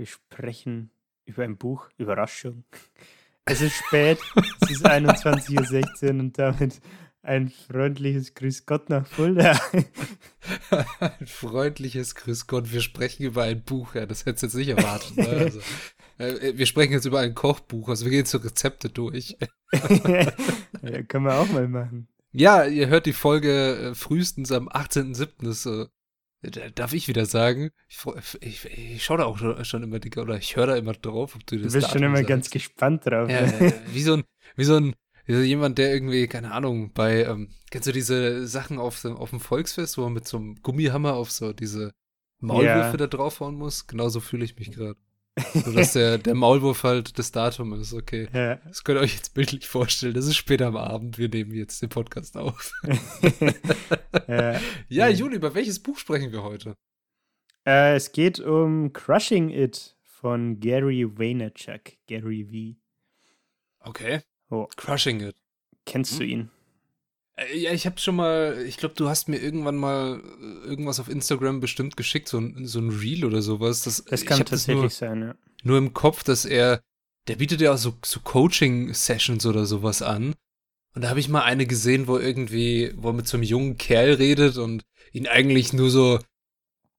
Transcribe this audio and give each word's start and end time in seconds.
Wir 0.00 0.06
sprechen 0.06 0.90
über 1.26 1.44
ein 1.44 1.58
Buch, 1.58 1.90
Überraschung. 1.98 2.64
Es 3.46 3.60
ist 3.62 3.74
spät, 3.74 4.18
es 4.60 4.70
ist 4.70 4.86
21.16 4.86 6.04
Uhr 6.04 6.10
und 6.20 6.38
damit 6.38 6.80
ein 7.22 7.48
freundliches 7.48 8.34
Grüß 8.34 8.64
Gott 8.64 8.88
nach 8.90 9.06
Fulda. 9.06 9.58
ein 11.00 11.26
freundliches 11.26 12.14
Grüß 12.14 12.46
Gott. 12.46 12.72
Wir 12.72 12.80
sprechen 12.80 13.24
über 13.24 13.42
ein 13.42 13.62
Buch, 13.62 13.94
ja, 13.94 14.06
das 14.06 14.24
hättest 14.24 14.42
du 14.42 14.46
jetzt 14.46 14.54
nicht 14.54 14.68
erwartet. 14.68 15.16
Ne? 15.16 15.28
Also, 15.28 15.60
äh, 16.18 16.56
wir 16.56 16.66
sprechen 16.66 16.92
jetzt 16.92 17.06
über 17.06 17.20
ein 17.20 17.34
Kochbuch, 17.34 17.88
also 17.88 18.04
wir 18.04 18.12
gehen 18.12 18.26
zu 18.26 18.38
Rezepte 18.38 18.88
durch. 18.88 19.36
ja, 19.72 21.02
können 21.08 21.24
wir 21.24 21.34
auch 21.34 21.48
mal 21.48 21.66
machen. 21.66 22.08
Ja, 22.32 22.64
ihr 22.64 22.86
hört 22.86 23.06
die 23.06 23.12
Folge 23.12 23.90
äh, 23.90 23.94
frühestens 23.94 24.52
am 24.52 24.68
18.07. 24.68 25.84
Äh, 25.84 25.88
darf 26.74 26.92
ich 26.92 27.08
wieder 27.08 27.26
sagen? 27.26 27.70
Ich, 27.88 27.98
ich, 28.40 28.64
ich 28.64 29.04
schaue 29.04 29.18
da 29.18 29.24
auch 29.24 29.38
schon, 29.38 29.64
schon 29.64 29.82
immer, 29.82 29.98
Digga, 29.98 30.22
oder 30.22 30.36
ich 30.36 30.56
höre 30.56 30.68
da 30.68 30.76
immer 30.76 30.92
drauf, 30.92 31.34
ob 31.34 31.46
du 31.46 31.56
das 31.56 31.72
Du 31.72 31.78
bist 31.78 31.86
Datum 31.88 31.98
schon 31.98 32.02
immer 32.06 32.16
sagst. 32.16 32.28
ganz 32.28 32.50
gespannt 32.50 33.06
drauf. 33.06 33.30
Ja, 33.30 33.44
ja, 33.44 33.72
wie 33.92 34.02
so 34.02 34.14
ein, 34.14 34.24
wie 34.56 34.64
so 34.64 34.76
ein, 34.76 34.94
wie 35.26 35.34
so 35.34 35.40
jemand, 35.40 35.78
der 35.78 35.92
irgendwie, 35.92 36.26
keine 36.28 36.52
Ahnung, 36.52 36.92
bei, 36.92 37.24
ähm, 37.24 37.50
kennst 37.70 37.88
du 37.88 37.92
diese 37.92 38.46
Sachen 38.46 38.78
auf, 38.78 39.04
auf 39.04 39.30
dem 39.30 39.40
Volksfest, 39.40 39.98
wo 39.98 40.02
man 40.02 40.14
mit 40.14 40.26
so 40.26 40.38
einem 40.38 40.56
Gummihammer 40.62 41.14
auf 41.14 41.30
so 41.30 41.52
diese 41.52 41.92
Maulwürfe 42.38 42.92
ja. 42.92 42.96
da 42.96 43.06
draufhauen 43.06 43.56
muss? 43.56 43.86
Genauso 43.86 44.20
fühle 44.20 44.44
ich 44.44 44.56
mich 44.58 44.72
gerade. 44.72 44.98
So 45.54 45.72
dass 45.72 45.92
der, 45.92 46.18
der 46.18 46.34
Maulwurf 46.34 46.84
halt 46.84 47.18
das 47.18 47.32
Datum 47.32 47.72
ist, 47.74 47.92
okay. 47.92 48.28
Ja. 48.32 48.56
Das 48.56 48.84
könnt 48.84 48.98
ihr 48.98 49.02
euch 49.02 49.14
jetzt 49.14 49.34
bildlich 49.34 49.66
vorstellen. 49.66 50.14
Das 50.14 50.26
ist 50.26 50.36
später 50.36 50.66
am 50.66 50.76
Abend. 50.76 51.18
Wir 51.18 51.28
nehmen 51.28 51.54
jetzt 51.54 51.82
den 51.82 51.88
Podcast 51.88 52.36
auf. 52.36 52.72
ja. 54.28 54.60
ja, 54.88 55.08
Juli, 55.08 55.36
über 55.36 55.54
welches 55.54 55.82
Buch 55.82 55.98
sprechen 55.98 56.32
wir 56.32 56.42
heute? 56.42 56.74
Äh, 57.66 57.94
es 57.94 58.12
geht 58.12 58.40
um 58.40 58.92
Crushing 58.92 59.50
It 59.50 59.96
von 60.02 60.60
Gary 60.60 61.06
Vaynerchuk. 61.06 61.92
Gary 62.06 62.76
V. 63.82 63.88
Okay. 63.88 64.20
Oh. 64.50 64.68
Crushing 64.76 65.20
It. 65.20 65.36
Kennst 65.86 66.12
hm? 66.12 66.18
du 66.18 66.24
ihn? 66.24 66.50
Äh, 67.40 67.58
ja, 67.58 67.72
ich 67.72 67.86
habe 67.86 67.98
schon 67.98 68.16
mal, 68.16 68.62
ich 68.66 68.76
glaube, 68.76 68.94
du 68.94 69.08
hast 69.08 69.28
mir 69.28 69.38
irgendwann 69.38 69.76
mal 69.76 70.20
äh, 70.40 70.68
irgendwas 70.68 71.00
auf 71.00 71.08
Instagram 71.08 71.60
bestimmt 71.60 71.96
geschickt, 71.96 72.28
so 72.28 72.38
ein, 72.38 72.66
so 72.66 72.80
ein 72.80 72.90
Reel 72.90 73.24
oder 73.24 73.42
sowas. 73.42 73.82
Das, 73.82 74.04
das 74.04 74.24
kann 74.24 74.38
tatsächlich 74.38 74.76
nur, 74.76 74.90
sein, 74.90 75.22
ja. 75.22 75.34
Nur 75.62 75.78
im 75.78 75.92
Kopf, 75.92 76.22
dass 76.22 76.44
er, 76.44 76.80
der 77.28 77.36
bietet 77.36 77.60
ja 77.60 77.72
auch 77.72 77.78
so, 77.78 77.94
so 78.04 78.20
Coaching-Sessions 78.20 79.46
oder 79.46 79.66
sowas 79.66 80.02
an. 80.02 80.34
Und 80.94 81.02
da 81.02 81.08
habe 81.08 81.20
ich 81.20 81.28
mal 81.28 81.42
eine 81.42 81.66
gesehen, 81.66 82.08
wo 82.08 82.18
irgendwie, 82.18 82.92
wo 82.96 83.10
er 83.10 83.14
mit 83.14 83.28
so 83.28 83.36
einem 83.36 83.44
jungen 83.44 83.76
Kerl 83.76 84.14
redet 84.14 84.56
und 84.56 84.82
ihn 85.12 85.28
eigentlich 85.28 85.72
nur 85.72 85.90
so 85.90 86.18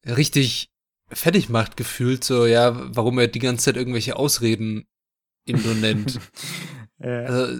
richtig 0.05 0.69
fertig 1.09 1.49
macht, 1.49 1.75
gefühlt, 1.75 2.23
so, 2.23 2.45
ja, 2.45 2.95
warum 2.95 3.19
er 3.19 3.27
die 3.27 3.39
ganze 3.39 3.65
Zeit 3.65 3.75
irgendwelche 3.75 4.15
Ausreden 4.15 4.85
ihm 5.45 5.61
nur 5.61 5.75
nennt. 5.75 6.19
also, 6.99 7.57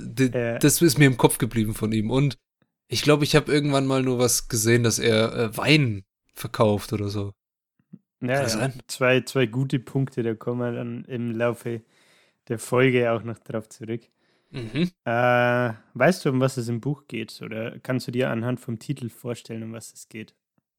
das 0.60 0.82
ist 0.82 0.98
mir 0.98 1.08
im 1.08 1.18
Kopf 1.18 1.38
geblieben 1.38 1.74
von 1.74 1.92
ihm. 1.92 2.10
Und 2.10 2.38
ich 2.92 3.02
glaube, 3.02 3.24
ich 3.24 3.36
habe 3.36 3.52
irgendwann 3.52 3.88
mal 3.88 4.04
nur 4.04 4.20
was 4.20 4.50
gesehen, 4.50 4.84
dass 4.84 5.00
er 5.00 5.34
äh, 5.34 5.58
Wein 5.58 6.04
verkauft 6.34 6.92
oder 6.92 7.10
so. 7.10 7.34
Ja, 8.22 8.46
ja. 8.46 8.72
Zwei, 8.88 9.22
zwei 9.22 9.46
gute 9.46 9.80
Punkte, 9.80 10.24
da 10.24 10.36
kommen 10.36 10.60
wir 10.60 10.74
dann 10.74 11.06
im 11.06 11.32
Laufe 11.32 11.82
der 12.50 12.60
Folge 12.60 13.12
auch 13.12 13.24
noch 13.24 13.40
drauf 13.40 13.70
zurück. 13.70 14.02
Mhm. 14.52 14.92
Äh, 15.06 15.74
weißt 15.94 16.26
du, 16.26 16.30
um 16.30 16.42
was 16.42 16.58
es 16.58 16.68
im 16.68 16.82
Buch 16.82 17.08
geht? 17.08 17.42
Oder 17.42 17.80
kannst 17.80 18.08
du 18.08 18.12
dir 18.12 18.30
anhand 18.30 18.60
vom 18.60 18.78
Titel 18.78 19.10
vorstellen, 19.10 19.64
um 19.64 19.72
was 19.72 19.94
es 19.94 20.10
geht? 20.10 20.36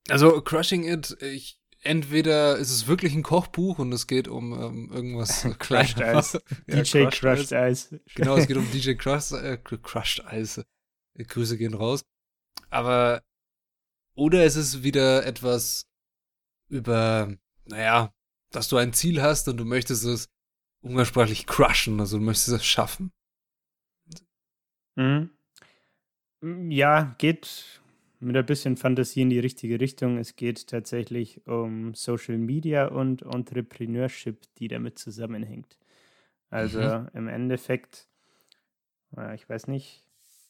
Also, 0.09 0.43
Crushing 0.43 0.85
It, 0.85 1.17
ich, 1.23 1.59
entweder 1.81 2.59
ist 2.59 2.71
es 2.71 2.87
wirklich 2.87 3.15
ein 3.15 3.23
Kochbuch 3.23 3.79
und 3.79 3.91
es 3.93 4.07
geht 4.07 4.29
um 4.29 4.53
ähm, 4.53 4.91
irgendwas 4.93 5.47
Crushed 5.59 6.03
Eis. 6.03 6.35
ja, 6.67 6.83
DJ 6.83 7.05
Crushed, 7.05 7.21
Crushed 7.21 7.53
Eis. 7.55 7.95
Genau, 8.15 8.37
es 8.37 8.47
geht 8.47 8.57
um 8.59 8.71
DJ 8.71 8.93
Crushed, 8.93 9.33
äh, 9.33 9.57
Crushed 9.57 10.27
Eis. 10.27 10.63
Grüße 11.17 11.59
gehen 11.59 11.75
raus. 11.75 12.05
Aber, 12.71 13.23
oder 14.15 14.45
es 14.45 14.57
ist 14.57 14.83
wieder 14.83 15.27
etwas 15.27 15.87
über, 16.69 17.37
naja, 17.67 18.13
dass 18.51 18.69
du 18.69 18.77
ein 18.77 18.93
Ziel 18.93 19.23
hast 19.23 19.49
und 19.49 19.57
du 19.57 19.65
möchtest 19.65 20.05
es 20.05 20.29
umgangssprachlich 20.81 21.47
crushen, 21.47 22.01
also 22.01 22.19
du 22.19 22.25
möchtest 22.25 22.49
es 22.49 22.65
schaffen. 22.65 23.13
Mhm. 24.97 25.31
Ja, 26.71 27.15
geht 27.19 27.81
mit 28.21 28.37
ein 28.37 28.47
bisschen 28.47 28.77
Fantasie 28.77 29.23
in 29.23 29.31
die 29.31 29.39
richtige 29.39 29.81
Richtung. 29.81 30.19
Es 30.19 30.37
geht 30.37 30.67
tatsächlich 30.69 31.47
um 31.47 31.95
Social 31.95 32.39
Media 32.39 32.87
und 32.87 33.23
Entrepreneurship, 33.23 34.43
die 34.59 34.69
damit 34.69 34.99
zusammenhängt. 34.99 35.79
Also 36.51 36.81
mhm. 36.81 37.09
im 37.15 37.29
Endeffekt, 37.29 38.09
ich 39.35 39.49
weiß 39.49 39.69
nicht, 39.69 40.07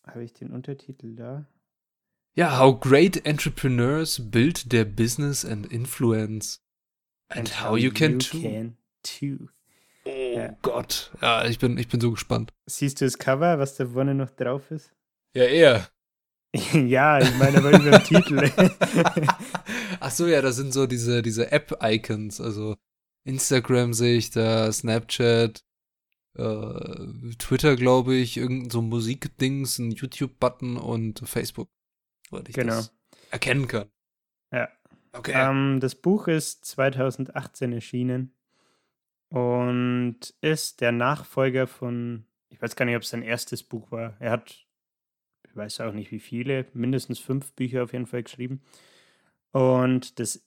habe 0.07 0.25
ich 0.25 0.33
den 0.33 0.51
Untertitel 0.51 1.15
da? 1.15 1.47
Ja, 2.35 2.59
How 2.59 2.79
Great 2.79 3.27
Entrepreneurs 3.27 4.31
Build 4.31 4.71
Their 4.71 4.85
Business 4.85 5.45
and 5.45 5.71
Influence. 5.71 6.61
And, 7.29 7.41
and 7.41 7.63
how, 7.63 7.77
you 7.77 7.91
can, 7.91 8.13
you 8.13 8.19
too. 8.19 8.41
can 8.41 8.77
too. 9.03 9.49
Oh 10.05 10.11
ja. 10.37 10.57
Gott. 10.63 11.13
Ja, 11.21 11.45
ich 11.45 11.59
bin, 11.59 11.79
ich 11.79 11.89
bin 11.89 12.01
so 12.01 12.11
gespannt. 12.11 12.53
Siehst 12.67 13.01
du 13.01 13.05
das 13.05 13.19
Cover, 13.19 13.59
was 13.59 13.77
da 13.77 13.87
vorne 13.87 14.15
noch 14.15 14.31
drauf 14.31 14.71
ist? 14.71 14.93
Ja, 15.35 15.45
eher. 15.45 15.89
ja, 16.73 17.19
ich 17.19 17.35
meine 17.39 17.59
aber 17.59 17.71
über 17.71 17.99
den 17.99 18.05
Titel. 18.05 18.51
Ach 20.01 20.11
so, 20.11 20.27
ja, 20.27 20.43
das 20.43 20.57
sind 20.57 20.73
so 20.73 20.87
diese, 20.87 21.23
diese 21.23 21.53
App-Icons. 21.53 22.41
Also 22.41 22.77
Instagram 23.25 23.95
sehe 23.95 24.17
ich 24.17 24.31
da, 24.31 24.71
Snapchat, 24.73 25.65
äh, 26.35 27.35
Twitter, 27.39 27.77
glaube 27.77 28.15
ich, 28.15 28.37
irgendein 28.37 28.71
so 28.71 28.83
Musikdings, 28.83 29.79
ein 29.79 29.93
YouTube-Button 29.93 30.77
und 30.77 31.21
Facebook. 31.29 31.69
Weil 32.31 32.45
ich 32.49 32.55
genau. 32.55 32.77
das 32.77 32.95
erkennen 33.31 33.69
kann. 33.69 33.91
Ja. 34.53 34.69
Okay. 35.13 35.33
Ähm, 35.35 35.81
das 35.81 35.95
Buch 35.95 36.29
ist 36.29 36.65
2018 36.65 37.73
erschienen 37.73 38.35
und 39.29 40.19
ist 40.41 40.81
der 40.81 40.93
Nachfolger 40.93 41.67
von, 41.67 42.25
ich 42.49 42.61
weiß 42.61 42.77
gar 42.77 42.87
nicht, 42.87 42.97
ob 42.97 43.03
es 43.03 43.11
sein 43.11 43.23
erstes 43.23 43.63
Buch 43.63 43.91
war. 43.91 44.17
Er 44.21 44.31
hat, 44.31 44.67
ich 45.47 45.57
weiß 45.57 45.81
auch 45.81 45.93
nicht 45.93 46.11
wie 46.13 46.21
viele, 46.21 46.67
mindestens 46.73 47.19
fünf 47.19 47.53
Bücher 47.53 47.85
auf 47.85 47.93
jeden 47.93 48.07
Fall 48.07 48.23
geschrieben. 48.23 48.63
Und 49.53 50.19
das 50.19 50.47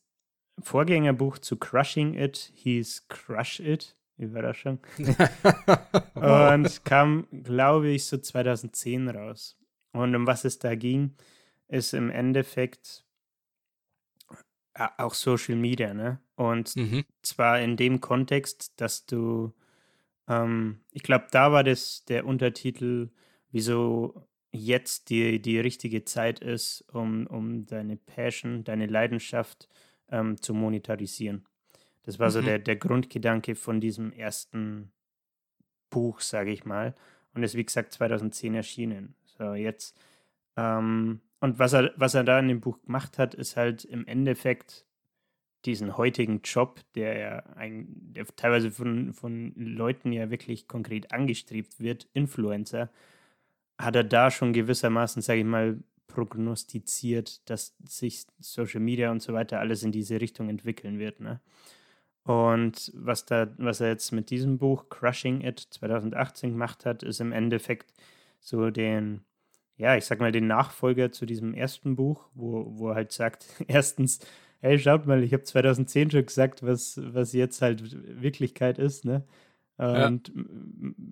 Vorgängerbuch 0.60 1.38
zu 1.38 1.58
Crushing 1.58 2.16
It 2.16 2.52
hieß 2.56 3.08
Crush 3.08 3.60
It. 3.60 3.96
Überraschung. 4.18 4.80
und 6.16 6.86
kam, 6.86 7.28
glaube 7.44 7.90
ich, 7.90 8.06
so 8.06 8.18
2010 8.18 9.10
raus. 9.10 9.58
Und 9.92 10.16
um 10.16 10.28
was 10.28 10.46
es 10.46 10.60
da 10.60 10.76
ging, 10.76 11.16
ist 11.68 11.94
im 11.94 12.10
Endeffekt 12.10 13.06
auch 14.98 15.14
Social 15.14 15.56
Media, 15.56 15.94
ne? 15.94 16.20
Und 16.36 16.76
mhm. 16.76 17.06
zwar 17.22 17.62
in 17.62 17.78
dem 17.78 18.02
Kontext, 18.02 18.74
dass 18.76 19.06
du, 19.06 19.54
ähm, 20.28 20.82
ich 20.92 21.04
glaube, 21.04 21.28
da 21.32 21.52
war 21.52 21.64
das 21.64 22.04
der 22.06 22.26
Untertitel, 22.26 23.10
wieso 23.52 24.28
jetzt 24.52 25.10
die, 25.10 25.42
die 25.42 25.60
richtige 25.60 26.04
Zeit 26.04 26.40
ist, 26.40 26.84
um, 26.92 27.28
um 27.28 27.66
deine 27.66 27.96
Passion, 27.96 28.64
deine 28.64 28.88
Leidenschaft 28.88 29.70
ähm, 30.10 30.42
zu 30.42 30.54
monetarisieren. 30.54 31.46
Das 32.06 32.20
war 32.20 32.28
mhm. 32.28 32.32
so 32.32 32.42
der, 32.42 32.60
der 32.60 32.76
Grundgedanke 32.76 33.56
von 33.56 33.82
diesem 33.82 34.12
ersten 34.12 34.92
Buch, 35.90 36.22
sage 36.22 36.52
ich 36.52 36.66
mal. 36.66 36.96
Und 37.34 37.44
ist, 37.44 37.56
wie 37.56 37.66
gesagt, 37.66 37.94
2010 37.94 38.56
erschienen. 38.56 39.16
So, 39.38 39.54
jetzt. 39.54 39.98
Ähm, 40.56 41.20
und 41.42 41.60
was 41.60 41.74
er, 41.74 41.94
was 41.98 42.14
er 42.14 42.24
da 42.24 42.40
in 42.40 42.48
dem 42.48 42.62
Buch 42.62 42.82
gemacht 42.82 43.18
hat, 43.18 43.34
ist 43.34 43.58
halt 43.58 43.84
im 43.86 44.08
Endeffekt 44.08 44.86
diesen 45.66 45.98
heutigen 45.98 46.42
Job, 46.44 46.80
der 46.94 47.18
ja 47.18 47.38
ein, 47.56 47.88
der 47.90 48.26
teilweise 48.36 48.72
von, 48.72 49.14
von 49.14 49.54
Leuten 49.56 50.12
ja 50.12 50.30
wirklich 50.30 50.68
konkret 50.68 51.12
angestrebt 51.12 51.80
wird, 51.80 52.08
Influencer, 52.14 52.90
hat 53.78 53.96
er 53.96 54.04
da 54.04 54.32
schon 54.32 54.54
gewissermaßen, 54.54 55.22
sage 55.22 55.40
ich 55.40 55.46
mal, 55.46 55.80
prognostiziert, 56.08 57.50
dass 57.50 57.76
sich 57.84 58.26
Social 58.40 58.80
Media 58.80 59.12
und 59.12 59.22
so 59.22 59.34
weiter 59.34 59.60
alles 59.60 59.84
in 59.84 59.92
diese 59.92 60.22
Richtung 60.22 60.50
entwickeln 60.50 61.00
wird. 61.00 61.20
Ne? 61.20 61.42
Und 62.26 62.92
was, 62.96 63.26
da, 63.26 63.48
was 63.58 63.82
er 63.82 63.90
jetzt 63.90 64.12
mit 64.12 64.32
diesem 64.32 64.58
Buch 64.58 64.90
Crushing 64.90 65.42
It 65.42 65.60
2018 65.60 66.52
gemacht 66.52 66.84
hat, 66.84 67.04
ist 67.04 67.22
im 67.22 67.32
Endeffekt 67.32 67.94
so 68.40 68.72
den, 68.72 69.22
ja, 69.78 69.96
ich 69.96 70.06
sag 70.06 70.20
mal, 70.20 70.32
den 70.32 70.48
Nachfolger 70.48 71.12
zu 71.12 71.28
diesem 71.28 71.54
ersten 71.54 71.96
Buch, 71.96 72.26
wo, 72.34 72.66
wo 72.80 72.90
er 72.90 72.96
halt 72.96 73.12
sagt, 73.12 73.46
erstens, 73.68 74.20
hey, 74.60 74.80
schaut 74.80 75.06
mal, 75.06 75.24
ich 75.24 75.34
habe 75.34 75.44
2010 75.44 76.10
schon 76.10 76.26
gesagt, 76.26 76.64
was, 76.66 77.00
was 77.04 77.32
jetzt 77.34 77.62
halt 77.62 77.84
Wirklichkeit 78.22 78.80
ist, 78.80 79.06
ne? 79.06 79.24
Und 79.78 80.30
ja. 80.30 80.44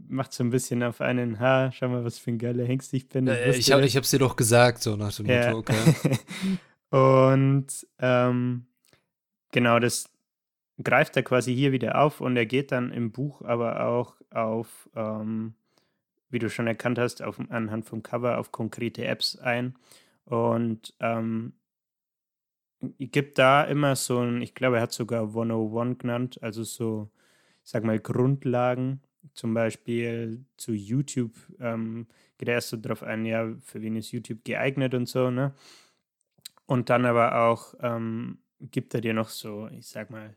macht 0.08 0.32
so 0.32 0.42
ein 0.42 0.50
bisschen 0.50 0.84
auf 0.84 1.02
einen, 1.02 1.40
ha, 1.40 1.72
schau 1.74 1.90
mal, 1.90 2.06
was 2.06 2.18
für 2.18 2.32
ein 2.32 2.38
geiler 2.38 2.64
Hengst 2.64 2.94
ich 2.94 3.10
bin. 3.10 3.28
Äh, 3.28 3.52
ich, 3.52 3.72
hab, 3.72 3.82
ich 3.82 3.98
hab's 3.98 4.10
dir 4.10 4.20
doch 4.20 4.38
gesagt, 4.38 4.82
so 4.82 4.96
nach 4.96 5.14
dem 5.14 5.26
ja. 5.26 5.52
Motto, 5.52 5.74
okay. 5.74 6.18
und 6.90 7.68
ähm, 8.00 8.66
genau, 9.52 9.80
das 9.80 10.13
greift 10.82 11.16
er 11.18 11.24
quasi 11.24 11.54
hier 11.54 11.72
wieder 11.72 12.02
auf 12.02 12.22
und 12.22 12.38
er 12.38 12.46
geht 12.46 12.72
dann 12.72 12.92
im 12.92 13.12
Buch 13.12 13.42
aber 13.42 13.86
auch 13.86 14.16
auf, 14.32 14.90
ähm, 14.96 15.56
wie 16.30 16.40
du 16.40 16.50
schon 16.50 16.68
erkannt 16.68 16.98
hast, 16.98 17.22
auf, 17.22 17.40
anhand 17.50 17.86
vom 17.86 18.02
Cover 18.02 18.40
auf 18.40 18.52
konkrete 18.52 19.06
Apps 19.06 19.38
ein 19.38 19.76
und 20.26 20.96
ähm, 21.00 21.54
gibt 23.00 23.38
da 23.38 23.64
immer 23.64 23.96
so 23.96 24.20
ein, 24.20 24.42
ich 24.42 24.56
glaube, 24.56 24.78
er 24.78 24.84
hat 24.84 24.92
sogar 24.94 25.24
101 25.24 26.00
genannt, 26.00 26.40
also 26.42 26.64
so 26.64 27.10
ich 27.64 27.70
sag 27.72 27.84
mal, 27.84 28.00
Grundlagen, 28.00 29.02
zum 29.34 29.54
Beispiel 29.54 30.46
zu 30.58 30.74
YouTube, 30.74 31.34
ähm, 31.60 32.08
geht 32.38 32.50
er 32.50 32.56
erst 32.56 32.70
so 32.70 32.78
darauf 32.78 33.04
ein, 33.04 33.26
ja, 33.26 33.56
für 33.62 33.82
wen 33.82 33.96
ist 33.96 34.12
YouTube 34.12 34.44
geeignet 34.44 34.94
und 34.94 35.08
so, 35.08 35.32
ne? 35.32 35.54
Und 36.66 36.90
dann 36.90 37.06
aber 37.06 37.48
auch 37.48 37.74
ähm, 37.82 38.40
gibt 38.60 38.94
er 38.94 39.02
dir 39.02 39.14
noch 39.14 39.30
so, 39.30 39.70
ich 39.70 39.88
sag 39.88 40.10
mal, 40.10 40.36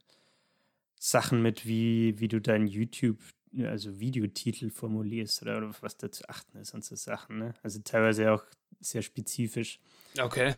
Sachen 0.98 1.43
mit, 1.43 1.66
wie, 1.66 2.19
wie 2.19 2.28
du 2.28 2.40
dein 2.40 2.66
YouTube, 2.66 3.19
also 3.64 3.98
Videotitel 3.98 4.70
formulierst 4.70 5.43
oder, 5.43 5.58
oder 5.58 5.75
was 5.81 5.96
da 5.96 6.10
zu 6.10 6.28
achten 6.28 6.58
ist 6.58 6.75
und 6.75 6.84
so 6.84 6.96
Sachen, 6.96 7.38
ne? 7.38 7.54
Also 7.62 7.81
teilweise 7.81 8.32
auch 8.32 8.44
sehr 8.81 9.02
spezifisch. 9.02 9.81
Okay. 10.19 10.54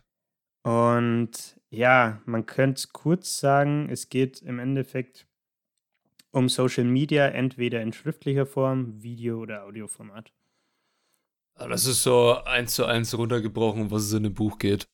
Und 0.63 1.59
ja, 1.69 2.21
man 2.25 2.45
könnte 2.45 2.87
kurz 2.91 3.39
sagen, 3.39 3.89
es 3.89 4.09
geht 4.09 4.41
im 4.41 4.59
Endeffekt 4.59 5.27
um 6.31 6.49
Social 6.49 6.83
Media, 6.83 7.27
entweder 7.27 7.81
in 7.81 7.93
schriftlicher 7.93 8.45
Form, 8.45 9.01
Video- 9.01 9.39
oder 9.39 9.63
Audioformat. 9.63 10.33
Das 11.55 11.85
ist 11.85 12.03
so 12.03 12.35
eins 12.43 12.75
zu 12.75 12.85
eins 12.85 13.17
runtergebrochen, 13.17 13.81
um 13.81 13.91
was 13.91 14.03
es 14.03 14.13
in 14.13 14.23
dem 14.23 14.33
Buch 14.33 14.59
geht. 14.59 14.87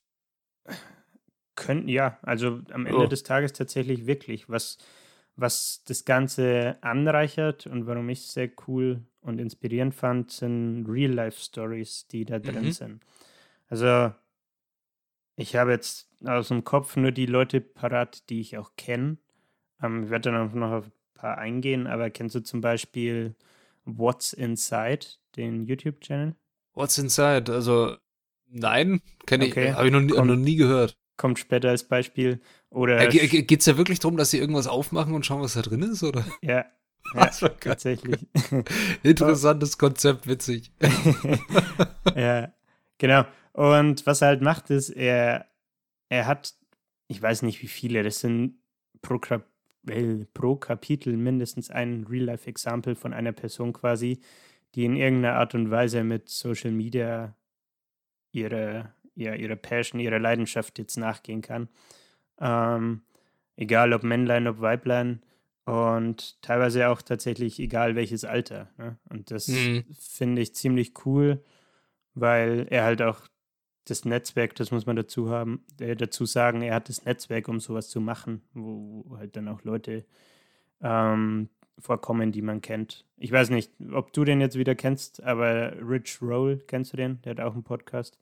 Könnten, 1.55 1.87
ja, 1.87 2.19
also 2.21 2.61
am 2.71 2.85
Ende 2.85 3.05
oh. 3.05 3.07
des 3.07 3.23
Tages 3.23 3.53
tatsächlich 3.53 4.07
wirklich. 4.07 4.49
Was, 4.49 4.77
was 5.35 5.83
das 5.85 6.05
Ganze 6.05 6.77
anreichert 6.81 7.67
und 7.67 7.87
warum 7.87 8.09
ich 8.09 8.19
es 8.19 8.33
sehr 8.33 8.49
cool 8.67 9.01
und 9.21 9.39
inspirierend 9.39 9.93
fand, 9.93 10.31
sind 10.31 10.85
Real-Life-Stories, 10.87 12.07
die 12.07 12.25
da 12.25 12.39
drin 12.39 12.65
mhm. 12.65 12.71
sind. 12.71 13.03
Also, 13.67 14.13
ich 15.35 15.55
habe 15.55 15.71
jetzt 15.71 16.09
aus 16.23 16.47
dem 16.47 16.63
Kopf 16.63 16.95
nur 16.95 17.11
die 17.11 17.25
Leute 17.25 17.59
parat, 17.59 18.29
die 18.29 18.39
ich 18.39 18.57
auch 18.57 18.71
kenne. 18.77 19.17
Ähm, 19.81 20.05
ich 20.05 20.09
werde 20.09 20.31
dann 20.31 20.49
auch 20.49 20.53
noch 20.53 20.71
auf 20.71 20.91
paar 21.15 21.37
eingehen, 21.39 21.87
aber 21.87 22.11
kennst 22.11 22.35
du 22.35 22.41
zum 22.41 22.61
Beispiel 22.61 23.35
What's 23.85 24.33
Inside, 24.33 25.05
den 25.35 25.65
YouTube-Channel? 25.65 26.35
What's 26.73 26.97
Inside? 26.97 27.51
Also, 27.51 27.97
nein, 28.47 29.01
kenne 29.25 29.45
okay. 29.45 29.69
ich, 29.69 29.75
habe 29.75 29.87
ich 29.87 29.93
noch, 29.93 30.15
kommt, 30.15 30.27
noch, 30.27 30.35
nie 30.35 30.55
gehört. 30.55 30.97
Kommt 31.17 31.39
später 31.39 31.69
als 31.69 31.83
Beispiel. 31.83 32.41
Oder 32.69 33.01
äh, 33.01 33.27
geht 33.27 33.59
es 33.59 33.65
ja 33.65 33.77
wirklich 33.77 33.99
darum, 33.99 34.17
dass 34.17 34.31
sie 34.31 34.39
irgendwas 34.39 34.67
aufmachen 34.67 35.13
und 35.13 35.25
schauen, 35.25 35.41
was 35.41 35.53
da 35.53 35.61
drin 35.61 35.81
ist, 35.81 36.03
oder? 36.03 36.25
Ja, 36.41 36.65
ja, 37.13 37.25
tatsächlich. 37.59 38.25
Interessantes 39.03 39.77
Konzept, 39.77 40.27
witzig. 40.27 40.71
ja, 42.15 42.53
genau. 42.97 43.25
Und 43.53 44.05
was 44.05 44.21
er 44.21 44.29
halt 44.29 44.41
macht, 44.41 44.69
ist, 44.69 44.89
er, 44.89 45.47
er 46.09 46.27
hat, 46.27 46.55
ich 47.07 47.21
weiß 47.21 47.43
nicht 47.43 47.61
wie 47.61 47.67
viele, 47.67 48.03
das 48.03 48.19
sind 48.19 48.59
pro, 49.01 49.19
well, 49.83 50.27
pro 50.33 50.55
Kapitel 50.55 51.15
mindestens 51.15 51.69
ein 51.69 52.05
Real-Life-Example 52.09 52.95
von 52.95 53.13
einer 53.13 53.31
Person 53.31 53.73
quasi, 53.73 54.19
die 54.73 54.85
in 54.85 54.95
irgendeiner 54.95 55.35
Art 55.35 55.55
und 55.55 55.71
Weise 55.71 56.03
mit 56.03 56.27
Social 56.27 56.71
Media 56.71 57.35
ihre, 58.31 58.93
ja, 59.15 59.33
ihre 59.33 59.55
Passion, 59.55 59.99
ihre 59.99 60.19
Leidenschaft 60.19 60.77
jetzt 60.77 60.97
nachgehen 60.97 61.41
kann. 61.41 61.69
Ähm, 62.39 63.01
egal 63.55 63.93
ob 63.93 64.03
Männlein, 64.03 64.47
ob 64.47 64.59
Weiblein 64.61 65.21
und 65.65 66.41
teilweise 66.41 66.89
auch 66.89 67.01
tatsächlich 67.01 67.59
egal 67.59 67.95
welches 67.95 68.23
Alter. 68.23 68.69
Ne? 68.77 68.97
Und 69.09 69.31
das 69.31 69.47
mhm. 69.47 69.83
finde 69.97 70.41
ich 70.41 70.53
ziemlich 70.53 70.93
cool, 71.05 71.43
weil 72.13 72.67
er 72.69 72.83
halt 72.83 73.01
auch 73.01 73.21
das 73.85 74.05
Netzwerk, 74.05 74.55
das 74.55 74.71
muss 74.71 74.85
man 74.85 74.95
dazu 74.95 75.29
haben, 75.29 75.63
äh, 75.79 75.95
dazu 75.95 76.25
sagen, 76.25 76.61
er 76.61 76.75
hat 76.75 76.89
das 76.89 77.05
Netzwerk, 77.05 77.47
um 77.47 77.59
sowas 77.59 77.89
zu 77.89 78.01
machen, 78.01 78.41
wo, 78.53 79.03
wo 79.07 79.17
halt 79.17 79.35
dann 79.35 79.47
auch 79.47 79.63
Leute 79.63 80.05
ähm, 80.81 81.49
vorkommen, 81.79 82.31
die 82.31 82.41
man 82.41 82.61
kennt. 82.61 83.05
Ich 83.17 83.31
weiß 83.31 83.49
nicht, 83.49 83.71
ob 83.91 84.13
du 84.13 84.23
den 84.23 84.41
jetzt 84.41 84.57
wieder 84.57 84.75
kennst, 84.75 85.23
aber 85.23 85.73
Rich 85.81 86.21
Roll, 86.21 86.63
kennst 86.67 86.93
du 86.93 86.97
den? 86.97 87.21
Der 87.21 87.31
hat 87.31 87.39
auch 87.39 87.53
einen 87.53 87.63
Podcast. 87.63 88.17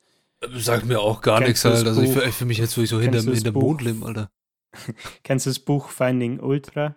Sagt 0.56 0.86
mir 0.86 1.00
auch 1.00 1.20
gar 1.20 1.38
kennst 1.38 1.64
nichts, 1.64 1.64
halt. 1.64 1.86
Also 1.86 2.02
ich, 2.02 2.16
ich 2.16 2.34
fühle 2.34 2.48
mich 2.48 2.58
jetzt 2.58 2.76
wirklich 2.76 2.90
so 2.90 3.00
hinter, 3.00 3.20
hinterm 3.20 3.54
Mond 3.54 3.82
leben, 3.82 4.04
Alter. 4.04 4.30
kennst 5.22 5.46
du 5.46 5.50
das 5.50 5.58
Buch 5.58 5.88
Finding 5.88 6.40
Ultra? 6.40 6.96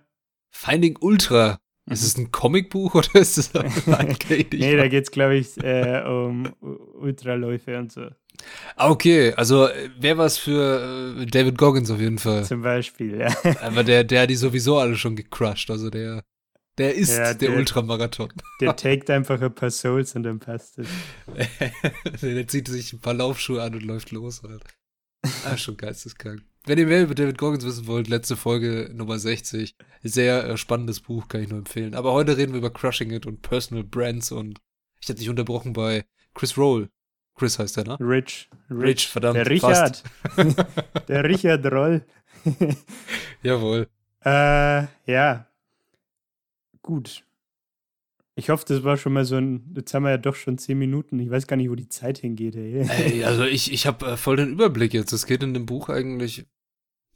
Finding 0.51 0.97
Ultra? 0.99 1.59
Mhm. 1.85 1.93
Ist 1.93 2.03
es 2.03 2.17
ein 2.17 2.31
Comicbuch 2.31 2.95
oder 2.95 3.15
ist 3.15 3.37
es 3.37 3.55
ein 3.87 4.15
Nee, 4.51 4.75
da 4.75 4.87
geht 4.87 5.03
es, 5.03 5.11
glaube 5.11 5.35
ich, 5.35 5.57
äh, 5.63 6.03
um 6.05 6.53
Ultraläufe 6.99 7.77
und 7.77 7.91
so. 7.91 8.07
Ah, 8.75 8.89
okay, 8.89 9.33
also 9.33 9.67
wäre 9.97 10.17
was 10.17 10.37
für 10.37 11.15
äh, 11.17 11.25
David 11.25 11.57
Goggins 11.57 11.89
auf 11.89 11.99
jeden 11.99 12.19
Fall. 12.19 12.43
Zum 12.43 12.61
Beispiel, 12.61 13.19
ja. 13.19 13.35
Aber 13.61 13.83
der, 13.83 14.03
der 14.03 14.23
hat 14.23 14.29
die 14.29 14.35
sowieso 14.35 14.77
alle 14.77 14.95
schon 14.95 15.15
gecrushed, 15.15 15.71
also 15.71 15.89
der, 15.89 16.23
der 16.77 16.95
ist 16.95 17.11
ja, 17.11 17.33
der, 17.33 17.49
der 17.49 17.55
Ultramarathon. 17.55 18.31
Der 18.61 18.75
taked 18.75 19.09
einfach 19.09 19.41
ein 19.41 19.53
paar 19.53 19.71
Souls 19.71 20.15
und 20.15 20.23
dann 20.23 20.39
passt 20.39 20.79
es. 20.79 20.87
der 22.21 22.47
zieht 22.47 22.67
sich 22.67 22.93
ein 22.93 22.99
paar 22.99 23.13
Laufschuhe 23.13 23.61
an 23.61 23.73
und 23.73 23.83
läuft 23.83 24.11
los 24.11 24.43
halt. 24.43 24.63
Ah, 25.45 25.57
schon 25.57 25.77
geisteskrank. 25.77 26.43
Wenn 26.65 26.77
ihr 26.77 26.85
mehr 26.85 27.03
über 27.03 27.15
David 27.15 27.37
Goggins 27.37 27.65
wissen 27.65 27.87
wollt, 27.87 28.07
letzte 28.07 28.35
Folge 28.35 28.91
Nummer 28.93 29.17
60. 29.17 29.75
Sehr 30.03 30.45
äh, 30.45 30.57
spannendes 30.57 30.99
Buch, 30.99 31.27
kann 31.27 31.41
ich 31.41 31.49
nur 31.49 31.59
empfehlen. 31.59 31.95
Aber 31.95 32.13
heute 32.13 32.37
reden 32.37 32.51
wir 32.51 32.59
über 32.59 32.71
Crushing 32.71 33.11
It 33.11 33.25
und 33.25 33.41
Personal 33.41 33.83
Brands 33.83 34.31
und 34.31 34.59
ich 34.99 35.09
hatte 35.09 35.19
dich 35.19 35.29
unterbrochen 35.29 35.73
bei 35.73 36.05
Chris 36.33 36.57
Roll. 36.57 36.89
Chris 37.35 37.57
heißt 37.59 37.77
der, 37.77 37.85
ne? 37.85 37.97
Rich. 37.99 38.49
Rich, 38.69 38.83
Rich 38.83 39.07
verdammt. 39.07 39.37
Der 39.37 39.49
Richard. 39.49 40.03
der 41.07 41.23
Richard 41.23 41.65
Roll. 41.71 42.05
Jawohl. 43.43 43.87
Äh, 44.25 44.87
ja. 45.05 45.47
Gut. 46.87 47.25
Ich 48.35 48.49
hoffe, 48.49 48.63
das 48.65 48.85
war 48.85 48.95
schon 48.95 49.11
mal 49.11 49.25
so 49.25 49.35
ein. 49.35 49.73
Jetzt 49.75 49.93
haben 49.93 50.03
wir 50.03 50.11
ja 50.11 50.17
doch 50.17 50.35
schon 50.35 50.57
zehn 50.57 50.79
Minuten. 50.79 51.19
Ich 51.19 51.29
weiß 51.29 51.47
gar 51.47 51.57
nicht, 51.57 51.69
wo 51.69 51.75
die 51.75 51.89
Zeit 51.89 52.19
hingeht, 52.19 52.55
ey. 52.55 52.87
ey 52.87 53.23
also 53.25 53.43
ich, 53.43 53.73
ich 53.73 53.85
habe 53.85 54.13
äh, 54.13 54.15
voll 54.15 54.37
den 54.37 54.53
Überblick 54.53 54.93
jetzt. 54.93 55.11
Es 55.11 55.25
geht 55.25 55.43
in 55.43 55.53
dem 55.53 55.65
Buch 55.65 55.89
eigentlich 55.89 56.45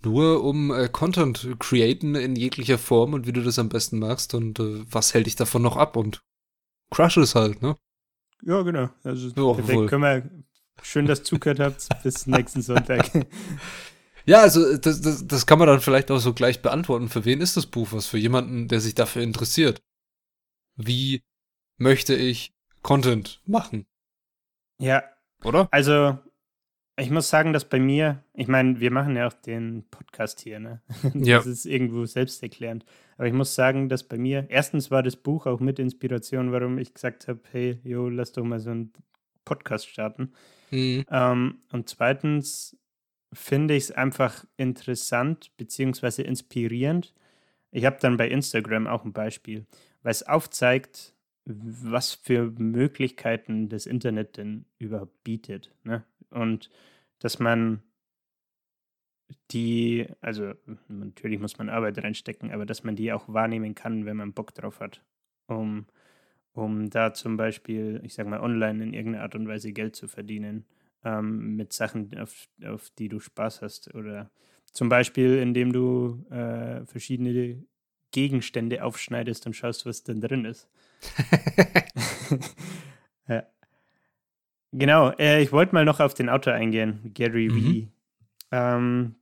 nur 0.04 0.44
um 0.44 0.74
äh, 0.74 0.90
Content 0.90 1.56
createn 1.58 2.16
in 2.16 2.36
jeglicher 2.36 2.78
Form 2.78 3.14
und 3.14 3.28
wie 3.28 3.32
du 3.32 3.42
das 3.42 3.60
am 3.60 3.70
besten 3.70 4.00
machst 4.00 4.34
und 4.34 4.60
äh, 4.60 4.84
was 4.92 5.14
hält 5.14 5.26
dich 5.26 5.38
davon 5.38 5.62
noch 5.62 5.78
ab 5.78 5.96
und 5.96 6.22
crush 6.90 7.16
es 7.16 7.34
halt, 7.34 7.62
ne? 7.62 7.78
Ja, 8.44 8.64
genau. 8.64 8.90
Also 9.06 9.30
oh, 9.38 9.54
perfekt. 9.54 9.88
Können 9.88 10.04
wir, 10.04 10.30
schön, 10.84 11.06
dass 11.06 11.20
ihr 11.20 11.24
zugehört 11.24 11.62
habt. 11.62 11.88
Bis 12.04 12.28
nächsten 12.28 12.62
Sonntag. 12.62 13.10
Ja, 14.26 14.42
also 14.42 14.78
das, 14.78 15.02
das, 15.02 15.28
das 15.28 15.46
kann 15.46 15.60
man 15.60 15.68
dann 15.68 15.82
vielleicht 15.82 16.12
auch 16.12 16.20
so 16.20 16.34
gleich 16.34 16.62
beantworten. 16.62 17.10
Für 17.10 17.26
wen 17.26 17.42
ist 17.42 17.58
das 17.58 17.68
Buch 17.68 17.90
was? 17.92 18.06
Für 18.08 18.18
jemanden, 18.18 18.68
der 18.68 18.80
sich 18.80 18.96
dafür 18.96 19.24
interessiert. 19.24 19.82
Wie 20.76 21.24
möchte 21.78 22.16
ich 22.16 22.54
Content 22.82 23.42
machen? 23.46 23.86
Ja. 24.80 25.04
Oder? 25.44 25.68
Also, 25.72 26.20
ich 26.98 27.10
muss 27.10 27.30
sagen, 27.30 27.54
dass 27.54 27.68
bei 27.68 27.80
mir, 27.80 28.24
ich 28.34 28.48
meine, 28.48 28.80
wir 28.80 28.92
machen 28.92 29.16
ja 29.16 29.28
auch 29.28 29.34
den 29.34 29.86
Podcast 29.90 30.42
hier, 30.42 30.60
ne? 30.60 30.82
Ja. 31.14 31.38
Das 31.38 31.48
ist 31.48 31.66
irgendwo 31.66 32.06
selbsterklärend. 32.06 32.86
Aber 33.18 33.28
ich 33.28 33.34
muss 33.34 33.56
sagen, 33.56 33.90
dass 33.90 34.08
bei 34.08 34.18
mir, 34.18 34.46
erstens 34.50 34.92
war 34.92 35.04
das 35.04 35.16
Buch 35.16 35.46
auch 35.46 35.60
mit 35.60 35.80
Inspiration, 35.80 36.52
warum 36.52 36.78
ich 36.78 36.94
gesagt 36.94 37.28
habe, 37.28 37.42
hey, 37.52 37.80
jo, 37.84 38.10
lass 38.10 38.34
doch 38.34 38.44
mal 38.44 38.60
so 38.60 38.72
einen 38.72 38.94
Podcast 39.46 39.88
starten. 39.88 40.34
Mhm. 40.70 41.06
Ähm, 41.10 41.62
und 41.72 41.90
zweitens 41.90 42.78
finde 43.34 43.76
ich 43.76 43.86
es 43.86 43.92
einfach 43.92 44.46
interessant 44.58 45.52
beziehungsweise 45.58 46.24
inspirierend. 46.24 47.14
Ich 47.72 47.86
habe 47.86 47.98
dann 48.02 48.18
bei 48.18 48.28
Instagram 48.28 48.88
auch 48.88 49.06
ein 49.06 49.14
Beispiel, 49.14 49.66
weil 50.04 50.12
es 50.12 50.24
aufzeigt, 50.24 51.16
was 51.46 52.14
für 52.14 52.52
Möglichkeiten 52.52 53.70
das 53.70 53.86
Internet 53.86 54.38
denn 54.38 54.66
überhaupt 54.78 55.24
bietet. 55.24 55.74
Ne? 55.84 56.04
Und 56.30 56.70
dass 57.20 57.40
man 57.40 57.82
die, 59.52 60.08
also 60.20 60.54
natürlich 60.90 61.40
muss 61.40 61.58
man 61.58 61.70
Arbeit 61.70 62.04
reinstecken, 62.04 62.52
aber 62.52 62.66
dass 62.66 62.84
man 62.84 62.96
die 62.96 63.14
auch 63.14 63.32
wahrnehmen 63.32 63.76
kann, 63.76 64.06
wenn 64.06 64.18
man 64.18 64.34
Bock 64.34 64.54
drauf 64.54 64.82
hat, 64.82 65.04
um, 65.48 65.86
um 66.52 66.90
da 66.90 67.14
zum 67.14 67.38
Beispiel, 67.38 68.02
ich 68.04 68.14
sag 68.14 68.28
mal, 68.28 68.42
online 68.42 68.84
in 68.84 68.94
irgendeiner 68.94 69.24
Art 69.24 69.36
und 69.36 69.48
Weise 69.48 69.72
Geld 69.72 69.96
zu 69.96 70.08
verdienen 70.10 70.66
ähm, 71.04 71.56
mit 71.56 71.74
Sachen, 71.74 72.18
auf, 72.18 72.48
auf 72.66 72.90
die 72.98 73.10
du 73.10 73.20
Spaß 73.20 73.62
hast 73.62 73.94
oder 73.96 74.32
zum 74.72 74.90
Beispiel, 74.90 75.38
indem 75.38 75.74
du 75.74 76.26
äh, 76.30 76.86
verschiedene 76.86 77.64
Gegenstände 78.12 78.84
aufschneidest 78.84 79.46
und 79.46 79.56
schaust, 79.56 79.86
was 79.86 80.04
denn 80.04 80.22
drin 80.22 80.46
ist. 80.46 80.70
ja. 83.28 83.44
Genau, 84.74 85.12
äh, 85.12 85.42
ich 85.42 85.52
wollte 85.52 85.76
mal 85.76 85.86
noch 85.86 86.00
auf 86.00 86.14
den 86.14 86.30
Autor 86.30 86.54
eingehen, 86.54 87.12
Gary 87.14 87.50
mhm. 87.50 87.84
V. 87.84 87.92
Ähm, 88.52 89.16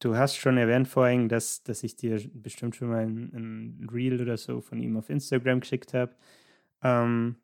du 0.00 0.16
hast 0.16 0.36
schon 0.36 0.56
erwähnt 0.56 0.88
vorhin, 0.88 1.28
dass, 1.28 1.62
dass 1.62 1.82
ich 1.82 1.96
dir 1.96 2.20
bestimmt 2.32 2.76
schon 2.76 2.88
mal 2.88 3.04
ein, 3.04 3.32
ein 3.32 3.88
Reel 3.92 4.20
oder 4.20 4.36
so 4.36 4.60
von 4.60 4.80
ihm 4.80 4.96
auf 4.96 5.10
Instagram 5.10 5.60
geschickt 5.60 5.94
habe. 5.94 6.14
Ähm, 6.82 7.36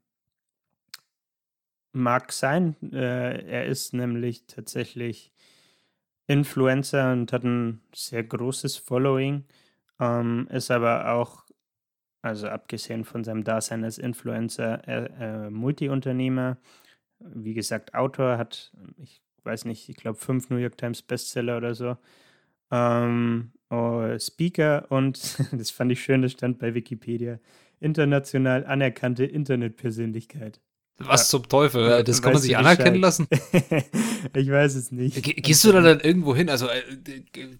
mag 1.94 2.32
sein. 2.32 2.76
Äh, 2.92 3.46
er 3.46 3.66
ist 3.66 3.94
nämlich 3.94 4.46
tatsächlich 4.46 5.32
Influencer 6.26 7.12
und 7.12 7.32
hat 7.32 7.44
ein 7.44 7.82
sehr 7.94 8.24
großes 8.24 8.76
Following. 8.76 9.44
Ähm, 10.00 10.48
ist 10.50 10.70
aber 10.70 11.12
auch, 11.12 11.44
also 12.22 12.48
abgesehen 12.48 13.04
von 13.04 13.24
seinem 13.24 13.44
Dasein 13.44 13.84
als 13.84 13.98
Influencer, 13.98 14.86
äh, 14.88 15.46
äh, 15.46 15.50
Multiunternehmer. 15.50 16.58
Wie 17.20 17.54
gesagt, 17.54 17.94
Autor 17.94 18.38
hat, 18.38 18.72
ich 18.98 19.22
weiß 19.44 19.66
nicht, 19.66 19.88
ich 19.88 19.96
glaube 19.96 20.18
fünf 20.18 20.50
New 20.50 20.56
York 20.56 20.78
Times 20.78 21.02
Bestseller 21.02 21.58
oder 21.58 21.74
so. 21.74 21.96
Ähm, 22.70 23.52
oh, 23.70 24.18
Speaker 24.18 24.86
und, 24.90 25.38
das 25.52 25.70
fand 25.70 25.92
ich 25.92 26.02
schön, 26.02 26.22
das 26.22 26.32
stand 26.32 26.58
bei 26.58 26.74
Wikipedia, 26.74 27.40
international 27.80 28.66
anerkannte 28.66 29.24
Internetpersönlichkeit. 29.24 30.60
Was 30.98 31.22
ja. 31.22 31.26
zum 31.38 31.48
Teufel? 31.48 32.04
Das 32.04 32.22
kann 32.22 32.32
man 32.32 32.42
sich 32.42 32.56
anerkennen 32.56 33.00
lassen? 33.00 33.26
ich 34.34 34.50
weiß 34.50 34.76
es 34.76 34.92
nicht. 34.92 35.22
Ge 35.22 35.34
gehst 35.34 35.64
du 35.64 35.72
da 35.72 35.80
dann 35.80 36.00
irgendwo 36.00 36.36
hin? 36.36 36.48
Also, 36.48 36.68
äh, 36.68 36.82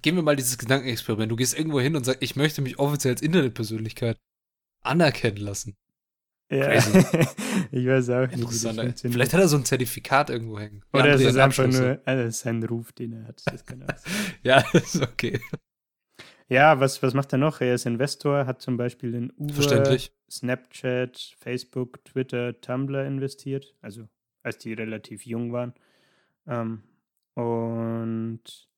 gehen 0.02 0.14
wir 0.14 0.22
mal 0.22 0.36
dieses 0.36 0.56
Gedankenexperiment. 0.56 1.32
Du 1.32 1.36
gehst 1.36 1.58
irgendwo 1.58 1.80
hin 1.80 1.96
und 1.96 2.04
sagst, 2.04 2.22
ich 2.22 2.36
möchte 2.36 2.62
mich 2.62 2.78
offiziell 2.78 3.14
als 3.14 3.22
Internetpersönlichkeit 3.22 4.18
anerkennen 4.82 5.38
lassen. 5.38 5.76
Ja, 6.50 6.72
ich 7.72 7.86
weiß 7.86 8.10
auch 8.10 8.26
nicht. 8.26 8.38
Interessant. 8.38 9.00
Vielleicht 9.00 9.32
hat 9.32 9.40
er 9.40 9.48
so 9.48 9.56
ein 9.56 9.64
Zertifikat 9.64 10.30
irgendwo 10.30 10.58
hängen. 10.58 10.84
Oder 10.92 11.14
es 11.14 11.22
ist 11.22 11.36
einfach 11.36 11.66
nur 11.66 12.00
also 12.04 12.30
sein 12.30 12.62
Ruf, 12.62 12.92
den 12.92 13.14
er 13.14 13.28
hat. 13.28 13.42
Das 13.46 13.64
kann 13.64 13.82
auch 13.82 13.88
sein. 13.96 14.12
ja, 14.42 14.64
ist 14.72 15.02
okay. 15.02 15.40
Ja, 16.48 16.78
was, 16.78 17.02
was 17.02 17.14
macht 17.14 17.32
er 17.32 17.38
noch? 17.38 17.60
Er 17.60 17.74
ist 17.74 17.86
Investor, 17.86 18.46
hat 18.46 18.60
zum 18.60 18.76
Beispiel 18.76 19.14
in 19.14 19.32
Uber, 19.38 19.98
Snapchat, 20.30 21.36
Facebook, 21.38 22.04
Twitter, 22.04 22.60
Tumblr 22.60 23.04
investiert, 23.06 23.74
also 23.80 24.08
als 24.42 24.58
die 24.58 24.74
relativ 24.74 25.24
jung 25.24 25.52
waren. 25.52 25.72
Ähm, 26.46 26.82
und 27.34 28.68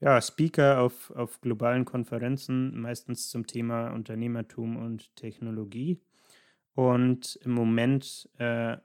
ja, 0.00 0.20
Speaker 0.20 0.80
auf, 0.80 1.10
auf 1.12 1.40
globalen 1.40 1.84
Konferenzen, 1.84 2.80
meistens 2.80 3.30
zum 3.30 3.46
Thema 3.46 3.90
Unternehmertum 3.90 4.76
und 4.76 5.14
Technologie. 5.16 6.00
Und 6.74 7.38
im 7.44 7.52
Moment, 7.52 8.28
äh, 8.38 8.76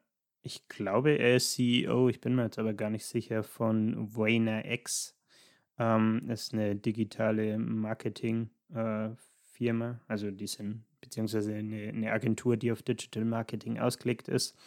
ich 0.41 0.67
glaube, 0.67 1.11
er 1.17 1.35
ist 1.35 1.53
CEO, 1.53 2.09
ich 2.09 2.21
bin 2.21 2.35
mir 2.35 2.43
jetzt 2.43 2.59
aber 2.59 2.73
gar 2.73 2.89
nicht 2.89 3.05
sicher, 3.05 3.43
von 3.43 4.15
Wayner 4.15 4.69
X. 4.71 5.18
Ähm, 5.79 6.29
ist 6.29 6.53
eine 6.53 6.75
digitale 6.75 7.57
Marketing-Firma, 7.57 9.91
äh, 9.91 9.95
also 10.07 10.29
die 10.29 10.47
sind, 10.47 10.83
beziehungsweise 10.99 11.55
eine, 11.55 11.87
eine, 11.87 12.11
Agentur, 12.11 12.57
die 12.57 12.71
auf 12.71 12.83
Digital 12.83 13.23
Marketing 13.23 13.79
ausgelegt 13.79 14.27
ist 14.27 14.57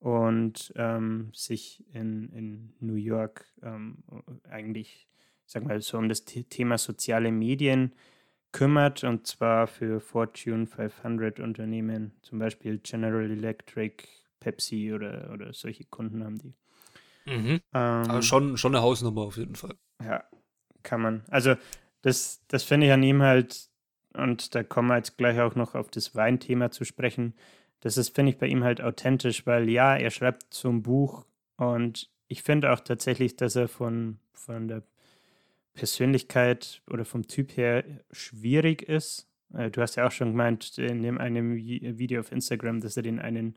und 0.00 0.72
ähm, 0.76 1.30
sich 1.32 1.84
in, 1.92 2.30
in 2.32 2.74
New 2.80 2.96
York 2.96 3.46
ähm, 3.62 4.02
eigentlich, 4.50 5.08
sag 5.46 5.64
mal, 5.64 5.80
so 5.80 5.96
um 5.96 6.08
das 6.08 6.24
Thema 6.24 6.76
soziale 6.76 7.30
Medien 7.30 7.94
kümmert 8.50 9.04
und 9.04 9.26
zwar 9.26 9.68
für 9.68 10.00
Fortune 10.00 10.66
500 10.66 11.38
Unternehmen, 11.38 12.12
zum 12.22 12.40
Beispiel 12.40 12.78
General 12.78 13.30
Electric, 13.30 14.04
Pepsi 14.40 14.92
oder, 14.92 15.30
oder 15.32 15.52
solche 15.52 15.84
Kunden 15.84 16.24
haben 16.24 16.38
die. 16.38 16.54
Mhm. 17.26 17.50
Ähm, 17.50 17.60
Aber 17.72 18.22
schon, 18.22 18.56
schon 18.56 18.74
eine 18.74 18.82
Hausnummer 18.82 19.22
auf 19.22 19.36
jeden 19.36 19.54
Fall. 19.54 19.76
Ja, 20.02 20.24
kann 20.82 21.00
man. 21.00 21.24
Also, 21.28 21.56
das, 22.02 22.44
das 22.48 22.64
finde 22.64 22.86
ich 22.86 22.92
an 22.92 23.02
ihm 23.02 23.22
halt, 23.22 23.68
und 24.14 24.54
da 24.54 24.62
kommen 24.62 24.88
wir 24.88 24.96
jetzt 24.96 25.18
gleich 25.18 25.40
auch 25.40 25.54
noch 25.54 25.74
auf 25.74 25.90
das 25.90 26.14
Weinthema 26.14 26.70
zu 26.70 26.84
sprechen. 26.84 27.34
Das 27.80 27.96
ist, 27.96 28.14
finde 28.14 28.32
ich, 28.32 28.38
bei 28.38 28.46
ihm 28.46 28.64
halt 28.64 28.80
authentisch, 28.80 29.46
weil 29.46 29.68
ja, 29.68 29.96
er 29.96 30.10
schreibt 30.10 30.52
zum 30.52 30.82
Buch 30.82 31.26
und 31.56 32.10
ich 32.28 32.42
finde 32.42 32.72
auch 32.72 32.80
tatsächlich, 32.80 33.36
dass 33.36 33.56
er 33.56 33.68
von, 33.68 34.18
von 34.32 34.68
der 34.68 34.82
Persönlichkeit 35.74 36.82
oder 36.90 37.04
vom 37.04 37.26
Typ 37.26 37.56
her 37.56 37.84
schwierig 38.10 38.82
ist. 38.82 39.28
Äh, 39.54 39.70
du 39.70 39.80
hast 39.80 39.96
ja 39.96 40.06
auch 40.06 40.12
schon 40.12 40.32
gemeint 40.32 40.76
in 40.78 41.02
dem 41.02 41.18
einem 41.18 41.56
Video 41.56 42.20
auf 42.20 42.32
Instagram, 42.32 42.80
dass 42.80 42.96
er 42.96 43.02
den 43.02 43.20
einen 43.20 43.56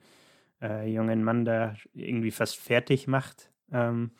äh, 0.62 0.88
jungen 0.88 1.24
Mann 1.24 1.46
da 1.46 1.75
irgendwie 1.94 2.32
fast 2.32 2.58
fertig 2.58 3.08
macht. 3.08 3.51
Ähm, 3.72 4.12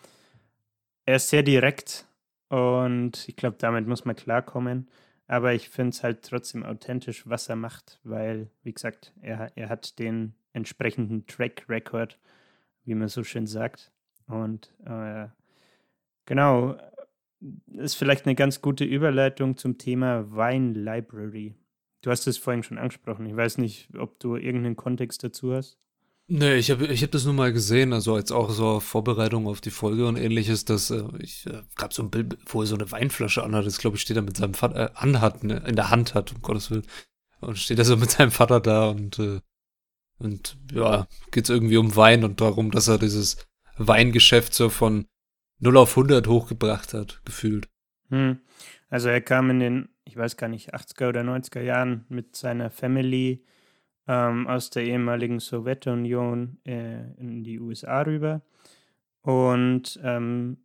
er 1.06 1.18
ist 1.18 1.30
sehr 1.30 1.44
direkt 1.44 2.08
und 2.52 3.30
ich 3.30 3.38
glaube, 3.38 3.56
damit 3.58 3.88
muss 3.88 4.04
man 4.04 4.18
klarkommen. 4.18 4.90
Aber 5.26 5.54
ich 5.54 5.70
finde 5.70 5.92
es 5.92 6.04
halt 6.04 6.24
trotzdem 6.24 6.66
authentisch, 6.66 7.26
was 7.26 7.48
er 7.48 7.56
macht, 7.56 8.02
weil, 8.04 8.50
wie 8.64 8.74
gesagt, 8.74 9.14
er, 9.22 9.54
er 9.56 9.70
hat 9.70 10.00
den 10.00 10.34
entsprechenden 10.52 11.26
Track 11.28 11.64
Record, 11.70 12.20
wie 12.84 12.94
man 12.94 13.08
so 13.08 13.24
schön 13.24 13.48
sagt. 13.48 13.94
Und 14.28 14.76
äh, 14.86 15.28
genau, 16.26 16.76
ist 17.68 17.96
vielleicht 17.96 18.26
eine 18.26 18.36
ganz 18.36 18.62
gute 18.62 18.84
Überleitung 18.84 19.56
zum 19.56 19.78
Thema 19.78 20.30
Wine 20.30 20.74
Library. 20.74 21.56
Du 22.02 22.12
hast 22.12 22.28
es 22.28 22.38
vorhin 22.38 22.64
schon 22.64 22.78
angesprochen. 22.78 23.26
Ich 23.28 23.36
weiß 23.38 23.60
nicht, 23.60 23.96
ob 23.98 24.20
du 24.20 24.36
irgendeinen 24.36 24.76
Kontext 24.76 25.24
dazu 25.24 25.54
hast. 25.54 25.80
Nee, 26.34 26.56
ich 26.56 26.72
habe 26.72 26.88
ich 26.88 27.04
hab 27.04 27.12
das 27.12 27.26
nur 27.26 27.34
mal 27.34 27.52
gesehen, 27.52 27.92
also 27.92 28.18
jetzt 28.18 28.32
auch 28.32 28.52
so 28.52 28.80
Vorbereitung 28.80 29.48
auf 29.48 29.60
die 29.60 29.70
Folge 29.70 30.08
und 30.08 30.16
ähnliches, 30.16 30.64
dass 30.64 30.90
äh, 30.90 31.04
ich 31.20 31.46
äh, 31.46 31.62
gab 31.76 31.92
so 31.92 32.04
ein 32.04 32.10
Bild, 32.10 32.38
wo 32.46 32.62
er 32.62 32.68
so 32.68 32.76
eine 32.76 32.90
Weinflasche 32.90 33.44
anhat, 33.44 33.66
das 33.66 33.80
glaube 33.80 33.98
ich 33.98 34.04
steht 34.04 34.16
er 34.16 34.22
mit 34.22 34.38
seinem 34.38 34.54
Vater, 34.54 34.80
äh, 34.80 34.90
anhat, 34.96 35.44
ne, 35.44 35.62
in 35.68 35.76
der 35.76 35.90
Hand 35.90 36.14
hat, 36.14 36.32
um 36.32 36.42
Gottes 36.42 36.72
Willen. 36.72 36.88
Und 37.42 37.58
steht 37.58 37.80
er 37.80 37.84
so 37.84 37.98
mit 37.98 38.12
seinem 38.12 38.32
Vater 38.32 38.62
da 38.62 38.88
und, 38.92 39.20
äh, 39.20 39.42
und 40.20 40.58
ja, 40.72 41.06
geht's 41.32 41.50
irgendwie 41.50 41.76
um 41.76 41.98
Wein 41.98 42.24
und 42.24 42.40
darum, 42.40 42.72
dass 42.72 42.88
er 42.88 42.98
dieses 42.98 43.46
Weingeschäft 43.76 44.54
so 44.54 44.70
von 44.70 45.08
0 45.60 45.76
auf 45.76 45.98
100 45.98 46.28
hochgebracht 46.28 46.94
hat, 46.94 47.20
gefühlt. 47.26 47.68
Hm. 48.08 48.40
Also 48.90 49.10
er 49.10 49.20
kam 49.20 49.50
in 49.50 49.60
den, 49.60 49.90
ich 50.06 50.16
weiß 50.16 50.38
gar 50.38 50.48
nicht, 50.48 50.74
80er 50.74 51.10
oder 51.10 51.22
90er 51.24 51.62
Jahren 51.62 52.06
mit 52.08 52.38
seiner 52.38 52.70
Family 52.70 53.44
ähm, 54.08 54.48
aus 54.48 54.70
der 54.70 54.84
ehemaligen 54.84 55.40
Sowjetunion 55.40 56.58
äh, 56.66 57.12
in 57.20 57.44
die 57.44 57.60
USA 57.60 58.02
rüber 58.02 58.42
und 59.22 60.00
ähm, 60.04 60.58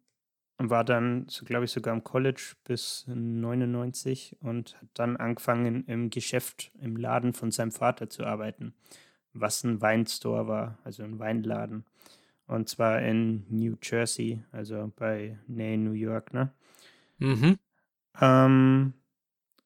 war 0.58 0.84
dann, 0.84 1.26
so 1.28 1.44
glaube 1.44 1.66
ich, 1.66 1.70
sogar 1.70 1.94
im 1.94 2.02
College 2.02 2.54
bis 2.64 3.04
99 3.08 4.36
und 4.40 4.76
hat 4.80 4.88
dann 4.94 5.16
angefangen 5.16 5.84
im 5.86 6.08
Geschäft, 6.08 6.72
im 6.80 6.96
Laden 6.96 7.34
von 7.34 7.50
seinem 7.50 7.72
Vater 7.72 8.08
zu 8.08 8.24
arbeiten, 8.24 8.74
was 9.32 9.64
ein 9.64 9.82
Weinstore 9.82 10.48
war, 10.48 10.78
also 10.84 11.02
ein 11.02 11.18
Weinladen. 11.18 11.84
Und 12.46 12.68
zwar 12.68 13.02
in 13.02 13.44
New 13.50 13.76
Jersey, 13.82 14.42
also 14.52 14.92
bei 14.96 15.38
Nähe 15.46 15.76
New 15.76 15.92
York, 15.92 16.32
ne? 16.32 16.52
Mhm. 17.18 17.58
Ähm, 18.20 18.94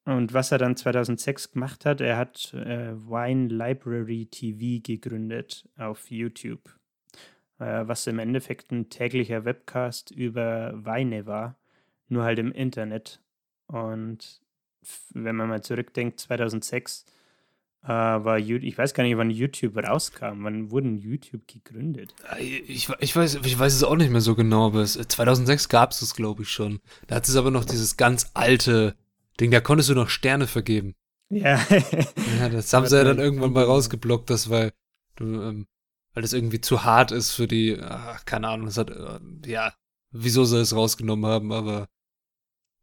und 0.05 0.33
was 0.33 0.51
er 0.51 0.59
dann 0.59 0.77
2006 0.77 1.53
gemacht 1.53 1.85
hat, 1.85 2.01
er 2.01 2.17
hat 2.17 2.55
äh, 2.55 2.95
Wine 2.95 3.49
Library 3.49 4.27
TV 4.27 4.83
gegründet 4.83 5.69
auf 5.77 6.11
YouTube, 6.11 6.71
äh, 7.59 7.87
was 7.87 8.07
im 8.07 8.19
Endeffekt 8.19 8.71
ein 8.73 8.89
täglicher 8.89 9.45
Webcast 9.45 10.11
über 10.11 10.73
Weine 10.75 11.27
war, 11.27 11.57
nur 12.09 12.25
halt 12.25 12.39
im 12.39 12.53
Internet. 12.53 13.21
Und 13.67 14.41
wenn 15.13 15.37
man 15.37 15.49
mal 15.49 15.63
zurückdenkt, 15.63 16.19
2006 16.21 17.05
äh, 17.83 17.89
war 17.89 18.39
YouTube, 18.39 18.69
ich 18.69 18.79
weiß 18.79 18.95
gar 18.95 19.05
nicht, 19.05 19.17
wann 19.17 19.31
YouTube 19.31 19.77
rauskam. 19.77 20.45
Wann 20.45 20.71
wurden 20.71 20.99
YouTube 20.99 21.47
gegründet? 21.47 22.15
Äh, 22.37 22.45
ich, 22.45 22.89
ich, 22.99 23.17
weiß, 23.17 23.37
ich 23.37 23.59
weiß 23.59 23.75
es 23.75 23.85
auch 23.85 23.97
nicht 23.97 24.11
mehr 24.11 24.21
so 24.23 24.35
genau, 24.35 24.67
aber 24.67 24.81
es, 24.81 24.95
2006 24.95 25.69
gab 25.69 25.93
es 25.93 26.03
es, 26.03 26.15
glaube 26.15 26.43
ich, 26.43 26.49
schon. 26.49 26.81
Da 27.07 27.17
hat 27.17 27.29
es 27.29 27.37
aber 27.37 27.51
noch 27.51 27.65
dieses 27.65 27.97
ganz 27.97 28.31
alte 28.35 28.97
Ding, 29.41 29.51
da 29.51 29.61
konntest 29.61 29.89
du 29.89 29.95
noch 29.95 30.09
Sterne 30.09 30.47
vergeben. 30.47 30.95
Ja. 31.31 31.61
ja 32.39 32.49
das 32.49 32.73
haben 32.73 32.87
sie 32.87 32.97
ja 32.97 33.05
dann 33.05 33.19
irgendwann 33.21 33.53
mal 33.53 33.65
rausgeblockt, 33.65 34.31
das 34.31 34.51
weil 34.51 34.73
du, 35.17 35.25
ähm, 35.25 35.67
weil 36.13 36.23
das 36.23 36.33
irgendwie 36.33 36.61
zu 36.61 36.85
hart 36.85 37.13
ist 37.13 37.33
für 37.33 37.47
die, 37.47 37.79
ach, 37.81 38.25
keine 38.25 38.49
Ahnung, 38.49 38.67
das 38.67 38.79
hat, 38.79 38.91
äh, 38.91 39.21
ja, 39.47 39.73
wieso 40.11 40.45
sie 40.45 40.59
es 40.61 40.75
rausgenommen 40.75 41.31
haben, 41.31 41.53
aber 41.53 41.89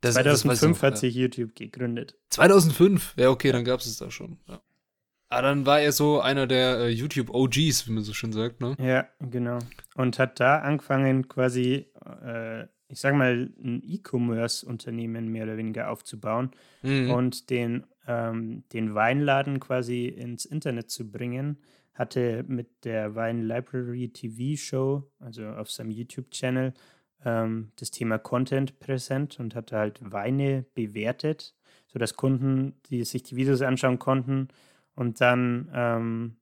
Das, 0.01 0.15
2005 0.15 0.79
das 0.79 0.83
hat 0.83 0.97
sich 0.97 1.13
YouTube 1.13 1.55
gegründet. 1.55 2.15
2005? 2.29 3.15
Ja, 3.17 3.29
okay, 3.29 3.51
dann 3.51 3.65
gab 3.65 3.81
es 3.81 3.85
es 3.85 3.97
da 3.97 4.09
schon. 4.09 4.39
Ja. 4.47 4.61
Ah, 5.29 5.41
dann 5.41 5.65
war 5.65 5.81
er 5.81 5.91
so 5.91 6.21
einer 6.21 6.47
der 6.47 6.79
äh, 6.79 6.87
YouTube-OGs, 6.87 7.87
wie 7.87 7.91
man 7.91 8.03
so 8.03 8.13
schön 8.13 8.31
sagt, 8.31 8.61
ne? 8.61 8.77
Ja, 8.79 9.07
genau. 9.19 9.59
Und 9.95 10.19
hat 10.19 10.39
da 10.39 10.59
angefangen, 10.59 11.27
quasi, 11.27 11.91
äh, 12.23 12.67
ich 12.89 13.00
sag 13.00 13.15
mal, 13.15 13.50
ein 13.63 13.82
E-Commerce-Unternehmen 13.84 15.29
mehr 15.29 15.44
oder 15.44 15.58
weniger 15.58 15.89
aufzubauen 15.91 16.51
mhm. 16.82 17.12
und 17.12 17.50
den, 17.50 17.86
ähm, 18.08 18.63
den 18.74 18.96
Weinladen 18.96 19.60
quasi 19.60 20.08
ins 20.08 20.46
Internet 20.46 20.89
zu 20.89 21.12
bringen. 21.12 21.58
Hatte 21.94 22.46
mit 22.48 22.86
der 22.86 23.15
Wine 23.15 23.44
Library 23.44 24.10
TV 24.10 24.56
Show, 24.56 25.12
also 25.20 25.48
auf 25.48 25.72
seinem 25.72 25.91
YouTube-Channel, 25.91 26.74
ähm, 27.25 27.72
das 27.75 27.91
Thema 27.91 28.20
Content 28.20 28.79
präsent 28.79 29.39
und 29.39 29.56
hatte 29.56 29.77
halt 29.77 30.00
Weine 30.01 30.65
bewertet, 30.75 31.56
sodass 31.88 32.15
Kunden, 32.15 32.75
die 32.89 33.03
sich 33.03 33.24
die 33.24 33.36
Videos 33.36 33.62
anschauen 33.62 34.00
konnten, 34.00 34.50
und 34.94 35.22
dann 35.22 35.70
ähm, 35.74 36.38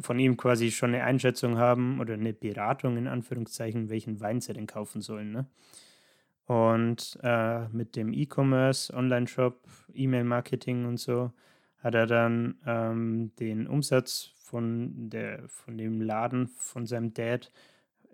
von 0.00 0.18
ihm 0.18 0.36
quasi 0.36 0.70
schon 0.70 0.94
eine 0.94 1.04
Einschätzung 1.04 1.58
haben 1.58 2.00
oder 2.00 2.14
eine 2.14 2.32
Beratung 2.32 2.96
in 2.96 3.06
Anführungszeichen, 3.06 3.90
welchen 3.90 4.20
Wein 4.20 4.40
sie 4.40 4.52
denn 4.52 4.66
kaufen 4.66 5.02
sollen. 5.02 5.32
Ne? 5.32 5.46
Und 6.46 7.18
äh, 7.22 7.68
mit 7.68 7.96
dem 7.96 8.12
E-Commerce, 8.12 8.92
Online-Shop, 8.94 9.60
E-Mail-Marketing 9.94 10.86
und 10.86 10.98
so 10.98 11.32
hat 11.78 11.94
er 11.94 12.06
dann 12.06 12.56
ähm, 12.66 13.32
den 13.38 13.66
Umsatz 13.66 14.30
von, 14.38 15.10
der, 15.10 15.48
von 15.48 15.76
dem 15.76 16.00
Laden 16.00 16.48
von 16.48 16.86
seinem 16.86 17.12
Dad 17.12 17.52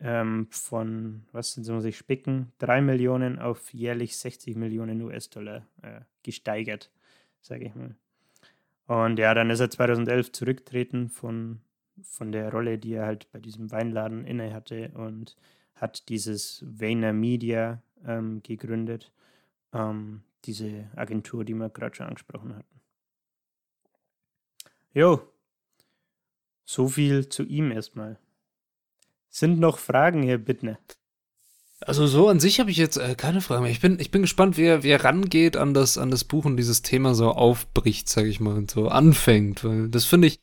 ähm, 0.00 0.49
von, 0.50 1.25
was 1.33 1.53
sind, 1.53 1.69
muss 1.69 1.85
ich 1.85 1.97
spicken, 1.97 2.53
3 2.59 2.81
Millionen 2.81 3.39
auf 3.39 3.73
jährlich 3.73 4.17
60 4.17 4.57
Millionen 4.57 5.03
US-Dollar 5.03 5.67
äh, 5.83 6.00
gesteigert, 6.23 6.91
sage 7.43 7.67
ich 7.67 7.75
mal. 7.75 7.95
Und 8.90 9.20
ja, 9.20 9.35
dann 9.35 9.50
ist 9.50 9.61
er 9.61 9.70
2011 9.70 10.32
zurückgetreten 10.32 11.11
von, 11.11 11.61
von 12.02 12.32
der 12.32 12.50
Rolle, 12.50 12.76
die 12.76 12.94
er 12.94 13.06
halt 13.06 13.30
bei 13.30 13.38
diesem 13.38 13.70
Weinladen 13.70 14.25
inne 14.25 14.52
hatte 14.52 14.90
und 14.94 15.37
hat 15.76 16.09
dieses 16.09 16.64
Vayner 16.66 17.12
Media 17.12 17.80
ähm, 18.04 18.42
gegründet, 18.42 19.12
ähm, 19.73 20.23
diese 20.44 20.90
Agentur, 20.97 21.44
die 21.44 21.54
wir 21.54 21.70
gerade 21.70 21.94
schon 21.94 22.09
angesprochen 22.09 22.56
hatten. 22.56 22.80
Jo, 24.92 25.23
so 26.64 26.88
viel 26.88 27.28
zu 27.28 27.44
ihm 27.44 27.70
erstmal. 27.70 28.18
Sind 29.28 29.61
noch 29.61 29.78
Fragen, 29.78 30.25
Herr 30.25 30.38
Bittner? 30.38 30.80
Also 31.87 32.06
so 32.06 32.28
an 32.28 32.40
sich 32.40 32.60
habe 32.60 32.70
ich 32.70 32.76
jetzt 32.76 32.99
äh, 32.99 33.14
keine 33.14 33.40
Frage 33.40 33.62
mehr. 33.62 33.70
Ich 33.70 33.80
bin, 33.80 33.99
ich 33.99 34.10
bin 34.10 34.22
gespannt, 34.22 34.58
wie 34.58 34.64
er, 34.64 34.82
wie 34.82 34.90
er 34.90 35.02
rangeht 35.02 35.56
an 35.56 35.72
das, 35.72 35.96
an 35.96 36.10
das 36.10 36.25
Buch 36.25 36.44
und 36.44 36.56
dieses 36.56 36.82
Thema 36.82 37.14
so 37.14 37.30
aufbricht, 37.30 38.08
sage 38.08 38.28
ich 38.28 38.38
mal, 38.38 38.54
und 38.54 38.70
so 38.70 38.88
anfängt. 38.88 39.64
Weil 39.64 39.88
das 39.88 40.04
finde 40.04 40.28
ich, 40.28 40.40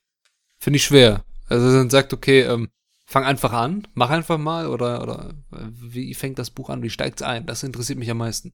finde 0.59 0.77
ich 0.77 0.85
schwer. 0.85 1.23
Also 1.47 1.71
dann 1.71 1.91
sagt, 1.91 2.11
okay, 2.11 2.41
ähm, 2.41 2.69
fang 3.05 3.23
einfach 3.23 3.53
an, 3.53 3.87
mach 3.93 4.09
einfach 4.09 4.37
mal 4.37 4.67
oder, 4.67 5.01
oder 5.01 5.33
äh, 5.53 5.67
wie 5.71 6.13
fängt 6.13 6.39
das 6.39 6.49
Buch 6.49 6.69
an, 6.69 6.81
wie 6.81 6.89
steigt 6.89 7.21
es 7.21 7.27
ein? 7.27 7.45
Das 7.45 7.63
interessiert 7.63 7.99
mich 7.99 8.09
am 8.09 8.17
meisten. 8.17 8.53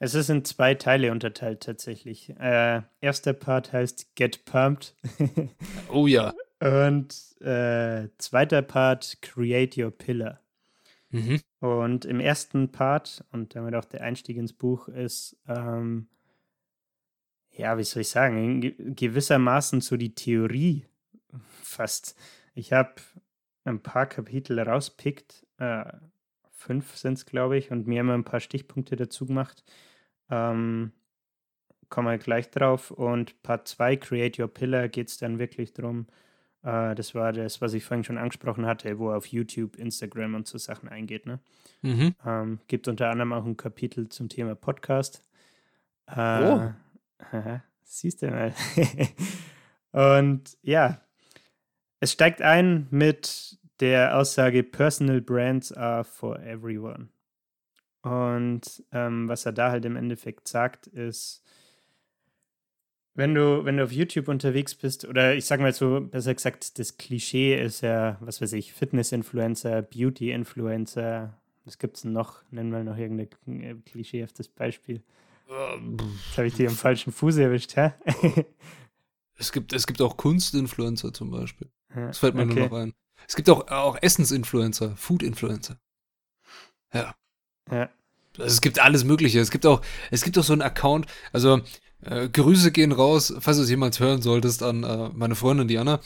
Es 0.00 0.14
ist 0.14 0.28
in 0.28 0.44
zwei 0.44 0.74
Teile 0.74 1.12
unterteilt 1.12 1.62
tatsächlich. 1.62 2.30
Äh, 2.38 2.82
erster 3.00 3.32
Part 3.32 3.72
heißt 3.72 4.16
Get 4.16 4.44
Pumped. 4.44 4.94
oh 5.88 6.06
ja. 6.06 6.34
Und 6.60 7.40
äh, 7.40 8.08
zweiter 8.18 8.62
Part 8.62 9.18
Create 9.22 9.78
Your 9.78 9.90
Pillar. 9.90 10.43
Mhm. 11.14 11.40
Und 11.60 12.04
im 12.06 12.18
ersten 12.18 12.72
Part, 12.72 13.24
und 13.30 13.54
damit 13.54 13.76
auch 13.76 13.84
der 13.84 14.02
Einstieg 14.02 14.36
ins 14.36 14.52
Buch, 14.52 14.88
ist, 14.88 15.36
ähm, 15.46 16.08
ja, 17.52 17.78
wie 17.78 17.84
soll 17.84 18.00
ich 18.02 18.08
sagen, 18.08 18.74
gewissermaßen 18.96 19.80
so 19.80 19.96
die 19.96 20.14
Theorie 20.16 20.86
fast. 21.62 22.16
Ich 22.54 22.72
habe 22.72 22.94
ein 23.64 23.80
paar 23.80 24.06
Kapitel 24.06 24.58
rauspickt, 24.58 25.46
äh, 25.58 25.84
fünf 26.50 26.96
sind 26.96 27.14
es, 27.14 27.26
glaube 27.26 27.58
ich, 27.58 27.70
und 27.70 27.86
mir 27.86 28.00
immer 28.00 28.14
ein 28.14 28.24
paar 28.24 28.40
Stichpunkte 28.40 28.96
dazu 28.96 29.24
gemacht. 29.24 29.62
Ähm, 30.30 30.90
kommen 31.90 32.08
wir 32.08 32.18
gleich 32.18 32.50
drauf. 32.50 32.90
Und 32.90 33.40
Part 33.44 33.68
2, 33.68 33.96
Create 33.98 34.40
Your 34.40 34.48
Pillar, 34.48 34.88
geht 34.88 35.08
es 35.10 35.18
dann 35.18 35.38
wirklich 35.38 35.74
darum, 35.74 36.08
äh, 36.64 36.94
das 36.94 37.14
war 37.14 37.32
das, 37.32 37.60
was 37.60 37.74
ich 37.74 37.84
vorhin 37.84 38.04
schon 38.04 38.18
angesprochen 38.18 38.66
hatte, 38.66 38.98
wo 38.98 39.10
er 39.10 39.18
auf 39.18 39.26
YouTube, 39.26 39.76
Instagram 39.76 40.34
und 40.34 40.46
so 40.46 40.58
Sachen 40.58 40.88
eingeht. 40.88 41.26
Ne? 41.26 41.38
Mhm. 41.82 42.14
Ähm, 42.24 42.58
gibt 42.66 42.88
unter 42.88 43.10
anderem 43.10 43.32
auch 43.32 43.44
ein 43.44 43.56
Kapitel 43.56 44.08
zum 44.08 44.28
Thema 44.28 44.54
Podcast. 44.54 45.22
Äh, 46.06 46.42
oh. 46.42 46.72
siehst 47.84 48.22
du 48.22 48.30
mal. 48.30 48.54
und 49.92 50.56
ja, 50.62 51.00
es 52.00 52.12
steigt 52.12 52.42
ein 52.42 52.86
mit 52.90 53.58
der 53.80 54.16
Aussage, 54.16 54.62
Personal 54.62 55.20
Brands 55.20 55.72
are 55.72 56.04
for 56.04 56.40
everyone. 56.40 57.08
Und 58.02 58.84
ähm, 58.92 59.28
was 59.28 59.46
er 59.46 59.52
da 59.52 59.70
halt 59.70 59.84
im 59.84 59.96
Endeffekt 59.96 60.48
sagt, 60.48 60.86
ist, 60.86 61.42
wenn 63.14 63.34
du, 63.34 63.64
wenn 63.64 63.76
du 63.76 63.84
auf 63.84 63.92
YouTube 63.92 64.28
unterwegs 64.28 64.74
bist, 64.74 65.04
oder 65.04 65.34
ich 65.34 65.46
sag 65.46 65.60
mal 65.60 65.72
so, 65.72 66.00
besser 66.00 66.34
gesagt, 66.34 66.78
das 66.78 66.96
Klischee 66.96 67.60
ist 67.60 67.80
ja, 67.80 68.18
was 68.20 68.40
weiß 68.40 68.52
ich, 68.54 68.72
Fitness-Influencer, 68.72 69.82
Beauty-Influencer. 69.82 71.38
Was 71.64 71.78
gibt's 71.78 72.02
denn 72.02 72.12
noch? 72.12 72.42
Nennen 72.50 72.72
wir 72.72 72.82
noch 72.82 72.98
irgendein 72.98 73.28
äh, 73.62 73.74
klischeehaftes 73.86 74.48
Beispiel. 74.48 75.02
Jetzt 75.46 76.36
habe 76.36 76.46
ich 76.46 76.54
dir 76.54 76.68
im 76.68 76.74
falschen 76.74 77.12
Fuß 77.12 77.36
erwischt, 77.36 77.76
hä? 77.76 77.92
es, 79.38 79.52
gibt, 79.52 79.72
es 79.72 79.86
gibt 79.86 80.02
auch 80.02 80.16
Kunst-Influencer 80.16 81.12
zum 81.12 81.30
Beispiel. 81.30 81.70
Das 81.94 82.18
fällt 82.18 82.34
mir 82.34 82.42
okay. 82.42 82.54
nur 82.54 82.68
noch 82.68 82.76
ein. 82.76 82.92
Es 83.28 83.36
gibt 83.36 83.48
auch, 83.48 83.68
auch 83.68 83.96
Essens-Influencer, 84.00 84.96
Food-Influencer. 84.96 85.78
Ja. 86.92 87.14
Ja. 87.70 87.90
Also 88.36 88.52
es 88.52 88.60
gibt 88.60 88.80
alles 88.80 89.04
Mögliche. 89.04 89.38
Es 89.38 89.50
gibt 89.50 89.64
auch, 89.64 89.80
es 90.10 90.24
gibt 90.24 90.36
auch 90.38 90.42
so 90.42 90.52
einen 90.52 90.62
Account, 90.62 91.06
also 91.32 91.60
äh, 92.04 92.28
Grüße 92.28 92.72
gehen 92.72 92.92
raus, 92.92 93.34
falls 93.40 93.56
du 93.56 93.62
es 93.62 93.70
jemals 93.70 94.00
hören 94.00 94.22
solltest, 94.22 94.62
an 94.62 94.84
äh, 94.84 95.10
meine 95.14 95.34
Freundin 95.34 95.68
Diana. 95.68 96.00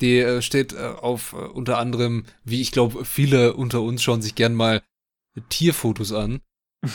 Die 0.00 0.18
äh, 0.18 0.42
steht 0.42 0.72
äh, 0.72 0.94
auf 1.00 1.32
äh, 1.32 1.36
unter 1.36 1.78
anderem, 1.78 2.24
wie 2.44 2.60
ich 2.60 2.72
glaube, 2.72 3.04
viele 3.04 3.54
unter 3.54 3.82
uns 3.82 4.02
schauen 4.02 4.22
sich 4.22 4.34
gern 4.34 4.54
mal 4.54 4.82
Tierfotos 5.48 6.12
an. 6.12 6.40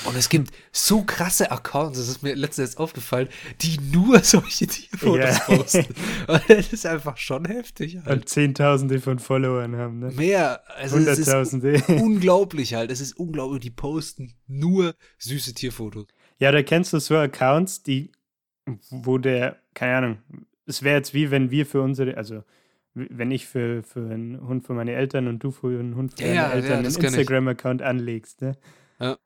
Und 0.04 0.18
es 0.18 0.28
gibt 0.28 0.52
so 0.74 1.04
krasse 1.04 1.50
Accounts, 1.50 1.98
das 1.98 2.10
ist 2.10 2.22
mir 2.22 2.36
letztens 2.36 2.76
aufgefallen, 2.76 3.30
die 3.62 3.80
nur 3.80 4.20
solche 4.24 4.68
Tierfotos 4.68 5.18
yeah. 5.18 5.40
posten. 5.40 5.96
Und 6.28 6.42
das 6.50 6.74
ist 6.74 6.86
einfach 6.86 7.16
schon 7.16 7.46
heftig. 7.46 7.98
Halt. 8.04 8.08
Und 8.08 8.30
Zehntausende 8.30 9.00
von 9.00 9.18
Followern 9.18 9.78
haben, 9.78 10.00
ne? 10.00 10.12
Mehr. 10.12 10.62
Also 10.76 10.98
Hunderttausende. 10.98 11.82
unglaublich 11.88 12.74
halt. 12.74 12.92
Es 12.92 13.00
ist 13.00 13.14
unglaublich, 13.14 13.62
die 13.62 13.70
posten 13.70 14.34
nur 14.46 14.94
süße 15.20 15.54
Tierfotos. 15.54 16.08
Ja, 16.38 16.52
da 16.52 16.62
kennst 16.64 16.92
du 16.92 17.00
so 17.00 17.16
Accounts, 17.16 17.82
die 17.82 18.12
wo 18.90 19.18
der, 19.18 19.58
keine 19.74 19.98
Ahnung, 19.98 20.18
es 20.66 20.84
wäre 20.84 20.98
jetzt 20.98 21.14
wie 21.14 21.32
wenn 21.32 21.52
wir 21.52 21.66
für 21.66 21.82
unsere, 21.82 22.18
also 22.18 22.44
wenn 22.94 23.32
ich 23.32 23.46
für, 23.46 23.84
für 23.84 24.00
einen 24.00 24.48
Hund 24.48 24.66
für 24.66 24.74
meine 24.74 24.94
Eltern 24.94 25.28
und 25.28 25.40
du 25.40 25.52
für 25.52 25.80
einen 25.80 25.96
Hund 25.96 26.18
für 26.18 26.26
ja, 26.26 26.50
deine 26.50 26.54
Eltern 26.54 26.72
ja, 26.72 26.78
einen 26.78 26.86
Instagram-Account 26.86 27.82
anlegst, 27.82 28.42
ne? 28.42 28.58
Ja. 29.00 29.18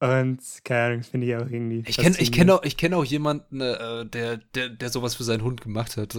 Und 0.00 0.40
keine 0.62 0.82
Ahnung, 0.84 0.98
das 1.00 1.08
finde 1.08 1.26
ich 1.26 1.34
auch 1.34 1.50
irgendwie. 1.50 1.82
Ich 1.86 1.96
kenne 1.96 2.16
ich 2.18 2.30
kenn 2.30 2.50
auch, 2.50 2.62
kenn 2.62 2.94
auch 2.94 3.04
jemanden, 3.04 3.60
äh, 3.60 4.06
der, 4.06 4.36
der, 4.36 4.68
der 4.68 4.90
sowas 4.90 5.16
für 5.16 5.24
seinen 5.24 5.42
Hund 5.42 5.60
gemacht 5.60 5.96
hat. 5.96 6.16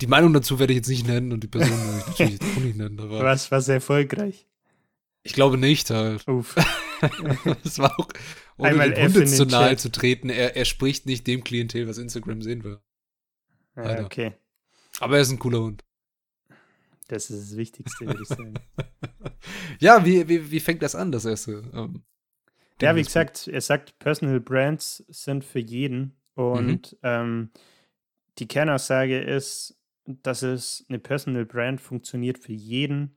Die 0.00 0.06
Meinung 0.06 0.32
dazu 0.32 0.58
werde 0.58 0.72
ich 0.72 0.78
jetzt 0.78 0.88
nicht 0.88 1.06
nennen 1.06 1.32
und 1.32 1.42
die 1.44 1.48
Person 1.48 1.76
werde 1.76 1.98
ich 1.98 2.06
natürlich 2.06 2.32
jetzt 2.40 2.56
auch 2.56 2.62
nicht 2.62 2.76
nennen. 2.76 2.98
Aber 2.98 3.22
was, 3.22 3.50
was 3.50 3.68
erfolgreich? 3.68 4.46
Ich 5.22 5.34
glaube 5.34 5.58
nicht 5.58 5.90
halt. 5.90 6.26
Uff. 6.28 6.54
das 7.62 7.78
war 7.78 7.98
auch, 7.98 8.08
ohne 8.56 8.70
Einmal 8.70 8.92
dem 8.92 9.12
Hunde 9.12 9.26
zu 9.26 9.46
nahe 9.46 9.76
zu 9.76 9.90
treten. 9.90 10.30
Er, 10.30 10.56
er 10.56 10.64
spricht 10.64 11.06
nicht 11.06 11.26
dem 11.26 11.44
Klientel, 11.44 11.88
was 11.88 11.98
Instagram 11.98 12.42
sehen 12.42 12.64
will. 12.64 12.78
Ja, 13.76 14.04
okay. 14.04 14.34
Aber 15.00 15.16
er 15.16 15.22
ist 15.22 15.30
ein 15.30 15.38
cooler 15.38 15.60
Hund. 15.60 15.84
Das 17.08 17.30
ist 17.30 17.50
das 17.50 17.56
Wichtigste, 17.56 18.06
würde 18.06 18.22
ich 18.22 18.28
sagen. 18.28 18.54
ja, 19.80 20.04
wie, 20.04 20.28
wie, 20.28 20.50
wie 20.50 20.60
fängt 20.60 20.82
das 20.82 20.94
an, 20.94 21.12
das 21.12 21.24
erste? 21.24 21.62
Ähm, 21.74 22.02
ja, 22.80 22.96
wie 22.96 23.02
gesagt, 23.02 23.48
er 23.48 23.60
sagt, 23.60 23.98
Personal 23.98 24.40
Brands 24.40 25.04
sind 25.08 25.44
für 25.44 25.58
jeden. 25.58 26.16
Und 26.34 26.92
mhm. 26.92 26.98
ähm, 27.02 27.50
die 28.38 28.48
Kernaussage 28.48 29.20
ist, 29.20 29.76
dass 30.06 30.42
es 30.42 30.84
eine 30.88 30.98
Personal 30.98 31.44
Brand 31.44 31.80
funktioniert 31.80 32.38
für 32.38 32.52
jeden. 32.52 33.16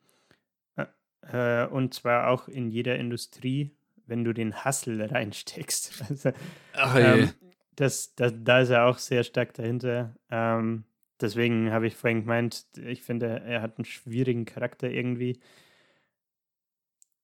Äh, 1.21 1.65
und 1.67 1.93
zwar 1.93 2.29
auch 2.29 2.47
in 2.47 2.69
jeder 2.69 2.97
Industrie 2.97 3.76
wenn 4.07 4.23
du 4.23 4.33
den 4.33 4.65
Hustle 4.65 5.11
reinsteckst. 5.11 6.03
Also, 6.09 6.31
Ach, 6.73 6.95
ähm, 6.95 7.29
das, 7.75 8.15
das, 8.15 8.33
da 8.35 8.61
ist 8.61 8.69
er 8.69 8.85
auch 8.85 8.97
sehr 8.97 9.23
stark 9.23 9.53
dahinter. 9.53 10.15
Ähm, 10.31 10.83
deswegen 11.21 11.71
habe 11.71 11.87
ich 11.87 11.95
vorhin 11.95 12.21
gemeint, 12.21 12.65
ich 12.75 13.03
finde, 13.03 13.41
er 13.45 13.61
hat 13.61 13.77
einen 13.77 13.85
schwierigen 13.85 14.45
Charakter 14.45 14.89
irgendwie. 14.89 15.39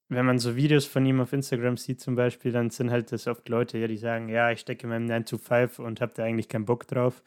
wenn 0.09 0.25
man 0.25 0.37
so 0.37 0.55
Videos 0.55 0.85
von 0.85 1.05
ihm 1.05 1.19
auf 1.21 1.33
Instagram 1.33 1.77
sieht 1.77 1.99
zum 2.01 2.15
Beispiel, 2.15 2.51
dann 2.51 2.69
sind 2.69 2.91
halt 2.91 3.11
das 3.11 3.27
oft 3.27 3.49
Leute, 3.49 3.87
die 3.87 3.97
sagen, 3.97 4.29
ja, 4.29 4.51
ich 4.51 4.59
stecke 4.59 4.83
in 4.83 4.89
meinem 4.89 5.05
9 5.05 5.25
to 5.25 5.37
5 5.37 5.79
und 5.79 6.01
habe 6.01 6.13
da 6.15 6.23
eigentlich 6.23 6.49
keinen 6.49 6.65
Bock 6.65 6.87
drauf. 6.87 7.23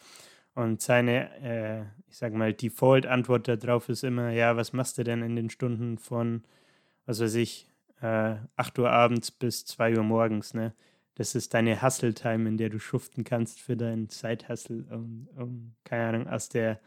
Und 0.55 0.81
seine, 0.81 1.31
äh, 1.42 1.83
ich 2.09 2.16
sag 2.16 2.33
mal, 2.33 2.55
Default-Antwort 2.55 3.49
darauf 3.49 3.88
ist 3.88 4.05
immer, 4.05 4.31
ja, 4.31 4.57
was 4.57 4.73
machst 4.73 4.99
du 4.99 5.05
denn 5.05 5.23
in 5.23 5.37
den 5.37 5.51
Stunden 5.51 5.99
von, 5.99 6.45
was 7.07 7.21
weiß 7.21 7.35
ich, 7.35 7.69
äh, 8.00 8.37
8 8.56 8.78
Uhr 8.78 8.90
abends 8.90 9.30
bis 9.30 9.64
2 9.66 9.96
Uhr 9.96 10.02
morgens, 10.04 10.54
ne? 10.54 10.74
Das 11.14 11.35
ist 11.35 11.54
deine 11.54 11.80
Hustle-Time, 11.80 12.46
in 12.46 12.59
der 12.59 12.68
du 12.68 12.78
schuften 12.78 13.24
kannst 13.24 13.61
für 13.61 13.76
deinen 13.76 14.11
Side-Hustle, 14.11 14.85
um, 14.90 15.28
um, 15.35 15.74
keine 15.82 16.09
Ahnung, 16.09 16.28
aus 16.28 16.50
der 16.50 16.78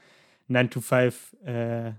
9 0.48 0.70
to 0.70 0.82
5, 0.82 1.36
äh, 1.44 1.94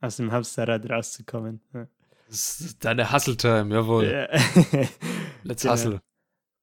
aus 0.00 0.16
dem 0.16 0.32
Hamsterrad 0.32 0.90
rauszukommen. 0.90 1.60
Ja. 1.72 1.86
Das 2.26 2.60
ist 2.60 2.84
deine 2.84 3.12
Hustle-Time, 3.12 3.74
jawohl. 3.74 4.06
Ja. 4.06 4.28
Let's 5.44 5.62
genau. 5.62 5.74
hustle. 5.74 6.00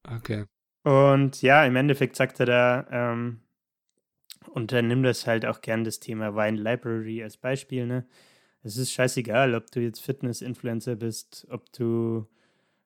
Okay. 0.06 0.44
Und 0.82 1.42
ja, 1.42 1.64
im 1.64 1.76
Endeffekt 1.76 2.14
sagt 2.14 2.38
er 2.40 2.46
da, 2.46 2.86
ähm, 2.90 3.40
und 4.52 4.72
dann 4.72 4.86
nimm 4.86 5.02
das 5.02 5.26
halt 5.26 5.44
auch 5.44 5.60
gern 5.60 5.84
das 5.84 5.98
Thema 5.98 6.36
Wine 6.36 6.60
Library 6.60 7.22
als 7.22 7.36
Beispiel, 7.36 7.86
ne? 7.86 8.06
Es 8.66 8.76
ist 8.76 8.90
scheißegal, 8.90 9.54
ob 9.54 9.70
du 9.70 9.80
jetzt 9.80 10.00
Fitness-Influencer 10.00 10.96
bist, 10.96 11.46
ob 11.50 11.72
du, 11.72 12.26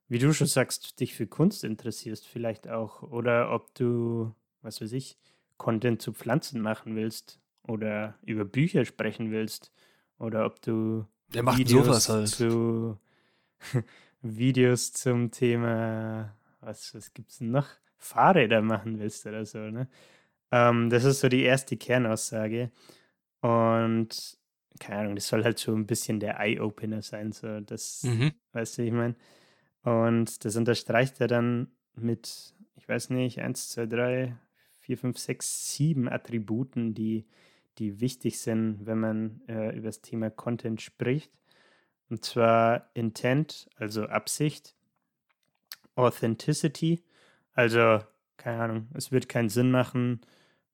wie 0.08 0.18
du 0.18 0.34
schon 0.34 0.46
sagst, 0.46 1.00
dich 1.00 1.14
für 1.14 1.26
Kunst 1.26 1.64
interessierst, 1.64 2.28
vielleicht 2.28 2.68
auch, 2.68 3.02
oder 3.02 3.50
ob 3.50 3.74
du, 3.74 4.34
was 4.60 4.82
weiß 4.82 4.92
ich, 4.92 5.16
Content 5.56 6.02
zu 6.02 6.12
Pflanzen 6.12 6.60
machen 6.60 6.96
willst 6.96 7.40
oder 7.66 8.18
über 8.26 8.44
Bücher 8.44 8.84
sprechen 8.84 9.30
willst, 9.30 9.72
oder 10.18 10.44
ob 10.44 10.60
du 10.60 11.06
der 11.32 11.42
macht 11.42 11.56
Videos 11.56 11.86
sowas 11.86 12.08
halt. 12.10 12.28
Zu, 12.28 12.98
Videos 14.20 14.92
zum 14.92 15.30
Thema, 15.30 16.36
was, 16.60 16.94
was 16.94 17.10
es 17.26 17.38
denn 17.38 17.52
noch? 17.52 17.68
Fahrräder 17.96 18.60
machen 18.60 18.98
willst 18.98 19.24
oder 19.24 19.46
so, 19.46 19.58
ne? 19.58 19.88
Ähm, 20.50 20.90
das 20.90 21.04
ist 21.04 21.20
so 21.20 21.30
die 21.30 21.42
erste 21.42 21.78
Kernaussage. 21.78 22.70
Und 23.40 24.39
keine 24.78 25.00
Ahnung, 25.00 25.14
das 25.16 25.28
soll 25.28 25.44
halt 25.44 25.58
so 25.58 25.74
ein 25.74 25.86
bisschen 25.86 26.20
der 26.20 26.38
Eye-Opener 26.38 27.02
sein, 27.02 27.32
so 27.32 27.60
das, 27.60 28.02
mhm. 28.04 28.32
weißt 28.52 28.78
du, 28.78 28.82
ich 28.82 28.92
meine. 28.92 29.16
Und 29.82 30.44
das 30.44 30.56
unterstreicht 30.56 31.20
er 31.20 31.26
dann 31.26 31.68
mit, 31.94 32.54
ich 32.76 32.88
weiß 32.88 33.10
nicht, 33.10 33.40
1, 33.40 33.70
2, 33.70 33.86
3, 33.86 34.36
4, 34.78 34.98
5, 34.98 35.18
6, 35.18 35.76
7 35.76 36.08
Attributen, 36.08 36.94
die 36.94 37.26
die 37.80 38.00
wichtig 38.00 38.38
sind, 38.38 38.84
wenn 38.84 39.00
man 39.00 39.40
äh, 39.48 39.74
über 39.74 39.86
das 39.88 40.02
Thema 40.02 40.30
Content 40.30 40.82
spricht. 40.82 41.32
Und 42.10 42.24
zwar 42.24 42.90
Intent, 42.94 43.68
also 43.76 44.04
Absicht, 44.06 44.76
Authenticity, 45.94 47.02
also 47.52 48.00
keine 48.36 48.62
Ahnung, 48.62 48.88
es 48.94 49.12
wird 49.12 49.28
keinen 49.28 49.48
Sinn 49.48 49.70
machen, 49.70 50.20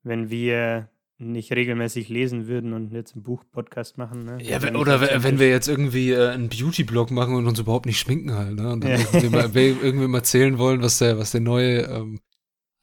wenn 0.03 0.29
wir 0.29 0.89
nicht 1.19 1.51
regelmäßig 1.51 2.09
lesen 2.09 2.47
würden 2.47 2.73
und 2.73 2.91
jetzt 2.91 3.15
einen 3.15 3.23
Buch-Podcast 3.23 3.97
machen. 3.97 4.23
Ne? 4.23 4.37
Ja, 4.41 4.61
wenn, 4.61 4.75
oder 4.75 5.01
wenn, 5.01 5.23
wenn 5.23 5.39
wir 5.39 5.49
jetzt 5.49 5.67
irgendwie 5.67 6.11
äh, 6.11 6.29
einen 6.29 6.49
Beauty-Blog 6.49 7.09
machen 7.09 7.35
und 7.35 7.47
uns 7.47 7.59
überhaupt 7.59 7.87
nicht 7.87 7.99
schminken 7.99 8.35
halt, 8.35 8.55
ne? 8.55 8.71
Und 8.71 8.83
dann 8.83 8.91
ja. 8.91 8.97
irgendwie, 8.99 9.29
mal, 9.29 9.49
irgendwie 9.55 10.07
mal 10.07 10.19
erzählen 10.19 10.57
wollen, 10.59 10.81
was 10.81 10.99
der, 10.99 11.17
was 11.17 11.31
der 11.31 11.41
neue 11.41 11.81
ähm, 11.81 12.19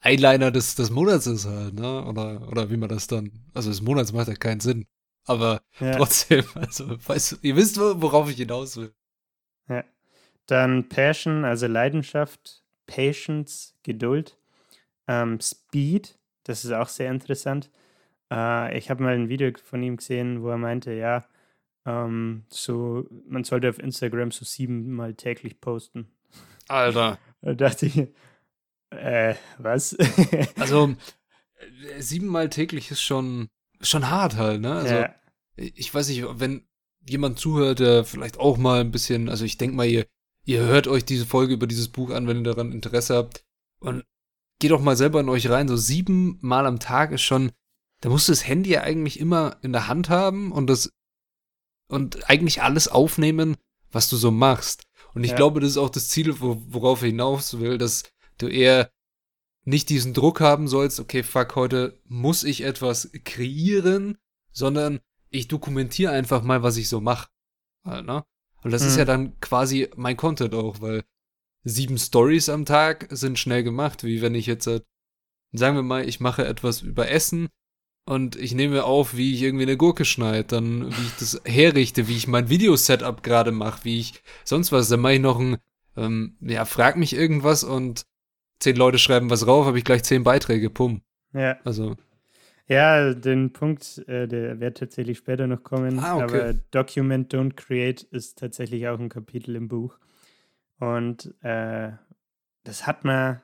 Eyeliner 0.01 0.51
des, 0.51 0.75
des 0.75 0.89
Monats 0.89 1.27
ist 1.27 1.45
halt, 1.45 1.75
ne? 1.75 2.05
Oder, 2.05 2.47
oder 2.49 2.69
wie 2.69 2.77
man 2.77 2.89
das 2.89 3.07
dann. 3.07 3.31
Also 3.53 3.69
des 3.69 3.81
Monats 3.81 4.11
macht 4.11 4.27
ja 4.27 4.35
keinen 4.35 4.59
Sinn. 4.59 4.85
Aber 5.25 5.61
ja. 5.79 5.95
trotzdem, 5.95 6.43
also 6.55 6.97
weißt 7.07 7.39
ihr 7.41 7.55
wisst, 7.55 7.79
worauf 7.79 8.29
ich 8.29 8.35
hinaus 8.35 8.75
will. 8.77 8.93
Ja. 9.69 9.83
Dann 10.45 10.89
Passion, 10.89 11.45
also 11.45 11.67
Leidenschaft, 11.67 12.63
Patience, 12.85 13.73
Geduld, 13.81 14.37
ähm, 15.07 15.39
Speed, 15.39 16.19
das 16.43 16.65
ist 16.65 16.71
auch 16.71 16.89
sehr 16.89 17.09
interessant. 17.09 17.71
Äh, 18.35 18.77
ich 18.77 18.89
habe 18.89 19.03
mal 19.03 19.13
ein 19.13 19.29
Video 19.29 19.51
von 19.63 19.81
ihm 19.81 19.97
gesehen, 19.97 20.43
wo 20.43 20.49
er 20.49 20.57
meinte, 20.57 20.91
ja, 20.91 21.25
ähm, 21.85 22.43
so, 22.49 23.07
man 23.27 23.43
sollte 23.43 23.69
auf 23.69 23.79
Instagram 23.79 24.31
so 24.31 24.43
siebenmal 24.43 25.13
täglich 25.13 25.61
posten. 25.61 26.07
Alter. 26.67 27.17
da 27.41 27.53
dachte 27.53 27.85
ich, 27.85 28.07
äh, 28.89 29.35
was? 29.57 29.95
also, 30.59 30.95
äh, 31.57 32.01
siebenmal 32.01 32.49
täglich 32.49 32.91
ist 32.91 33.01
schon, 33.01 33.47
schon 33.81 34.09
hart 34.09 34.35
halt, 34.35 34.61
ne? 34.61 34.73
Also, 34.73 34.95
ja. 34.95 35.15
ich 35.55 35.93
weiß 35.93 36.09
nicht, 36.09 36.25
wenn 36.39 36.67
jemand 37.07 37.39
zuhört, 37.39 37.79
der 37.79 38.03
vielleicht 38.03 38.39
auch 38.39 38.57
mal 38.57 38.81
ein 38.81 38.91
bisschen, 38.91 39.29
also 39.29 39.45
ich 39.45 39.57
denke 39.57 39.75
mal, 39.75 39.85
ihr, 39.85 40.07
ihr 40.43 40.61
hört 40.61 40.87
euch 40.87 41.05
diese 41.05 41.25
Folge 41.25 41.53
über 41.53 41.67
dieses 41.67 41.87
Buch 41.87 42.09
an, 42.09 42.27
wenn 42.27 42.37
ihr 42.37 42.43
daran 42.43 42.71
Interesse 42.71 43.15
habt. 43.15 43.45
Und 43.79 44.03
geht 44.59 44.71
doch 44.71 44.81
mal 44.81 44.95
selber 44.95 45.19
in 45.19 45.29
euch 45.29 45.49
rein. 45.49 45.67
So 45.67 45.77
siebenmal 45.77 46.65
am 46.65 46.79
Tag 46.79 47.11
ist 47.11 47.21
schon, 47.21 47.51
da 48.01 48.09
musst 48.09 48.27
du 48.27 48.31
das 48.31 48.47
Handy 48.47 48.71
ja 48.71 48.81
eigentlich 48.81 49.19
immer 49.19 49.57
in 49.61 49.73
der 49.73 49.87
Hand 49.87 50.09
haben 50.09 50.51
und 50.51 50.67
das, 50.67 50.91
und 51.87 52.29
eigentlich 52.29 52.61
alles 52.61 52.87
aufnehmen, 52.87 53.57
was 53.91 54.09
du 54.09 54.17
so 54.17 54.31
machst. 54.31 54.83
Und 55.13 55.23
ich 55.23 55.31
ja. 55.31 55.37
glaube, 55.37 55.59
das 55.61 55.71
ist 55.71 55.77
auch 55.77 55.89
das 55.89 56.09
Ziel, 56.09 56.35
worauf 56.39 57.01
er 57.01 57.07
hinaus 57.07 57.59
will, 57.59 57.77
dass 57.77 58.03
du 58.37 58.47
eher 58.47 58.91
nicht 59.63 59.89
diesen 59.89 60.13
Druck 60.13 60.41
haben 60.41 60.67
sollst, 60.67 60.99
okay, 60.99 61.23
fuck, 61.23 61.55
heute 61.55 61.99
muss 62.05 62.43
ich 62.43 62.61
etwas 62.61 63.09
kreieren, 63.23 64.17
sondern 64.51 64.99
ich 65.29 65.47
dokumentiere 65.47 66.11
einfach 66.11 66.43
mal, 66.43 66.63
was 66.63 66.77
ich 66.77 66.87
so 66.87 67.01
mache. 67.01 67.29
Ne? 67.83 68.23
Und 68.61 68.71
das 68.71 68.83
mhm. 68.83 68.87
ist 68.89 68.97
ja 68.97 69.05
dann 69.05 69.39
quasi 69.39 69.89
mein 69.95 70.17
Content 70.17 70.53
auch, 70.53 70.81
weil 70.81 71.03
sieben 71.63 71.97
Stories 71.97 72.49
am 72.49 72.65
Tag 72.65 73.07
sind 73.09 73.39
schnell 73.39 73.63
gemacht, 73.63 74.03
wie 74.03 74.21
wenn 74.21 74.35
ich 74.35 74.45
jetzt, 74.45 74.65
sagen 74.65 75.75
wir 75.75 75.83
mal, 75.83 76.07
ich 76.07 76.19
mache 76.19 76.45
etwas 76.45 76.81
über 76.81 77.09
Essen 77.09 77.49
und 78.05 78.35
ich 78.35 78.53
nehme 78.53 78.83
auf, 78.83 79.17
wie 79.17 79.33
ich 79.33 79.41
irgendwie 79.41 79.63
eine 79.63 79.77
Gurke 79.77 80.05
schneide, 80.05 80.43
dann 80.43 80.89
wie 80.89 81.05
ich 81.05 81.15
das 81.19 81.41
herrichte, 81.43 82.07
wie 82.07 82.15
ich 82.15 82.27
mein 82.27 82.49
Videosetup 82.49 83.23
gerade 83.23 83.51
mache, 83.51 83.83
wie 83.83 83.99
ich 83.99 84.21
sonst 84.43 84.71
was, 84.71 84.89
dann 84.89 84.99
mache 84.99 85.13
ich 85.13 85.19
noch 85.19 85.39
ein, 85.39 85.57
ähm, 85.97 86.35
ja, 86.41 86.65
frag 86.65 86.97
mich 86.97 87.15
irgendwas 87.15 87.63
und 87.63 88.05
zehn 88.59 88.75
Leute 88.75 88.99
schreiben 88.99 89.29
was 89.29 89.47
rauf, 89.47 89.65
habe 89.65 89.77
ich 89.77 89.83
gleich 89.83 90.03
zehn 90.03 90.23
Beiträge, 90.23 90.69
pum. 90.69 91.01
Ja. 91.33 91.57
Also. 91.63 91.95
Ja, 92.67 93.13
den 93.13 93.53
Punkt, 93.53 94.03
äh, 94.07 94.27
der 94.27 94.59
wird 94.59 94.77
tatsächlich 94.77 95.19
später 95.19 95.45
noch 95.45 95.63
kommen. 95.63 95.99
Ah, 95.99 96.15
okay. 96.15 96.23
Aber 96.23 96.53
Document, 96.71 97.31
Don't 97.33 97.53
Create 97.53 98.01
ist 98.03 98.39
tatsächlich 98.39 98.87
auch 98.87 98.99
ein 98.99 99.09
Kapitel 99.09 99.55
im 99.55 99.67
Buch. 99.67 99.97
Und 100.79 101.33
äh, 101.43 101.91
das 102.63 102.87
hat 102.87 103.03
man 103.05 103.41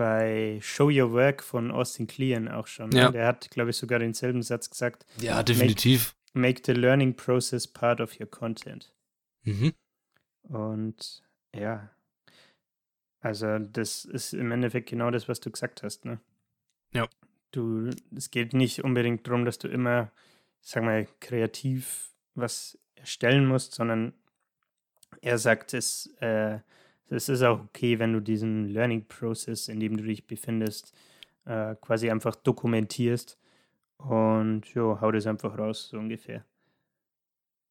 bei 0.00 0.58
Show 0.62 0.88
Your 0.88 1.12
Work 1.12 1.42
von 1.42 1.70
Austin 1.70 2.06
Kleon 2.06 2.48
auch 2.48 2.66
schon. 2.66 2.88
Ne? 2.88 3.00
Ja. 3.00 3.10
Der 3.10 3.26
hat, 3.26 3.50
glaube 3.50 3.68
ich, 3.68 3.76
sogar 3.76 3.98
denselben 3.98 4.42
Satz 4.42 4.70
gesagt. 4.70 5.04
Ja, 5.18 5.42
definitiv. 5.42 6.16
Make, 6.32 6.40
make 6.40 6.62
the 6.64 6.72
learning 6.72 7.14
process 7.14 7.68
part 7.68 8.00
of 8.00 8.18
your 8.18 8.26
content. 8.26 8.94
Mhm. 9.42 9.74
Und 10.44 11.22
ja, 11.54 11.90
also 13.20 13.58
das 13.58 14.06
ist 14.06 14.32
im 14.32 14.50
Endeffekt 14.52 14.88
genau 14.88 15.10
das, 15.10 15.28
was 15.28 15.40
du 15.40 15.50
gesagt 15.50 15.82
hast, 15.82 16.06
ne? 16.06 16.18
Ja. 16.94 17.06
Du, 17.50 17.90
es 18.16 18.30
geht 18.30 18.54
nicht 18.54 18.82
unbedingt 18.82 19.26
darum, 19.26 19.44
dass 19.44 19.58
du 19.58 19.68
immer, 19.68 20.10
sag 20.62 20.82
mal, 20.82 21.08
kreativ 21.20 22.08
was 22.34 22.78
erstellen 22.94 23.44
musst, 23.44 23.74
sondern 23.74 24.14
er 25.20 25.36
sagt, 25.36 25.74
es, 25.74 26.06
äh, 26.20 26.60
es 27.10 27.28
ist 27.28 27.42
auch 27.42 27.60
okay, 27.60 27.98
wenn 27.98 28.12
du 28.12 28.20
diesen 28.20 28.68
Learning 28.68 29.04
Process, 29.06 29.68
in 29.68 29.80
dem 29.80 29.96
du 29.96 30.04
dich 30.04 30.26
befindest, 30.26 30.94
äh, 31.44 31.74
quasi 31.80 32.10
einfach 32.10 32.36
dokumentierst 32.36 33.38
und 33.98 34.66
jo, 34.74 35.00
hau 35.00 35.10
das 35.10 35.26
einfach 35.26 35.58
raus, 35.58 35.88
so 35.88 35.98
ungefähr. 35.98 36.44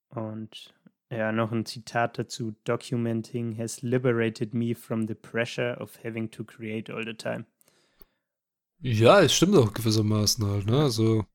Und 0.10 0.74
ja, 1.12 1.32
noch 1.32 1.52
ein 1.52 1.66
Zitat 1.66 2.20
dazu. 2.20 2.56
Documenting 2.66 3.58
has 3.58 3.82
liberated 3.82 4.54
me 4.54 4.76
from 4.76 5.08
the 5.08 5.16
pressure 5.16 5.76
of 5.80 6.04
having 6.04 6.30
to 6.30 6.44
create 6.44 6.92
all 6.92 7.04
the 7.04 7.14
time. 7.14 7.46
Ja, 8.82 9.22
es 9.22 9.34
stimmt 9.34 9.56
auch 9.56 9.74
gewissermaßen 9.74 10.46
halt, 10.46 10.66
ne? 10.68 10.84
Also, 10.84 11.26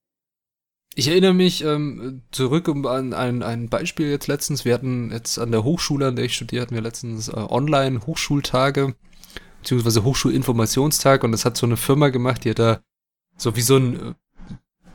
ich 0.94 1.08
erinnere 1.08 1.34
mich 1.34 1.64
ähm, 1.64 2.22
zurück 2.30 2.68
an 2.68 3.12
ein, 3.12 3.42
ein 3.42 3.68
Beispiel 3.68 4.10
jetzt 4.10 4.26
letztens. 4.26 4.64
Wir 4.64 4.74
hatten 4.74 5.10
jetzt 5.10 5.38
an 5.38 5.50
der 5.50 5.64
Hochschule, 5.64 6.08
an 6.08 6.16
der 6.16 6.26
ich 6.26 6.34
studiere, 6.34 6.62
hatten 6.62 6.74
wir 6.74 6.82
letztens 6.82 7.28
äh, 7.28 7.32
Online-Hochschultage, 7.32 8.94
beziehungsweise 9.60 10.04
Hochschulinformationstag 10.04 11.24
und 11.24 11.32
das 11.32 11.44
hat 11.44 11.56
so 11.56 11.66
eine 11.66 11.76
Firma 11.76 12.08
gemacht, 12.08 12.44
die 12.44 12.50
hat 12.50 12.58
da 12.58 12.80
so 13.36 13.56
wie 13.56 13.62
so 13.62 13.76
ein 13.76 14.14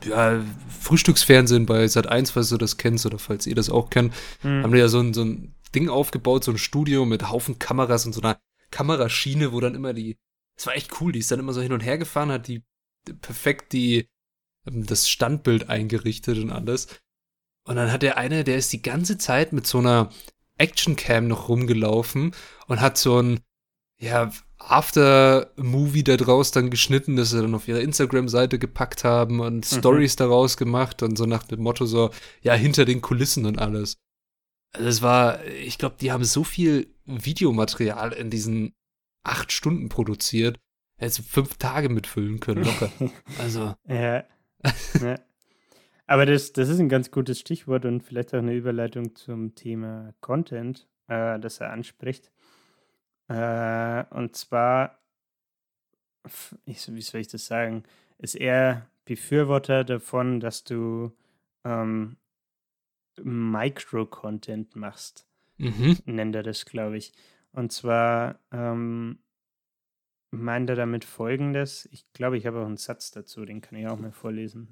äh, 0.04 0.08
ja, 0.08 0.40
Frühstücksfernsehen 0.80 1.66
bei 1.66 1.86
Sat 1.86 2.06
1, 2.06 2.30
falls 2.30 2.48
du 2.48 2.56
das 2.56 2.78
kennst 2.78 3.04
oder 3.04 3.18
falls 3.18 3.46
ihr 3.46 3.54
das 3.54 3.68
auch 3.68 3.90
kennt, 3.90 4.14
mhm. 4.42 4.62
haben 4.62 4.72
die 4.72 4.78
ja 4.78 4.88
so 4.88 5.00
ein, 5.00 5.12
so 5.12 5.22
ein 5.22 5.54
Ding 5.74 5.88
aufgebaut, 5.88 6.44
so 6.44 6.50
ein 6.50 6.58
Studio 6.58 7.04
mit 7.04 7.30
Haufen 7.30 7.58
Kameras 7.58 8.06
und 8.06 8.14
so 8.14 8.22
einer 8.22 8.38
Kameraschiene, 8.70 9.52
wo 9.52 9.60
dann 9.60 9.74
immer 9.74 9.92
die, 9.92 10.16
das 10.56 10.66
war 10.66 10.74
echt 10.74 11.00
cool, 11.00 11.12
die 11.12 11.18
ist 11.18 11.30
dann 11.30 11.40
immer 11.40 11.52
so 11.52 11.60
hin 11.60 11.72
und 11.72 11.80
her 11.80 11.98
gefahren, 11.98 12.30
hat 12.30 12.48
die 12.48 12.62
perfekt 13.20 13.72
die, 13.72 14.08
das 14.72 15.08
Standbild 15.08 15.68
eingerichtet 15.68 16.38
und 16.38 16.50
alles. 16.50 16.88
Und 17.64 17.76
dann 17.76 17.92
hat 17.92 18.02
der 18.02 18.16
eine, 18.16 18.44
der 18.44 18.56
ist 18.56 18.72
die 18.72 18.82
ganze 18.82 19.18
Zeit 19.18 19.52
mit 19.52 19.66
so 19.66 19.78
einer 19.78 20.10
Actioncam 20.58 21.28
noch 21.28 21.48
rumgelaufen 21.48 22.34
und 22.66 22.80
hat 22.80 22.98
so 22.98 23.20
ein, 23.20 23.40
ja, 23.98 24.32
After-Movie 24.58 26.04
da 26.04 26.16
draus 26.16 26.50
dann 26.50 26.70
geschnitten, 26.70 27.16
das 27.16 27.30
sie 27.30 27.40
dann 27.40 27.54
auf 27.54 27.66
ihre 27.66 27.80
Instagram-Seite 27.80 28.58
gepackt 28.58 29.04
haben 29.04 29.40
und 29.40 29.70
mhm. 29.70 29.78
Stories 29.78 30.16
daraus 30.16 30.56
gemacht 30.56 31.02
und 31.02 31.16
so 31.16 31.26
nach 31.26 31.44
dem 31.44 31.62
Motto 31.62 31.86
so, 31.86 32.10
ja, 32.42 32.54
hinter 32.54 32.84
den 32.84 33.00
Kulissen 33.00 33.46
und 33.46 33.58
alles. 33.58 33.96
Also 34.72 34.88
es 34.88 35.02
war, 35.02 35.44
ich 35.46 35.78
glaube, 35.78 35.96
die 36.00 36.12
haben 36.12 36.24
so 36.24 36.44
viel 36.44 36.94
Videomaterial 37.04 38.12
in 38.12 38.30
diesen 38.30 38.74
acht 39.24 39.50
Stunden 39.50 39.88
produziert, 39.88 40.60
hätte 40.96 41.22
fünf 41.22 41.56
Tage 41.56 41.88
mitfüllen 41.88 42.40
können, 42.40 42.64
locker. 42.64 42.90
Also. 43.38 43.74
ja. 43.88 44.24
ja. 45.02 45.18
Aber 46.06 46.26
das, 46.26 46.52
das 46.52 46.68
ist 46.68 46.80
ein 46.80 46.88
ganz 46.88 47.10
gutes 47.10 47.38
Stichwort 47.38 47.84
und 47.84 48.02
vielleicht 48.02 48.34
auch 48.34 48.38
eine 48.38 48.54
Überleitung 48.54 49.14
zum 49.14 49.54
Thema 49.54 50.12
Content, 50.20 50.88
äh, 51.06 51.38
das 51.38 51.60
er 51.60 51.70
anspricht. 51.70 52.32
Äh, 53.28 54.04
und 54.10 54.34
zwar, 54.34 54.98
ich, 56.64 56.92
wie 56.92 57.00
soll 57.00 57.20
ich 57.20 57.28
das 57.28 57.46
sagen, 57.46 57.84
ist 58.18 58.34
er 58.34 58.90
Befürworter 59.04 59.84
davon, 59.84 60.40
dass 60.40 60.64
du 60.64 61.12
ähm, 61.64 62.16
Micro-Content 63.22 64.76
machst. 64.76 65.26
Mhm. 65.58 65.98
Nennt 66.06 66.34
er 66.34 66.42
das, 66.42 66.64
glaube 66.64 66.96
ich. 66.96 67.12
Und 67.52 67.72
zwar 67.72 68.40
ähm, 68.50 69.18
meint 70.30 70.70
er 70.70 70.76
damit 70.76 71.04
folgendes. 71.04 71.88
Ich 71.92 72.10
glaube, 72.12 72.38
ich 72.38 72.46
habe 72.46 72.60
auch 72.60 72.66
einen 72.66 72.76
Satz 72.76 73.10
dazu, 73.10 73.44
den 73.44 73.60
kann 73.60 73.78
ich 73.78 73.86
auch 73.86 73.98
mal 73.98 74.12
vorlesen. 74.12 74.68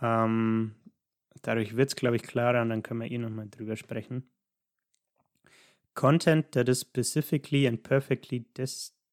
Ähm, 0.00 0.74
dadurch 1.42 1.76
wird 1.76 1.88
es, 1.88 1.96
glaube 1.96 2.16
ich, 2.16 2.22
klarer 2.22 2.62
und 2.62 2.68
dann 2.68 2.82
können 2.82 3.00
wir 3.00 3.10
eh 3.10 3.18
nochmal 3.18 3.48
drüber 3.48 3.76
sprechen. 3.76 4.28
Content 5.94 6.52
that 6.52 6.68
is 6.68 6.80
specifically 6.80 7.66
and 7.66 7.82
perfectly 7.82 8.46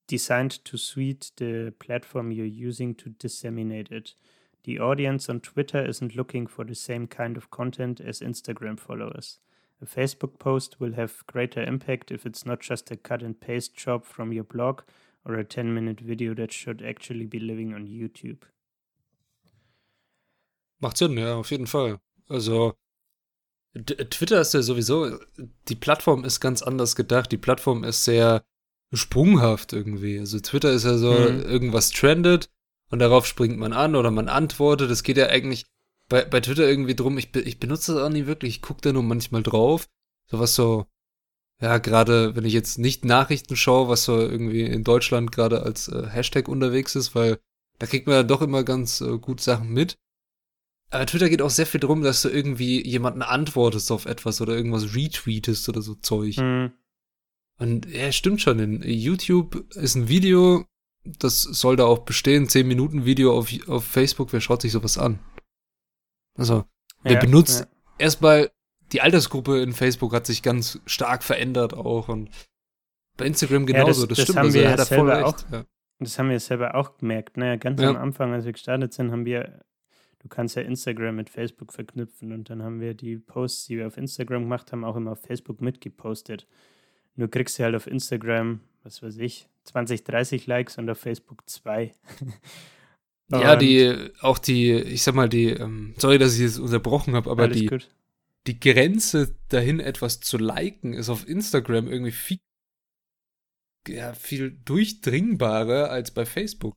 designed 0.07 0.63
to 0.63 0.77
suit 0.77 1.33
the 1.37 1.71
platform 1.77 2.31
you're 2.31 2.45
using 2.45 2.95
to 2.95 3.09
disseminate 3.09 3.91
it. 3.93 4.15
The 4.63 4.79
audience 4.79 5.29
on 5.29 5.41
Twitter 5.41 5.85
isn't 5.85 6.15
looking 6.15 6.47
for 6.47 6.65
the 6.65 6.75
same 6.75 7.07
kind 7.07 7.37
of 7.37 7.49
content 7.49 7.99
as 7.99 8.21
Instagram 8.21 8.79
followers. 8.79 9.39
A 9.81 9.85
Facebook 9.85 10.39
post 10.39 10.79
will 10.79 10.93
have 10.93 11.25
greater 11.27 11.63
impact 11.63 12.11
if 12.11 12.25
it's 12.25 12.45
not 12.45 12.59
just 12.59 12.91
a 12.91 12.97
cut 12.97 13.23
and 13.23 13.39
paste 13.39 13.75
job 13.75 14.05
from 14.05 14.33
your 14.33 14.43
blog 14.43 14.81
or 15.25 15.35
a 15.35 15.43
10 15.43 15.73
minute 15.73 16.05
video 16.05 16.33
that 16.35 16.53
should 16.53 16.81
actually 16.81 17.25
be 17.25 17.39
living 17.39 17.73
on 17.73 17.85
YouTube. 17.85 18.45
Macht 20.79 20.97
Sinn, 20.97 21.17
ja, 21.17 21.35
auf 21.35 21.51
jeden 21.51 21.67
Fall. 21.67 21.99
Also, 22.27 22.73
Twitter 23.75 24.41
ist 24.41 24.53
ja 24.53 24.61
sowieso, 24.61 25.19
die 25.67 25.75
Plattform 25.75 26.23
ist 26.23 26.39
ganz 26.39 26.61
anders 26.61 26.95
gedacht. 26.95 27.31
Die 27.31 27.37
Plattform 27.37 27.83
ist 27.83 28.05
sehr 28.05 28.43
sprunghaft 28.93 29.73
irgendwie. 29.73 30.19
Also 30.19 30.39
Twitter 30.39 30.71
ist 30.71 30.85
ja 30.85 30.97
so, 30.97 31.11
mhm. 31.11 31.41
irgendwas 31.41 31.91
trendet 31.91 32.49
und 32.89 32.99
darauf 32.99 33.25
springt 33.25 33.57
man 33.57 33.73
an 33.73 33.95
oder 33.95 34.11
man 34.11 34.27
antwortet. 34.27 34.89
Es 34.89 35.03
geht 35.03 35.17
ja 35.17 35.27
eigentlich 35.27 35.65
bei, 36.07 36.25
bei 36.25 36.39
Twitter 36.41 36.67
irgendwie 36.67 36.95
drum, 36.95 37.17
ich, 37.17 37.35
ich 37.35 37.59
benutze 37.59 37.93
das 37.93 38.01
auch 38.01 38.09
nie 38.09 38.25
wirklich, 38.25 38.55
ich 38.55 38.61
gucke 38.61 38.81
da 38.81 38.91
nur 38.91 39.03
manchmal 39.03 39.43
drauf. 39.43 39.87
So 40.25 40.39
was 40.39 40.55
so, 40.55 40.85
ja, 41.61 41.77
gerade 41.77 42.35
wenn 42.35 42.45
ich 42.45 42.53
jetzt 42.53 42.79
nicht 42.79 43.03
Nachrichten 43.03 43.55
schaue, 43.55 43.89
was 43.89 44.05
so 44.05 44.17
irgendwie 44.17 44.63
in 44.63 44.83
Deutschland 44.83 45.31
gerade 45.31 45.63
als 45.63 45.89
äh, 45.89 46.07
Hashtag 46.07 46.47
unterwegs 46.47 46.95
ist, 46.95 47.15
weil 47.15 47.39
da 47.79 47.85
kriegt 47.85 48.07
man 48.07 48.15
ja 48.15 48.23
doch 48.23 48.41
immer 48.41 48.63
ganz 48.63 49.01
äh, 49.01 49.17
gut 49.17 49.41
Sachen 49.41 49.69
mit. 49.69 49.97
Aber 50.91 51.05
Twitter 51.05 51.29
geht 51.29 51.41
auch 51.41 51.49
sehr 51.49 51.67
viel 51.67 51.79
darum, 51.79 52.01
dass 52.01 52.21
du 52.21 52.29
irgendwie 52.29 52.85
jemanden 52.85 53.21
antwortest 53.21 53.91
auf 53.91 54.05
etwas 54.05 54.41
oder 54.41 54.55
irgendwas 54.55 54.95
retweetest 54.95 55.69
oder 55.69 55.81
so 55.81 55.95
Zeug. 55.95 56.37
Mhm. 56.37 56.71
Und 57.59 57.85
ja, 57.87 58.11
stimmt 58.11 58.41
schon. 58.41 58.59
In 58.59 58.81
YouTube 58.81 59.55
ist 59.75 59.95
ein 59.95 60.07
Video, 60.07 60.65
das 61.03 61.41
soll 61.43 61.75
da 61.75 61.85
auch 61.85 61.99
bestehen, 61.99 62.47
10 62.47 62.67
Minuten 62.67 63.05
Video 63.05 63.37
auf, 63.37 63.49
auf 63.67 63.83
Facebook, 63.83 64.31
wer 64.33 64.41
schaut 64.41 64.61
sich 64.61 64.71
sowas 64.71 64.97
an? 64.97 65.19
Also, 66.37 66.65
wer 67.03 67.13
ja, 67.13 67.19
benutzt 67.19 67.59
ja. 67.61 67.67
erstmal 67.97 68.49
die 68.91 69.01
Altersgruppe 69.01 69.61
in 69.61 69.73
Facebook 69.73 70.13
hat 70.13 70.25
sich 70.25 70.41
ganz 70.41 70.79
stark 70.85 71.23
verändert 71.23 71.73
auch 71.73 72.09
und 72.09 72.29
bei 73.17 73.25
Instagram 73.25 73.65
genauso, 73.65 74.03
ja, 74.03 74.07
das, 74.07 74.17
das, 74.17 74.23
stimmt. 74.23 74.37
Haben 74.37 74.45
also, 74.45 74.59
wir 74.59 74.63
ja 74.63 74.85
selber 74.85 75.25
auch, 75.25 75.35
Das 75.99 76.17
haben 76.17 76.29
wir 76.29 76.39
selber 76.39 76.75
auch 76.75 76.97
gemerkt. 76.97 77.35
Ne? 77.35 77.59
Ganz 77.59 77.81
am 77.81 77.97
Anfang, 77.97 78.33
als 78.33 78.45
wir 78.45 78.53
gestartet 78.53 78.93
sind, 78.93 79.11
haben 79.11 79.25
wir 79.25 79.61
du 80.19 80.27
kannst 80.27 80.55
ja 80.55 80.61
Instagram 80.61 81.15
mit 81.15 81.29
Facebook 81.29 81.73
verknüpfen 81.73 82.31
und 82.31 82.49
dann 82.49 82.61
haben 82.63 82.79
wir 82.79 82.93
die 82.93 83.17
Posts, 83.17 83.65
die 83.67 83.77
wir 83.77 83.87
auf 83.87 83.97
Instagram 83.97 84.43
gemacht 84.43 84.71
haben, 84.71 84.83
auch 84.83 84.95
immer 84.95 85.13
auf 85.13 85.21
Facebook 85.21 85.61
mitgepostet. 85.61 86.47
Nur 87.15 87.29
kriegst 87.29 87.57
du 87.57 87.63
halt 87.63 87.75
auf 87.75 87.87
Instagram, 87.87 88.61
was 88.83 89.01
weiß 89.01 89.17
ich, 89.17 89.47
20, 89.65 90.03
30 90.03 90.47
Likes 90.47 90.77
und 90.77 90.89
auf 90.89 90.99
Facebook 90.99 91.49
zwei. 91.49 91.93
ja, 93.31 93.55
die, 93.55 94.11
auch 94.21 94.37
die, 94.37 94.73
ich 94.73 95.03
sag 95.03 95.15
mal, 95.15 95.29
die, 95.29 95.49
ähm, 95.49 95.93
sorry, 95.97 96.17
dass 96.17 96.35
ich 96.35 96.45
es 96.45 96.59
unterbrochen 96.59 97.15
habe, 97.15 97.29
aber 97.29 97.47
die, 97.47 97.67
gut. 97.67 97.89
Die 98.47 98.59
Grenze 98.59 99.35
dahin, 99.49 99.79
etwas 99.79 100.19
zu 100.19 100.37
liken, 100.37 100.93
ist 100.93 101.09
auf 101.09 101.27
Instagram 101.27 101.87
irgendwie 101.87 102.11
viel, 102.11 102.39
ja, 103.87 104.13
viel 104.13 104.51
durchdringbarer 104.51 105.89
als 105.89 106.11
bei 106.11 106.25
Facebook. 106.25 106.75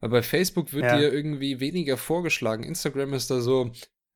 Weil 0.00 0.10
bei 0.10 0.22
Facebook 0.22 0.72
wird 0.72 0.84
ja. 0.84 0.98
dir 0.98 1.12
irgendwie 1.12 1.60
weniger 1.60 1.96
vorgeschlagen. 1.96 2.64
Instagram 2.64 3.12
ist 3.14 3.30
da 3.30 3.40
so, 3.40 3.72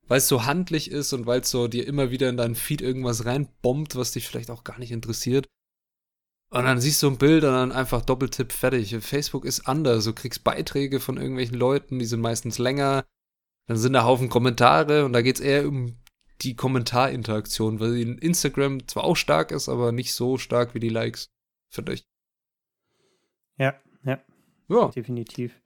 weil 0.09 0.19
es 0.19 0.29
so 0.29 0.45
handlich 0.45 0.91
ist 0.91 1.13
und 1.13 1.27
weil 1.27 1.41
es 1.41 1.51
so 1.51 1.69
dir 1.69 1.87
immer 1.87 2.11
wieder 2.11 2.29
in 2.29 2.37
deinen 2.37 2.57
Feed 2.57 2.81
irgendwas 2.81 3.25
reinbombt, 3.25 3.95
was 3.95 4.13
dich 4.13 4.27
vielleicht 4.27 4.51
auch 4.51 4.65
gar 4.65 4.79
nicht 4.79 4.91
interessiert. 4.91 5.47
Und 6.51 6.65
dann 6.65 6.81
siehst 6.81 7.03
du 7.03 7.09
ein 7.09 7.19
Bild 7.19 7.45
und 7.45 7.53
dann 7.53 7.73
einfach 7.73 8.03
Doppeltipp 8.03 8.53
fertig. 8.53 8.97
Facebook 9.01 9.45
ist 9.45 9.69
anders. 9.69 10.05
Du 10.05 10.13
kriegst 10.13 10.45
Beiträge 10.45 11.01
von 11.01 11.19
irgendwelchen 11.19 11.57
Leuten, 11.57 11.99
die 11.99 12.05
sind 12.05 12.21
meistens 12.21 12.59
länger. 12.59 13.05
Dann 13.69 13.77
sind 13.77 13.95
da 13.95 14.05
Haufen 14.05 14.29
Kommentare 14.29 15.05
und 15.05 15.13
da 15.13 15.23
geht 15.23 15.37
es 15.37 15.41
eher 15.41 15.69
um 15.69 15.99
die 16.43 16.55
Kommentarinteraktion, 16.55 17.81
weil 17.81 17.97
in 17.99 18.19
Instagram 18.19 18.87
zwar 18.89 19.05
auch 19.05 19.17
stark 19.17 19.51
ist, 19.51 19.69
aber 19.69 19.93
nicht 19.93 20.13
so 20.13 20.39
stark 20.39 20.75
wie 20.75 20.81
die 20.81 20.89
Likes, 20.89 21.31
finde 21.71 21.95
ich. 21.95 22.05
Ja, 23.59 23.75
ja. 24.05 24.21
Ja. 24.69 24.89
Definitiv. 24.89 25.61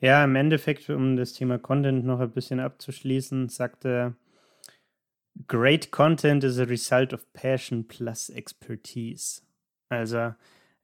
Ja, 0.00 0.24
im 0.24 0.36
Endeffekt, 0.36 0.90
um 0.90 1.16
das 1.16 1.32
Thema 1.32 1.58
Content 1.58 2.04
noch 2.04 2.20
ein 2.20 2.32
bisschen 2.32 2.60
abzuschließen, 2.60 3.48
sagt 3.48 3.84
er, 3.86 4.14
Great 5.48 5.90
Content 5.90 6.44
is 6.44 6.58
a 6.58 6.64
result 6.64 7.12
of 7.12 7.32
passion 7.32 7.88
plus 7.88 8.28
expertise. 8.28 9.42
Also 9.88 10.34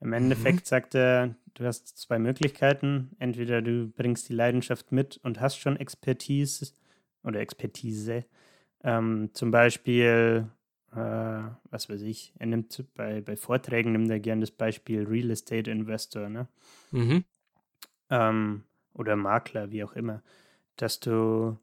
im 0.00 0.12
Endeffekt 0.12 0.61
mhm. 0.61 0.64
sagt 0.64 0.94
er, 0.94 1.35
du 1.54 1.64
hast 1.64 1.98
zwei 1.98 2.18
Möglichkeiten. 2.18 3.11
Entweder 3.18 3.62
du 3.62 3.88
bringst 3.88 4.28
die 4.28 4.35
Leidenschaft 4.35 4.90
mit 4.90 5.18
und 5.22 5.40
hast 5.40 5.56
schon 5.59 5.76
Expertise 5.76 6.72
oder 7.22 7.40
Expertise. 7.40 8.24
Ähm, 8.83 9.31
zum 9.35 9.51
Beispiel, 9.51 10.49
äh, 10.93 10.97
was 10.97 11.88
weiß 11.88 12.03
ich, 12.03 12.33
er 12.38 12.47
nimmt 12.47 12.85
bei, 12.95 13.21
bei 13.21 13.37
Vorträgen 13.37 13.93
nimmt 13.93 14.11
er 14.11 14.21
gern 14.21 14.40
das 14.40 14.51
Beispiel 14.51 15.05
Real 15.05 15.31
Estate 15.31 15.71
Investor, 15.71 16.29
ne? 16.29 16.49
Mhm. 16.90 17.25
Ähm, 18.09 18.64
oder 18.95 19.16
Makler, 19.16 19.71
wie 19.71 19.85
auch 19.85 19.93
immer, 19.93 20.23
dass 20.77 21.01
du, 21.01 21.59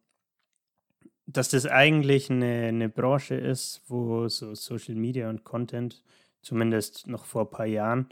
dass 1.25 1.49
das 1.49 1.65
eigentlich 1.65 2.29
eine, 2.29 2.67
eine 2.67 2.89
Branche 2.89 3.35
ist, 3.35 3.81
wo 3.87 4.27
so 4.29 4.55
Social 4.55 4.95
Media 4.95 5.29
und 5.29 5.43
Content, 5.43 6.03
zumindest 6.41 7.07
noch 7.07 7.25
vor 7.25 7.43
ein 7.43 7.49
paar 7.49 7.65
Jahren, 7.65 8.09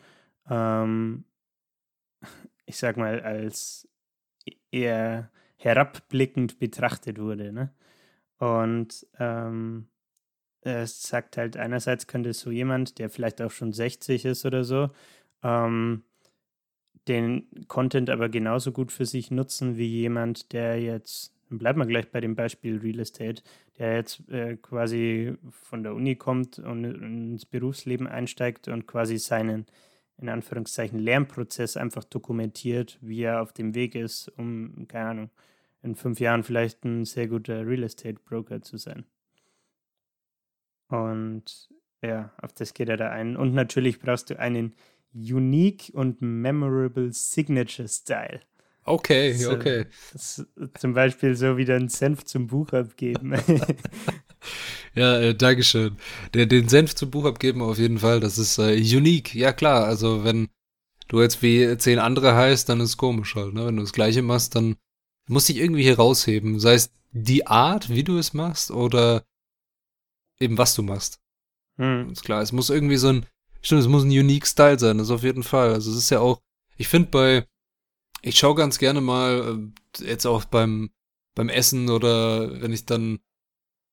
ähm, 0.49 1.25
ich 2.65 2.77
sag 2.77 2.97
mal, 2.97 3.21
als 3.21 3.87
eher 4.71 5.31
herabblickend 5.57 6.59
betrachtet 6.59 7.19
wurde. 7.19 7.53
Ne? 7.53 7.73
Und 8.37 9.07
ähm, 9.19 9.87
es 10.61 11.03
sagt 11.03 11.37
halt, 11.37 11.57
einerseits 11.57 12.07
könnte 12.07 12.33
so 12.33 12.51
jemand, 12.51 12.97
der 12.99 13.09
vielleicht 13.09 13.41
auch 13.41 13.51
schon 13.51 13.71
60 13.71 14.25
ist 14.25 14.45
oder 14.45 14.63
so, 14.63 14.89
ähm, 15.43 16.03
den 17.07 17.47
Content 17.67 18.09
aber 18.09 18.29
genauso 18.29 18.71
gut 18.71 18.91
für 18.91 19.05
sich 19.05 19.29
nutzen 19.29 19.77
wie 19.77 19.87
jemand, 19.87 20.53
der 20.53 20.81
jetzt, 20.81 21.33
bleiben 21.49 21.79
wir 21.79 21.85
gleich 21.85 22.09
bei 22.09 22.19
dem 22.19 22.35
Beispiel 22.35 22.79
Real 22.79 22.99
Estate, 22.99 23.43
der 23.77 23.95
jetzt 23.97 24.27
äh, 24.29 24.57
quasi 24.57 25.35
von 25.51 25.83
der 25.83 25.93
Uni 25.93 26.15
kommt 26.15 26.57
und 26.57 26.83
ins 26.83 27.45
Berufsleben 27.45 28.07
einsteigt 28.07 28.67
und 28.67 28.87
quasi 28.87 29.19
seinen, 29.19 29.67
in 30.17 30.29
Anführungszeichen, 30.29 30.97
Lernprozess 30.97 31.77
einfach 31.77 32.05
dokumentiert, 32.05 32.97
wie 33.01 33.21
er 33.21 33.41
auf 33.43 33.53
dem 33.53 33.75
Weg 33.75 33.93
ist, 33.93 34.29
um, 34.29 34.87
keine 34.87 35.09
Ahnung, 35.09 35.29
in 35.85 35.95
fünf 35.95 36.19
Jahren 36.19 36.43
vielleicht 36.43 36.83
ein 36.83 37.05
sehr 37.05 37.27
guter 37.27 37.65
Real 37.65 37.83
Estate 37.83 38.19
Broker 38.25 38.61
zu 38.61 38.77
sein. 38.77 39.05
Und 40.87 41.69
ja, 42.01 42.31
auf 42.41 42.53
das 42.53 42.73
geht 42.73 42.89
er 42.89 42.97
da 42.97 43.09
ein. 43.09 43.37
Und 43.37 43.53
natürlich 43.53 43.99
brauchst 43.99 44.29
du 44.29 44.39
einen 44.39 44.75
Unique 45.13 45.91
und 45.93 46.21
Memorable 46.21 47.11
Signature 47.13 47.87
Style. 47.87 48.41
Okay, 48.87 49.33
so, 49.33 49.51
okay. 49.51 49.85
zum 50.77 50.93
Beispiel 50.93 51.35
so 51.35 51.57
wieder 51.57 51.75
einen 51.75 51.89
Senf 51.89 52.23
zum 52.25 52.45
Buch 52.45 52.71
abgeben. 52.71 53.33
ja, 54.93 55.19
äh, 55.19 55.33
Dankeschön. 55.33 55.97
Der, 56.35 56.45
den 56.45 56.69
Senf 56.69 56.93
zum 56.93 57.09
Buch 57.09 57.25
abgeben 57.25 57.63
auf 57.63 57.79
jeden 57.79 57.97
Fall, 57.97 58.19
das 58.19 58.37
ist 58.37 58.59
äh, 58.59 58.75
unique. 58.75 59.33
Ja 59.33 59.53
klar, 59.53 59.85
also 59.85 60.23
wenn 60.23 60.49
du 61.07 61.19
jetzt 61.19 61.41
wie 61.41 61.75
zehn 61.77 61.97
andere 61.97 62.35
heißt, 62.35 62.69
dann 62.69 62.79
ist 62.79 62.89
es 62.89 62.97
komisch 62.97 63.35
halt. 63.35 63.55
Ne? 63.55 63.65
Wenn 63.65 63.77
du 63.77 63.81
das 63.81 63.93
Gleiche 63.93 64.21
machst, 64.21 64.53
dann 64.55 64.75
musst 65.27 65.49
du 65.49 65.53
dich 65.53 65.61
irgendwie 65.61 65.83
hier 65.83 65.97
rausheben. 65.97 66.59
Sei 66.59 66.73
es 66.73 66.91
die 67.11 67.47
Art, 67.47 67.89
wie 67.89 68.03
du 68.03 68.17
es 68.17 68.33
machst 68.33 68.71
oder 68.71 69.23
eben 70.39 70.57
was 70.57 70.75
du 70.75 70.83
machst. 70.83 71.19
Hm. 71.77 72.11
Ist 72.11 72.23
klar, 72.23 72.41
es 72.41 72.51
muss 72.51 72.69
irgendwie 72.69 72.97
so 72.97 73.09
ein, 73.09 73.25
stimmt, 73.61 73.81
es 73.81 73.87
muss 73.87 74.03
ein 74.03 74.09
unique 74.09 74.47
Style 74.47 74.79
sein, 74.79 74.97
das 74.97 75.09
auf 75.09 75.23
jeden 75.23 75.43
Fall. 75.43 75.73
Also 75.73 75.91
es 75.91 75.97
ist 75.97 76.09
ja 76.09 76.19
auch, 76.19 76.41
ich 76.77 76.87
finde 76.87 77.09
bei, 77.09 77.47
ich 78.21 78.37
schaue 78.37 78.55
ganz 78.55 78.79
gerne 78.79 79.01
mal, 79.01 79.71
äh, 79.99 80.05
jetzt 80.05 80.25
auch 80.25 80.45
beim, 80.45 80.91
beim 81.35 81.49
Essen 81.49 81.89
oder 81.89 82.61
wenn 82.61 82.73
ich 82.73 82.85
dann 82.85 83.19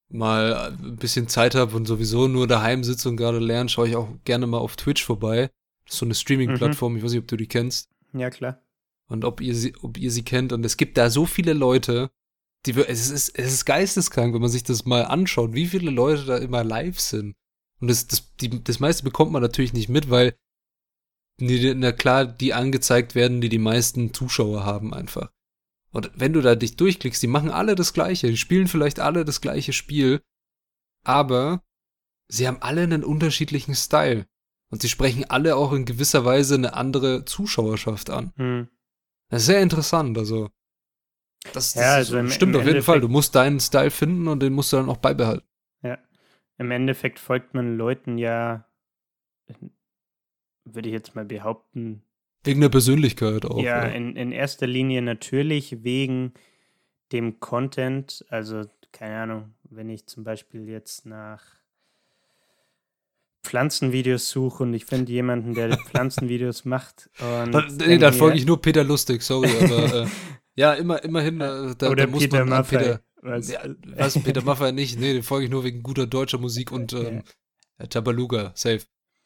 mal 0.09 0.77
ein 0.79 0.97
bisschen 0.97 1.29
Zeit 1.29 1.55
habe 1.55 1.75
und 1.75 1.87
sowieso 1.87 2.29
nur 2.29 2.47
daheim 2.47 2.85
sitze 2.85 3.09
und 3.09 3.17
gerade 3.17 3.39
lerne, 3.39 3.69
schaue 3.69 3.89
ich 3.89 3.97
auch 3.97 4.09
gerne 4.25 4.47
mal 4.47 4.59
auf 4.59 4.77
Twitch 4.77 5.05
vorbei. 5.05 5.51
Das 5.85 5.95
ist 5.95 5.99
so 6.01 6.07
eine 6.07 6.15
Streaming-Plattform, 6.15 6.93
mhm. 6.93 6.99
ich 6.99 7.05
weiß 7.05 7.13
nicht, 7.13 7.23
ob 7.23 7.29
du 7.29 7.37
die 7.37 7.49
kennst. 7.49 7.89
Ja, 8.13 8.31
klar. 8.31 8.62
Und 9.13 9.27
ob 9.27 9.43
ihr 9.43 9.55
sie, 9.55 9.75
ob 9.83 9.99
ihr 9.99 10.11
sie 10.11 10.23
kennt. 10.23 10.55
Und 10.55 10.65
es 10.65 10.79
gibt 10.79 10.97
da 10.97 11.11
so 11.11 11.27
viele 11.27 11.53
Leute, 11.53 12.11
die, 12.65 12.73
es 12.73 13.11
ist, 13.11 13.39
es 13.39 13.53
ist 13.53 13.67
geisteskrank, 13.67 14.33
wenn 14.33 14.41
man 14.41 14.51
sich 14.51 14.65
das 14.65 14.87
mal 14.87 15.03
anschaut, 15.03 15.53
wie 15.53 15.67
viele 15.67 15.91
Leute 15.91 16.25
da 16.25 16.39
immer 16.39 16.65
live 16.65 16.99
sind. 16.99 17.37
Und 17.81 17.89
das, 17.89 18.07
das, 18.07 18.35
die, 18.37 18.65
das 18.65 18.81
meiste 18.81 19.03
bekommt 19.03 19.31
man 19.31 19.43
natürlich 19.43 19.75
nicht 19.75 19.91
mit, 19.91 20.09
weil, 20.09 20.35
na 21.39 21.93
klar, 21.93 22.25
die 22.25 22.55
angezeigt 22.55 23.15
werden, 23.15 23.43
die 23.43 23.51
die 23.51 23.59
meisten 23.59 24.15
Zuschauer 24.15 24.65
haben 24.65 24.95
einfach. 24.95 25.31
Und 25.91 26.11
wenn 26.15 26.33
du 26.33 26.41
da 26.41 26.55
dich 26.55 26.77
durchklickst, 26.77 27.23
die 27.23 27.27
machen 27.27 27.51
alle 27.51 27.75
das 27.75 27.93
Gleiche, 27.93 28.29
die 28.29 28.39
spielen 28.39 28.67
vielleicht 28.67 28.99
alle 28.99 29.27
das 29.27 29.43
gleiche 29.43 29.75
Spiel, 29.75 30.23
aber 31.05 31.63
sie 32.29 32.49
haben 32.49 32.63
alle 32.63 32.83
einen 32.83 33.05
unterschiedlichen 33.05 33.75
Style. 33.75 34.27
Und 34.71 34.81
sie 34.81 34.89
sprechen 34.89 35.29
alle 35.29 35.57
auch 35.57 35.75
in 35.75 35.85
gewisser 35.85 36.25
Weise 36.25 36.55
eine 36.55 36.73
andere 36.73 37.27
Zuschauerschaft 37.27 38.09
an. 38.09 38.33
Hm. 38.37 38.69
Das 39.33 39.41
ist 39.41 39.47
sehr 39.47 39.63
interessant, 39.63 40.19
also. 40.19 40.51
Das, 41.55 41.73
das 41.73 41.75
ja, 41.75 41.95
also 41.95 42.19
im, 42.19 42.29
stimmt 42.29 42.55
im 42.55 42.61
auf 42.61 42.67
jeden 42.67 42.77
Endeffekt, 42.77 42.85
Fall. 42.85 43.01
Du 43.01 43.09
musst 43.09 43.35
deinen 43.35 43.61
Style 43.61 43.91
finden 43.91 44.29
und 44.29 44.41
den 44.41 44.53
musst 44.53 44.75
du 44.75 44.77
dann 44.77 44.91
auch 44.91 44.99
beibehalten. 44.99 45.47
Ja. 45.83 45.97
Im 46.59 46.71
Endeffekt 46.71 47.19
folgt 47.19 47.55
man 47.55 47.79
Leuten 47.79 48.19
ja, 48.19 48.69
würde 50.65 50.91
ich 50.91 50.93
jetzt 50.93 51.15
mal 51.15 51.25
behaupten, 51.25 52.03
Wegen 52.45 52.61
der 52.61 52.69
Persönlichkeit 52.69 53.47
auch. 53.47 53.63
Ja, 53.63 53.85
in, 53.85 54.17
in 54.17 54.33
erster 54.33 54.67
Linie 54.67 55.01
natürlich 55.01 55.83
wegen 55.83 56.35
dem 57.13 57.41
Content. 57.41 58.27
Also, 58.29 58.65
keine 58.93 59.17
Ahnung, 59.17 59.55
wenn 59.63 59.89
ich 59.89 60.07
zum 60.07 60.25
Beispiel 60.25 60.69
jetzt 60.69 61.07
nach 61.07 61.43
Pflanzenvideos 63.43 64.31
suche 64.31 64.63
und 64.63 64.75
ich 64.75 64.85
finde 64.85 65.13
jemanden, 65.13 65.55
der 65.55 65.77
Pflanzenvideos 65.77 66.65
macht. 66.65 67.11
Und 67.21 67.79
nee, 67.79 67.99
dann 67.99 68.15
folge 68.15 68.39
ich 68.39 68.47
nur 68.47 68.61
Peter 68.61 68.85
Lustig, 68.85 69.23
sorry, 69.23 69.51
aber 69.61 70.03
äh, 70.03 70.07
ja, 70.55 70.75
immer, 70.75 71.03
immerhin, 71.03 71.41
äh, 71.41 71.75
da, 71.77 71.91
Oder 71.91 72.07
da 72.07 72.11
muss 72.11 72.23
Peter 72.23 72.45
man 72.45 72.65
Peter, 72.65 73.01
was? 73.23 73.51
Ja, 73.51 73.61
was 73.97 74.19
Peter 74.23 74.43
Maffay 74.43 74.73
nicht, 74.73 74.99
nee, 74.99 75.13
den 75.13 75.23
folge 75.23 75.47
ich 75.47 75.51
nur 75.51 75.65
wegen 75.65 75.83
guter 75.83 76.07
deutscher 76.07 76.39
Musik 76.39 76.73
und 76.73 76.93
ähm, 76.93 77.23
ja. 77.79 77.87
Tabaluga, 77.87 78.53
safe. 78.55 78.83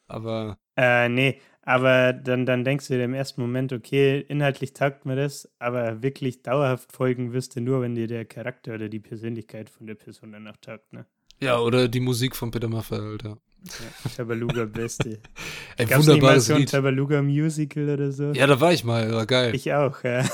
Aber. 0.07 0.59
Äh, 0.77 1.09
nee, 1.09 1.41
aber 1.63 2.13
dann, 2.13 2.47
dann 2.47 2.65
denkst 2.65 2.87
du 2.89 2.95
dir 2.95 3.05
im 3.05 3.15
ersten 3.15 3.41
Moment, 3.41 3.73
okay, 3.73 4.21
inhaltlich 4.21 4.73
taugt 4.73 5.05
mir 5.05 5.17
das, 5.17 5.51
aber 5.59 6.03
wirklich 6.03 6.43
dauerhaft 6.43 6.93
folgen 6.93 7.33
wirst 7.33 7.57
du 7.57 7.61
nur, 7.61 7.83
wenn 7.83 7.95
dir 7.95 8.07
der 8.07 8.25
Charakter 8.25 8.75
oder 8.75 8.89
die 8.89 9.01
Persönlichkeit 9.01 9.69
von 9.69 9.87
der 9.87 9.97
Person 9.97 10.33
danach 10.33 10.59
taugt, 10.59 10.93
ne? 10.93 11.07
Ja, 11.41 11.59
oder 11.59 11.89
die 11.89 12.01
Musik 12.01 12.35
von 12.35 12.51
Peter 12.51 12.69
Maffay, 12.69 12.97
Alter. 12.97 13.39
Ja, 13.65 14.11
Tabaluga 14.17 14.65
Beste. 14.65 15.21
Ey, 15.77 15.87
Gab's 15.87 16.07
wunderbares 16.07 16.09
nicht 16.09 16.23
mal 16.23 16.41
so 16.41 16.55
ein 16.55 16.67
Tabaluga 16.67 17.23
Musical 17.23 17.89
oder 17.89 18.13
so? 18.13 18.33
Ja, 18.33 18.47
da 18.47 18.61
war 18.61 18.73
ich 18.73 18.85
mal, 18.85 19.13
war 19.13 19.27
geil. 19.27 19.55
Ich 19.55 19.73
auch, 19.73 20.03
ja. 20.05 20.25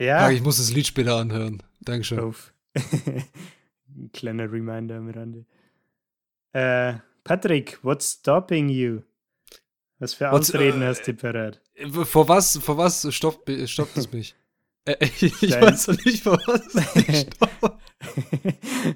ja. 0.00 0.30
Ich 0.30 0.42
muss 0.42 0.56
das 0.56 0.72
Lied 0.72 0.86
später 0.86 1.16
anhören. 1.16 1.62
Dankeschön. 1.80 2.20
Auf. 2.20 2.54
Kleiner 4.12 4.50
Reminder 4.50 4.96
am 4.96 5.10
Rande. 5.10 5.44
Äh, 6.52 6.94
Patrick, 7.22 7.78
what's 7.82 8.12
stopping 8.12 8.68
you? 8.68 9.02
Was 9.98 10.14
für 10.14 10.30
Ausreden 10.30 10.82
uh, 10.82 10.86
hast 10.86 11.06
du 11.06 11.14
parat? 11.14 11.60
Vor 12.04 12.28
was, 12.28 12.58
vor 12.58 12.76
was 12.76 13.12
stoppt, 13.14 13.50
stoppt 13.68 13.96
es 13.96 14.12
mich? 14.12 14.34
Äh, 14.86 14.96
ich 15.20 15.60
weiß 15.60 15.88
noch 15.88 16.04
nicht, 16.04 16.22
vor 16.22 16.38
was 16.46 16.72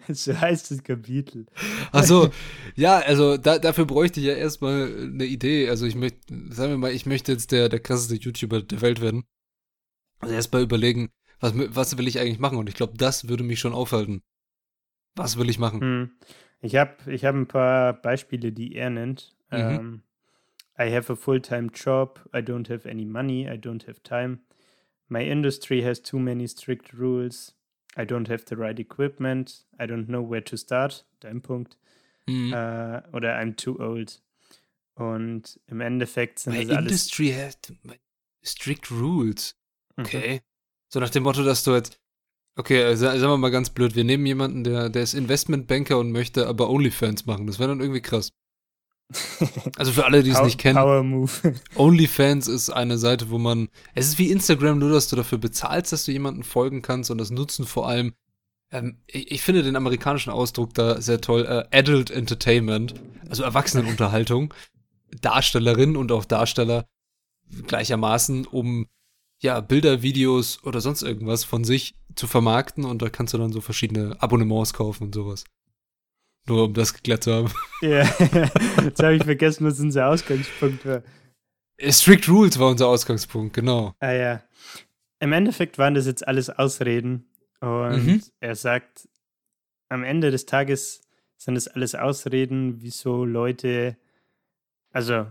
so 0.24 0.40
heißt 0.40 0.70
das 0.70 0.82
Kapitel. 0.82 1.46
Achso, 1.92 2.30
ja, 2.76 2.98
also 2.98 3.36
da, 3.36 3.58
dafür 3.58 3.84
bräuchte 3.84 4.20
ich 4.20 4.26
ja 4.26 4.34
erstmal 4.34 4.84
eine 4.84 5.24
Idee. 5.24 5.68
Also 5.68 5.86
ich 5.86 5.96
möchte, 5.96 6.18
sagen 6.50 6.70
wir 6.70 6.78
mal, 6.78 6.92
ich 6.92 7.06
möchte 7.06 7.32
jetzt 7.32 7.52
der, 7.52 7.68
der 7.68 7.80
krasseste 7.80 8.14
YouTuber 8.14 8.62
der 8.62 8.80
Welt 8.80 9.00
werden. 9.00 9.24
Also 10.20 10.34
erstmal 10.34 10.62
überlegen, 10.62 11.10
was, 11.40 11.54
was 11.56 11.98
will 11.98 12.06
ich 12.06 12.20
eigentlich 12.20 12.38
machen? 12.38 12.58
Und 12.58 12.68
ich 12.68 12.74
glaube, 12.74 12.94
das 12.96 13.28
würde 13.28 13.42
mich 13.42 13.58
schon 13.58 13.72
aufhalten. 13.72 14.22
Was 15.16 15.38
will 15.38 15.50
ich 15.50 15.58
machen? 15.58 15.80
Hm. 15.80 16.10
Ich 16.60 16.76
habe 16.76 16.96
ich 17.10 17.24
hab 17.24 17.34
ein 17.34 17.48
paar 17.48 17.94
Beispiele, 17.94 18.52
die 18.52 18.74
er 18.74 18.90
nennt. 18.90 19.34
Mhm. 19.50 19.58
Um, 19.58 19.62
ähm, 19.62 20.02
I 20.78 20.94
have 20.94 21.12
a 21.12 21.16
full-time 21.16 21.70
job. 21.74 22.20
I 22.34 22.38
don't 22.38 22.70
have 22.70 22.88
any 22.88 23.04
money. 23.04 23.46
I 23.46 23.58
don't 23.58 23.86
have 23.86 24.02
time. 24.02 24.40
My 25.10 25.22
industry 25.28 25.82
has 25.82 26.00
too 26.00 26.18
many 26.18 26.46
strict 26.46 26.92
rules. 26.92 27.54
I 27.96 28.04
don't 28.04 28.28
have 28.28 28.44
the 28.46 28.56
right 28.56 28.78
equipment. 28.78 29.66
I 29.78 29.86
don't 29.86 30.06
know 30.06 30.22
where 30.22 30.44
to 30.44 30.56
start. 30.56 31.04
Dein 31.20 31.42
Punkt. 31.42 31.76
Mhm. 32.26 32.52
Uh, 32.52 33.00
oder 33.14 33.36
I'm 33.36 33.56
too 33.56 33.78
old. 33.80 34.22
Und 34.94 35.58
im 35.66 35.80
Endeffekt 35.80 36.38
sind 36.38 36.54
My 36.54 36.64
das 36.64 36.76
alles. 36.76 36.90
industry 36.92 37.32
has 37.32 37.58
strict 38.42 38.90
rules. 38.90 39.56
Mhm. 39.96 40.04
Okay. 40.04 40.34
Mhm. 40.34 40.40
So 40.88 41.00
nach 41.00 41.10
dem 41.10 41.24
Motto, 41.24 41.42
dass 41.42 41.64
du 41.64 41.74
jetzt 41.74 42.00
Okay, 42.56 42.82
also 42.84 43.06
sagen 43.06 43.22
wir 43.22 43.36
mal 43.38 43.50
ganz 43.50 43.70
blöd, 43.70 43.94
wir 43.94 44.04
nehmen 44.04 44.26
jemanden, 44.26 44.64
der, 44.64 44.90
der 44.90 45.02
ist 45.02 45.14
Investmentbanker 45.14 45.98
und 45.98 46.12
möchte 46.12 46.46
aber 46.46 46.68
OnlyFans 46.68 47.24
machen. 47.24 47.46
Das 47.46 47.58
wäre 47.58 47.70
dann 47.70 47.80
irgendwie 47.80 48.02
krass. 48.02 48.32
Also 49.76 49.92
für 49.92 50.04
alle, 50.04 50.22
die 50.22 50.30
es 50.30 50.42
nicht 50.42 50.58
kennen. 50.58 50.76
Power 50.76 51.02
Move. 51.02 51.30
OnlyFans 51.74 52.46
ist 52.46 52.70
eine 52.70 52.98
Seite, 52.98 53.30
wo 53.30 53.38
man. 53.38 53.68
Es 53.94 54.06
ist 54.06 54.18
wie 54.18 54.30
Instagram, 54.30 54.78
nur 54.78 54.90
dass 54.90 55.08
du 55.08 55.16
dafür 55.16 55.38
bezahlst, 55.38 55.92
dass 55.92 56.04
du 56.04 56.12
jemanden 56.12 56.42
folgen 56.42 56.82
kannst 56.82 57.10
und 57.10 57.18
das 57.18 57.30
nutzen 57.30 57.66
vor 57.66 57.88
allem. 57.88 58.14
Ähm, 58.70 58.98
ich, 59.06 59.32
ich, 59.32 59.42
finde 59.42 59.62
den 59.62 59.76
amerikanischen 59.76 60.30
Ausdruck 60.30 60.74
da 60.74 61.00
sehr 61.00 61.20
toll. 61.20 61.44
Äh, 61.44 61.76
Adult 61.76 62.10
Entertainment, 62.10 62.94
also 63.28 63.42
Erwachsenenunterhaltung. 63.42 64.54
Darstellerinnen 65.20 65.96
und 65.96 66.12
auch 66.12 66.24
Darsteller 66.24 66.86
gleichermaßen, 67.66 68.46
um 68.46 68.86
ja, 69.40 69.60
Bilder, 69.60 70.02
Videos 70.02 70.62
oder 70.64 70.80
sonst 70.80 71.02
irgendwas 71.02 71.44
von 71.44 71.64
sich 71.64 71.94
zu 72.14 72.26
vermarkten 72.26 72.84
und 72.84 73.00
da 73.02 73.08
kannst 73.08 73.34
du 73.34 73.38
dann 73.38 73.52
so 73.52 73.60
verschiedene 73.60 74.16
Abonnements 74.20 74.74
kaufen 74.74 75.04
und 75.04 75.14
sowas. 75.14 75.44
Nur 76.46 76.64
um 76.64 76.74
das 76.74 76.94
geklärt 76.94 77.24
zu 77.24 77.32
haben. 77.32 77.52
Ja, 77.82 78.02
jetzt 78.84 79.02
habe 79.02 79.14
ich 79.14 79.24
vergessen, 79.24 79.64
was 79.64 79.80
unser 79.80 80.08
Ausgangspunkt 80.08 80.84
war. 80.84 81.02
Äh, 81.78 81.92
Strict 81.92 82.28
Rules 82.28 82.58
war 82.58 82.68
unser 82.68 82.88
Ausgangspunkt, 82.88 83.54
genau. 83.54 83.94
Ah 84.00 84.12
ja. 84.12 84.42
Im 85.18 85.32
Endeffekt 85.32 85.78
waren 85.78 85.94
das 85.94 86.04
jetzt 86.04 86.28
alles 86.28 86.50
Ausreden 86.50 87.24
und 87.60 88.04
mhm. 88.04 88.22
er 88.40 88.54
sagt, 88.54 89.08
am 89.88 90.04
Ende 90.04 90.30
des 90.30 90.44
Tages 90.44 91.00
sind 91.38 91.54
das 91.54 91.68
alles 91.68 91.94
Ausreden, 91.94 92.82
wieso 92.82 93.24
Leute, 93.24 93.96
also 94.92 95.26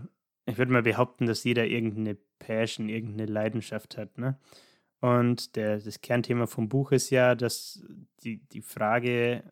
ich 0.46 0.58
würde 0.58 0.72
mal 0.72 0.82
behaupten, 0.82 1.26
dass 1.26 1.44
jeder 1.44 1.66
irgendeine 1.66 2.16
Passion, 2.40 2.88
irgendeine 2.88 3.30
Leidenschaft 3.30 3.96
hat, 3.96 4.18
ne? 4.18 4.38
Und 5.00 5.56
der, 5.56 5.78
das 5.78 6.00
Kernthema 6.02 6.46
vom 6.46 6.68
Buch 6.68 6.92
ist 6.92 7.10
ja, 7.10 7.34
dass 7.34 7.82
die, 8.22 8.38
die 8.48 8.60
Frage 8.60 9.44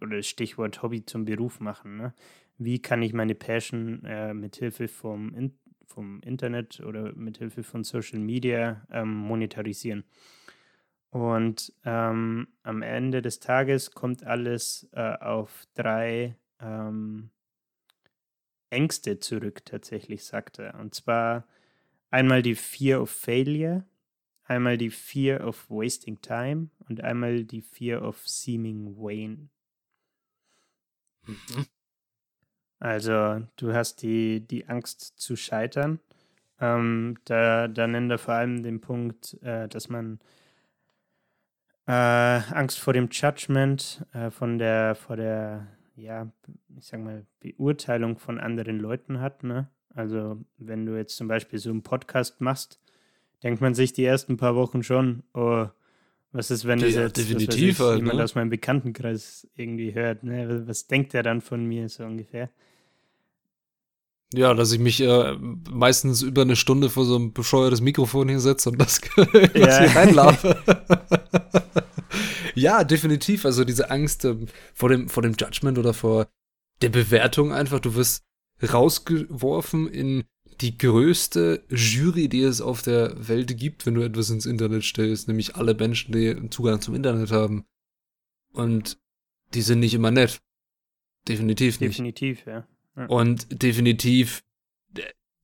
oder 0.00 0.16
das 0.16 0.26
Stichwort 0.26 0.82
Hobby 0.82 1.04
zum 1.04 1.24
Beruf 1.24 1.60
machen. 1.60 1.96
Ne? 1.96 2.14
Wie 2.58 2.80
kann 2.80 3.02
ich 3.02 3.12
meine 3.12 3.34
Passion 3.34 4.04
äh, 4.04 4.34
mithilfe 4.34 4.88
vom, 4.88 5.34
In 5.34 5.58
vom 5.86 6.20
Internet 6.20 6.80
oder 6.80 7.12
mithilfe 7.14 7.62
von 7.62 7.84
Social 7.84 8.18
Media 8.18 8.86
ähm, 8.90 9.14
monetarisieren? 9.14 10.04
Und 11.10 11.72
ähm, 11.84 12.48
am 12.64 12.82
Ende 12.82 13.22
des 13.22 13.38
Tages 13.38 13.92
kommt 13.92 14.24
alles 14.24 14.88
äh, 14.92 15.14
auf 15.18 15.64
drei 15.74 16.36
ähm, 16.60 17.30
Ängste 18.70 19.20
zurück, 19.20 19.64
tatsächlich, 19.64 20.24
sagt 20.24 20.58
er. 20.58 20.74
Und 20.80 20.94
zwar 20.94 21.46
einmal 22.10 22.42
die 22.42 22.56
Fear 22.56 23.00
of 23.00 23.10
Failure, 23.10 23.84
einmal 24.44 24.78
die 24.78 24.90
Fear 24.90 25.46
of 25.46 25.68
Wasting 25.70 26.20
Time 26.20 26.68
und 26.88 27.02
einmal 27.02 27.44
die 27.44 27.62
Fear 27.62 28.02
of 28.02 28.26
Seeming 28.26 28.96
Vain. 28.96 29.50
Mhm. 31.26 31.66
Also, 32.80 33.46
du 33.56 33.72
hast 33.72 34.02
die, 34.02 34.46
die 34.46 34.66
Angst 34.68 35.18
zu 35.18 35.36
scheitern. 35.36 36.00
Ähm, 36.60 37.16
da, 37.24 37.66
da 37.68 37.86
nennt 37.86 38.10
er 38.10 38.18
vor 38.18 38.34
allem 38.34 38.62
den 38.62 38.80
Punkt, 38.82 39.38
äh, 39.42 39.68
dass 39.68 39.88
man 39.88 40.20
Äh, 41.86 41.92
Angst 41.92 42.78
vor 42.80 42.92
dem 42.94 43.08
Judgment, 43.10 44.06
äh, 44.12 44.30
von 44.30 44.58
der, 44.58 44.94
vor 44.94 45.16
der, 45.16 45.66
ja, 45.96 46.32
ich 46.76 46.86
sag 46.86 47.00
mal, 47.00 47.26
Beurteilung 47.40 48.18
von 48.18 48.40
anderen 48.40 48.78
Leuten 48.78 49.20
hat, 49.20 49.44
ne? 49.44 49.68
Also, 49.94 50.42
wenn 50.56 50.86
du 50.86 50.96
jetzt 50.96 51.16
zum 51.16 51.28
Beispiel 51.28 51.58
so 51.58 51.70
einen 51.70 51.82
Podcast 51.82 52.40
machst, 52.40 52.80
denkt 53.44 53.60
man 53.60 53.74
sich 53.74 53.92
die 53.92 54.04
ersten 54.04 54.36
paar 54.36 54.56
Wochen 54.56 54.82
schon, 54.82 55.22
oh, 55.34 55.66
was 56.32 56.50
ist, 56.50 56.64
wenn 56.64 56.80
das 56.80 56.94
Ja, 56.94 57.02
jetzt 57.02 57.16
definitiv 57.16 57.78
ich, 57.78 57.78
halt, 57.78 57.98
jemand 57.98 58.18
ne? 58.18 58.24
aus 58.24 58.34
meinem 58.34 58.50
Bekanntenkreis 58.50 59.46
irgendwie 59.54 59.94
hört, 59.94 60.24
ne? 60.24 60.64
Was 60.66 60.88
denkt 60.88 61.12
der 61.12 61.22
dann 61.22 61.40
von 61.40 61.64
mir 61.64 61.88
so 61.88 62.04
ungefähr? 62.04 62.50
Ja, 64.34 64.52
dass 64.52 64.72
ich 64.72 64.80
mich 64.80 65.00
äh, 65.00 65.36
meistens 65.70 66.22
über 66.22 66.42
eine 66.42 66.56
Stunde 66.56 66.90
vor 66.90 67.04
so 67.04 67.16
ein 67.16 67.32
bescheuertes 67.32 67.80
Mikrofon 67.80 68.28
hinsetze 68.28 68.70
und 68.70 68.80
das 68.80 69.00
was 69.16 69.30
Ja. 69.54 69.78
hier 69.78 69.94
reinlaufe. 69.94 70.56
ja, 72.56 72.82
definitiv. 72.82 73.44
Also 73.44 73.64
diese 73.64 73.90
Angst 73.90 74.24
ähm, 74.24 74.46
vor 74.72 74.88
dem, 74.88 75.08
vor 75.08 75.22
dem 75.22 75.34
Judgment 75.38 75.78
oder 75.78 75.94
vor 75.94 76.26
der 76.82 76.88
Bewertung 76.88 77.52
einfach. 77.52 77.78
Du 77.78 77.94
wirst 77.94 78.24
rausgeworfen 78.60 79.86
in 79.86 80.24
die 80.60 80.76
größte 80.78 81.64
Jury, 81.70 82.28
die 82.28 82.42
es 82.42 82.60
auf 82.60 82.82
der 82.82 83.14
Welt 83.28 83.56
gibt, 83.56 83.86
wenn 83.86 83.94
du 83.94 84.02
etwas 84.02 84.30
ins 84.30 84.46
Internet 84.46 84.84
stellst, 84.84 85.28
nämlich 85.28 85.56
alle 85.56 85.74
Menschen, 85.74 86.12
die 86.12 86.50
Zugang 86.50 86.80
zum 86.80 86.94
Internet 86.94 87.30
haben. 87.30 87.64
Und 88.52 88.98
die 89.54 89.62
sind 89.62 89.80
nicht 89.80 89.94
immer 89.94 90.10
nett. 90.10 90.40
Definitiv 91.28 91.80
nicht. 91.80 91.92
Definitiv, 91.92 92.44
ja. 92.46 92.66
Und 93.08 93.62
definitiv, 93.62 94.42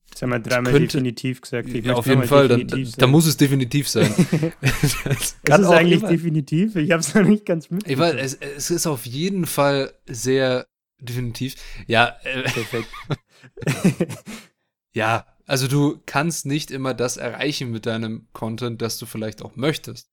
Jetzt 0.09 0.21
haben 0.23 0.29
wir 0.31 0.39
dreimal 0.39 0.73
könnte- 0.73 0.87
definitiv 0.97 1.39
gesagt. 1.41 1.69
Ich 1.69 1.85
ja, 1.85 1.93
auf 1.93 2.05
jeden 2.05 2.23
Fall, 2.23 2.49
dann, 2.49 2.67
definitiv 2.67 2.95
da 2.97 3.07
muss 3.07 3.25
es 3.25 3.37
definitiv 3.37 3.87
sein. 3.87 4.13
das 4.61 4.83
Ist 4.83 5.35
es 5.45 5.47
eigentlich 5.69 5.99
immer- 6.01 6.09
definitiv? 6.09 6.75
Ich 6.75 6.91
habe 6.91 6.99
es 6.99 7.15
noch 7.15 7.23
nicht 7.23 7.45
ganz 7.45 7.65
Ich 7.65 7.71
mitbekommen. 7.71 8.01
weiß, 8.17 8.21
es, 8.21 8.33
es 8.35 8.71
ist 8.71 8.87
auf 8.87 9.05
jeden 9.05 9.45
Fall 9.45 9.93
sehr 10.05 10.67
definitiv. 10.99 11.55
Ja, 11.87 12.15
äh, 12.23 12.43
Perfekt. 12.43 12.87
ja, 14.93 15.25
also 15.45 15.67
du 15.67 16.01
kannst 16.05 16.45
nicht 16.45 16.71
immer 16.71 16.93
das 16.93 17.17
erreichen 17.17 17.71
mit 17.71 17.85
deinem 17.85 18.27
Content, 18.33 18.81
das 18.81 18.97
du 18.97 19.05
vielleicht 19.05 19.41
auch 19.41 19.55
möchtest, 19.55 20.11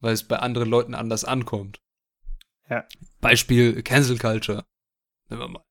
weil 0.00 0.12
es 0.12 0.24
bei 0.24 0.38
anderen 0.38 0.68
Leuten 0.68 0.94
anders 0.94 1.24
ankommt. 1.24 1.80
Ja. 2.68 2.86
Beispiel 3.20 3.82
Cancel 3.82 4.18
Culture. 4.18 4.64
Nehmen 5.28 5.42
wir 5.42 5.48
mal. 5.48 5.64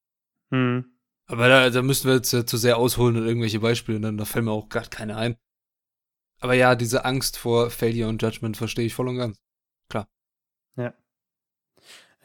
hm. 0.51 0.93
Aber 1.29 1.49
da, 1.49 1.69
da 1.69 1.81
müssen 1.81 2.07
wir 2.07 2.15
jetzt 2.15 2.33
äh, 2.33 2.45
zu 2.45 2.55
sehr 2.55 2.77
ausholen 2.77 3.17
und 3.17 3.27
irgendwelche 3.27 3.59
Beispiele 3.59 3.99
nennen, 3.99 4.17
da 4.17 4.23
fällt 4.23 4.45
mir 4.45 4.51
auch 4.51 4.69
gerade 4.69 4.89
keine 4.89 5.17
ein. 5.17 5.35
Aber 6.39 6.53
ja, 6.53 6.75
diese 6.75 7.03
Angst 7.03 7.37
vor 7.37 7.69
Failure 7.69 8.07
und 8.07 8.21
Judgment 8.21 8.55
verstehe 8.55 8.85
ich 8.85 8.93
voll 8.93 9.09
und 9.09 9.17
ganz. 9.17 9.37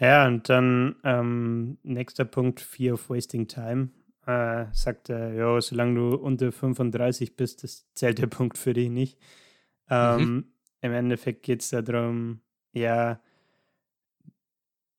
Ja, 0.03 0.27
und 0.27 0.49
dann 0.49 0.97
ähm, 1.05 1.79
nächster 1.85 2.25
Punkt, 2.25 2.61
Fear 2.61 2.95
of 2.95 3.09
Wasting 3.09 3.47
Time. 3.47 3.91
Äh, 4.27 4.67
sagt 4.73 5.09
er, 5.09 5.33
ja, 5.35 5.61
solange 5.61 5.95
du 5.95 6.15
unter 6.17 6.53
35 6.53 7.35
bist, 7.35 7.65
das 7.65 7.87
zählt 7.95 8.19
der 8.19 8.27
Punkt 8.29 8.57
für 8.57 8.73
dich 8.73 8.89
nicht. 8.89 9.19
Ähm, 9.91 10.53
Im 10.81 10.93
Endeffekt 10.93 11.43
geht 11.43 11.63
es 11.63 11.71
darum, 11.71 12.41
ja, 12.73 13.21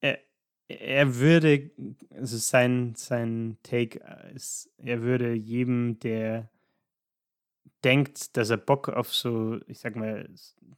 er, 0.02 0.20
er 0.68 1.16
würde, 1.16 1.72
also 2.12 2.38
sein, 2.38 2.94
sein 2.96 3.58
Take 3.64 4.00
ist, 4.36 4.70
er 4.78 5.02
würde 5.02 5.34
jedem, 5.34 6.00
der 6.00 6.50
denkt, 7.84 8.38
dass 8.38 8.50
er 8.50 8.58
Bock 8.58 8.90
auf 8.90 9.14
so, 9.14 9.60
ich 9.68 9.80
sag 9.80 9.96
mal, 9.96 10.30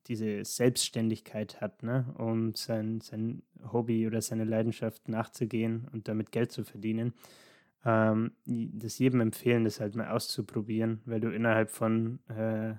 diese 0.07 0.45
Selbstständigkeit 0.45 1.61
hat, 1.61 1.83
ne, 1.83 2.13
um 2.17 2.53
sein, 2.55 3.01
sein 3.01 3.43
Hobby 3.71 4.07
oder 4.07 4.21
seine 4.21 4.43
Leidenschaft 4.43 5.07
nachzugehen 5.07 5.87
und 5.91 6.07
damit 6.07 6.31
Geld 6.31 6.51
zu 6.51 6.63
verdienen, 6.63 7.13
ähm, 7.85 8.31
das 8.45 8.97
jedem 8.99 9.21
empfehlen, 9.21 9.63
das 9.63 9.79
halt 9.79 9.95
mal 9.95 10.09
auszuprobieren, 10.09 11.01
weil 11.05 11.19
du 11.19 11.29
innerhalb 11.29 11.69
von 11.69 12.19
äh, 12.29 12.75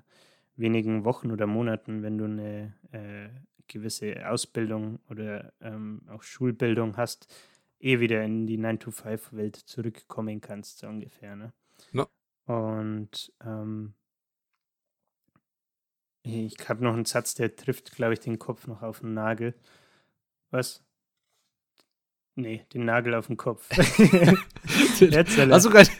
wenigen 0.56 1.04
Wochen 1.04 1.30
oder 1.30 1.46
Monaten, 1.46 2.02
wenn 2.02 2.18
du 2.18 2.24
eine 2.24 2.74
äh, 2.90 3.28
gewisse 3.68 4.28
Ausbildung 4.28 4.98
oder 5.08 5.52
ähm, 5.60 6.02
auch 6.08 6.22
Schulbildung 6.22 6.96
hast, 6.96 7.32
eh 7.78 8.00
wieder 8.00 8.24
in 8.24 8.46
die 8.46 8.58
9-to-5-Welt 8.58 9.56
zurückkommen 9.56 10.40
kannst, 10.40 10.78
so 10.78 10.88
ungefähr. 10.88 11.36
Ne? 11.36 11.52
Ja. 11.92 12.08
Und 12.46 13.32
ähm, 13.44 13.94
ich 16.22 16.56
habe 16.68 16.82
noch 16.82 16.94
einen 16.94 17.04
Satz, 17.04 17.34
der 17.34 17.54
trifft, 17.54 17.92
glaube 17.92 18.14
ich, 18.14 18.20
den 18.20 18.38
Kopf 18.38 18.66
noch 18.66 18.82
auf 18.82 19.00
den 19.00 19.14
Nagel. 19.14 19.54
Was? 20.50 20.82
Nee, 22.34 22.64
den 22.72 22.84
Nagel 22.84 23.14
auf 23.14 23.28
den 23.28 23.36
Kopf. 23.36 23.68
Erzähl. 25.00 25.52
Hast 25.52 25.64
du 25.66 25.70
gerade 25.70 25.90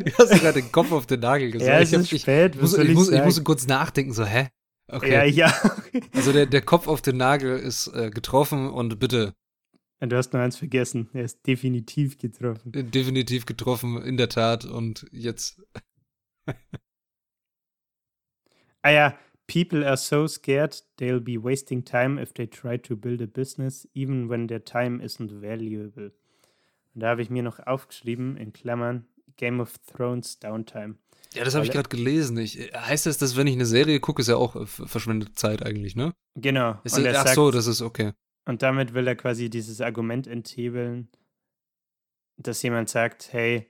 den 0.61 0.73
Kopf 0.73 0.93
auf 0.93 1.07
den 1.07 1.21
Nagel 1.21 1.51
gesagt? 1.51 1.69
ja, 1.69 1.81
es 1.81 1.89
ich, 1.91 1.95
hab- 1.95 2.03
ist 2.03 2.13
ich, 2.13 2.23
spät. 2.23 2.55
ich, 2.55 2.61
muss, 2.61 2.77
ich, 2.77 2.95
muss, 2.95 3.11
ich 3.11 3.23
musste 3.23 3.43
kurz 3.43 3.67
nachdenken, 3.67 4.13
so, 4.13 4.25
hä? 4.25 4.49
Okay. 4.89 5.13
Ja, 5.13 5.25
ja. 5.25 5.73
Also 6.15 6.33
der, 6.33 6.47
der 6.47 6.63
Kopf 6.63 6.87
auf 6.87 7.03
den 7.03 7.17
Nagel 7.17 7.59
ist 7.59 7.89
äh, 7.89 8.11
getroffen 8.11 8.71
und 8.71 8.99
bitte 8.99 9.33
Du 10.01 10.15
hast 10.15 10.33
noch 10.35 10.41
eins 10.41 10.57
vergessen. 10.57 11.09
Er 11.15 11.25
ist 11.25 11.47
definitiv 11.47 12.19
getroffen. 12.19 12.71
definitiv 12.71 13.47
getroffen, 13.47 14.01
in 14.03 14.17
der 14.19 14.29
Tat. 14.29 14.67
Und 14.67 15.07
jetzt, 15.11 15.61
Ah 18.83 18.91
ja, 18.91 19.19
people 19.47 19.85
are 19.87 19.97
so 19.97 20.27
scared 20.29 20.85
they'll 21.01 21.19
be 21.21 21.43
wasting 21.43 21.85
time 21.85 22.21
if 22.23 22.33
they 22.35 22.47
try 22.47 22.79
to 22.79 22.95
build 22.95 23.21
a 23.23 23.27
business, 23.27 23.89
even 23.95 24.29
when 24.29 24.47
their 24.49 24.65
time 24.65 25.01
isn't 25.03 25.33
valuable. 25.33 26.11
Und 26.97 27.03
da 27.03 27.11
habe 27.11 27.21
ich 27.21 27.29
mir 27.29 27.43
noch 27.43 27.59
aufgeschrieben, 27.61 28.39
in 28.39 28.55
Klammern, 28.55 29.05
Game 29.37 29.61
of 29.61 29.75
Thrones 29.81 30.39
Downtime. 30.39 30.95
ja, 31.35 31.45
das 31.45 31.55
habe 31.55 31.67
ich 31.67 31.71
gerade 31.71 31.91
gelesen. 31.91 32.39
Ich, 32.39 32.73
heißt 32.75 33.05
das, 33.05 33.19
dass 33.19 33.37
wenn 33.37 33.47
ich 33.47 33.53
eine 33.53 33.67
Serie 33.67 34.01
gucke, 34.01 34.23
ist 34.23 34.29
ja 34.29 34.37
auch 34.37 34.57
äh, 34.57 34.65
verschwendete 34.65 35.35
Zeit 35.35 35.63
eigentlich, 35.63 35.95
ne? 35.95 36.15
Genau. 36.37 36.81
Ist 36.85 36.99
ach 36.99 37.03
sagt, 37.03 37.35
so, 37.35 37.51
das 37.51 37.67
ist 37.67 37.83
okay. 37.83 38.13
und 38.47 38.63
damit 38.63 38.95
will 38.95 39.07
er 39.07 39.15
quasi 39.15 39.51
dieses 39.51 39.83
Argument 39.83 40.27
enthebeln, 40.27 41.09
dass 42.39 42.63
jemand 42.63 42.89
sagt, 42.89 43.31
hey, 43.35 43.67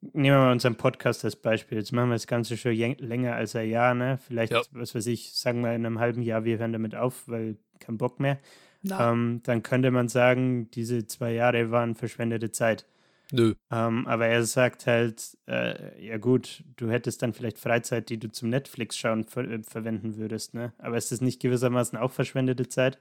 nehmen 0.00 0.36
wir 0.36 0.38
mal 0.38 0.52
unseren 0.52 0.76
Podcast 0.76 1.26
als 1.26 1.36
Beispiel. 1.36 1.76
Jetzt 1.76 1.92
machen 1.92 2.08
wir 2.08 2.14
das 2.14 2.26
Ganze 2.26 2.56
schon 2.56 2.72
länger 2.72 3.34
als 3.34 3.56
ein 3.56 3.68
Jahr, 3.68 3.92
ne? 3.94 4.16
Vielleicht, 4.26 4.52
Ja. 4.52 4.62
was 4.70 4.94
weiß 4.94 5.06
ich, 5.08 5.34
sagen 5.34 5.60
wir 5.60 5.74
in 5.74 5.84
einem 5.84 5.98
halben 5.98 6.22
Jahr, 6.22 6.44
wir 6.44 6.56
hören 6.56 6.72
damit 6.72 6.94
auf, 6.94 7.28
weil 7.28 7.58
kein 7.78 7.98
Bock 7.98 8.20
mehr. 8.20 8.38
Ähm, 8.84 9.40
dann 9.44 9.62
könnte 9.62 9.90
man 9.90 10.08
sagen, 10.08 10.70
diese 10.70 11.06
zwei 11.06 11.32
Jahre 11.32 11.70
waren 11.70 11.94
verschwendete 11.94 12.52
Zeit. 12.52 12.86
nö. 13.32 13.54
Ähm, 13.70 14.06
aber 14.06 14.26
er 14.26 14.44
sagt 14.44 14.86
halt, 14.86 15.36
äh, 15.46 16.04
ja 16.04 16.18
gut, 16.18 16.62
du 16.76 16.90
hättest 16.90 17.22
dann 17.22 17.32
vielleicht 17.32 17.58
Freizeit, 17.58 18.08
die 18.08 18.18
du 18.18 18.30
zum 18.30 18.50
Netflix-Schauen 18.50 19.24
ver 19.24 19.44
äh, 19.44 19.62
verwenden 19.62 20.16
würdest, 20.16 20.54
ne? 20.54 20.72
Aber 20.78 20.96
ist 20.96 21.12
das 21.12 21.20
nicht 21.20 21.40
gewissermaßen 21.40 21.98
auch 21.98 22.12
verschwendete 22.12 22.68
Zeit? 22.68 22.98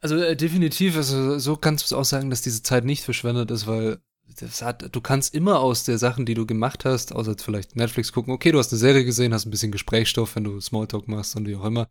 Also 0.00 0.16
äh, 0.16 0.36
definitiv, 0.36 0.96
also 0.96 1.38
so 1.38 1.56
kannst 1.56 1.84
du 1.84 1.86
es 1.86 1.98
auch 1.98 2.04
sagen, 2.04 2.30
dass 2.30 2.42
diese 2.42 2.62
Zeit 2.62 2.84
nicht 2.84 3.04
verschwendet 3.04 3.50
ist, 3.50 3.66
weil 3.66 3.98
das 4.40 4.62
hat, 4.62 4.94
du 4.94 5.00
kannst 5.00 5.34
immer 5.34 5.60
aus 5.60 5.84
der 5.84 5.98
Sachen, 5.98 6.26
die 6.26 6.34
du 6.34 6.46
gemacht 6.46 6.84
hast, 6.84 7.12
außer 7.12 7.32
jetzt 7.32 7.42
vielleicht 7.42 7.76
Netflix 7.76 8.12
gucken, 8.12 8.32
okay, 8.32 8.52
du 8.52 8.58
hast 8.58 8.72
eine 8.72 8.78
Serie 8.78 9.04
gesehen, 9.04 9.32
hast 9.32 9.46
ein 9.46 9.50
bisschen 9.50 9.72
Gesprächsstoff, 9.72 10.36
wenn 10.36 10.44
du 10.44 10.60
Smalltalk 10.60 11.08
machst 11.08 11.34
und 11.36 11.46
wie 11.48 11.56
auch 11.56 11.64
immer. 11.64 11.88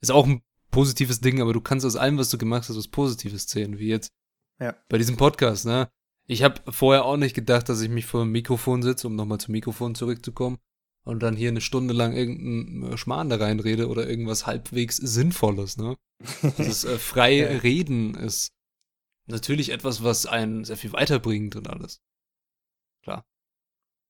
Ist 0.00 0.10
auch 0.10 0.26
ein 0.26 0.42
positives 0.74 1.20
Ding, 1.20 1.40
aber 1.40 1.52
du 1.52 1.60
kannst 1.60 1.86
aus 1.86 1.96
allem, 1.96 2.18
was 2.18 2.30
du 2.30 2.38
gemacht 2.38 2.68
hast, 2.68 2.76
was 2.76 2.88
Positives 2.88 3.46
zählen, 3.46 3.78
wie 3.78 3.88
jetzt 3.88 4.10
Ja. 4.60 4.74
bei 4.88 4.98
diesem 4.98 5.16
Podcast, 5.16 5.66
ne? 5.66 5.88
Ich 6.26 6.42
habe 6.42 6.60
vorher 6.72 7.04
auch 7.04 7.16
nicht 7.16 7.34
gedacht, 7.34 7.68
dass 7.68 7.80
ich 7.82 7.90
mich 7.90 8.06
vor 8.06 8.22
dem 8.24 8.32
Mikrofon 8.32 8.82
sitze, 8.82 9.06
um 9.06 9.14
nochmal 9.16 9.38
zum 9.38 9.52
Mikrofon 9.52 9.94
zurückzukommen 9.94 10.58
und 11.04 11.22
dann 11.22 11.36
hier 11.36 11.50
eine 11.50 11.60
Stunde 11.60 11.92
lang 11.92 12.12
irgendeinen 12.14 12.96
Schmarrn 12.96 13.28
da 13.28 13.36
reinrede 13.36 13.88
oder 13.88 14.08
irgendwas 14.08 14.46
halbwegs 14.46 14.96
Sinnvolles, 14.96 15.76
ne? 15.76 15.96
Dieses 16.58 16.84
äh, 16.84 16.98
freie 16.98 17.52
Ja. 17.52 17.58
Reden 17.58 18.14
ist 18.14 18.48
natürlich 19.26 19.70
etwas, 19.70 20.02
was 20.02 20.26
einen 20.26 20.64
sehr 20.64 20.76
viel 20.78 20.92
weiterbringt 20.92 21.56
und 21.56 21.68
alles. 21.68 22.00
Klar. 23.02 23.24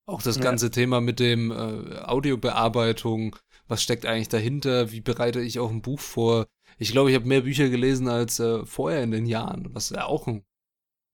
Auch 0.07 0.23
das 0.23 0.37
Ja. 0.37 0.43
ganze 0.43 0.71
Thema 0.71 1.01
mit 1.01 1.19
dem 1.19 1.51
äh, 1.51 1.99
Audiobearbeitung, 1.99 3.37
was 3.69 3.83
steckt 3.83 4.07
eigentlich 4.07 4.29
dahinter, 4.29 4.93
wie 4.93 5.01
bereite 5.01 5.41
ich 5.41 5.59
auch 5.59 5.71
ein 5.71 5.83
Buch 5.83 6.01
vor. 6.01 6.47
Ich 6.79 6.93
glaube, 6.93 7.11
ich 7.11 7.17
habe 7.17 7.27
mehr 7.27 7.43
Bücher 7.43 7.69
gelesen 7.69 8.09
als 8.09 8.41
äh, 8.41 8.65
vorher 8.67 9.03
in 9.03 9.11
den 9.11 9.27
Jahren, 9.27 9.75
was 9.75 9.91
ja 9.91 10.05
auch 10.07 10.27
ein, 10.27 10.45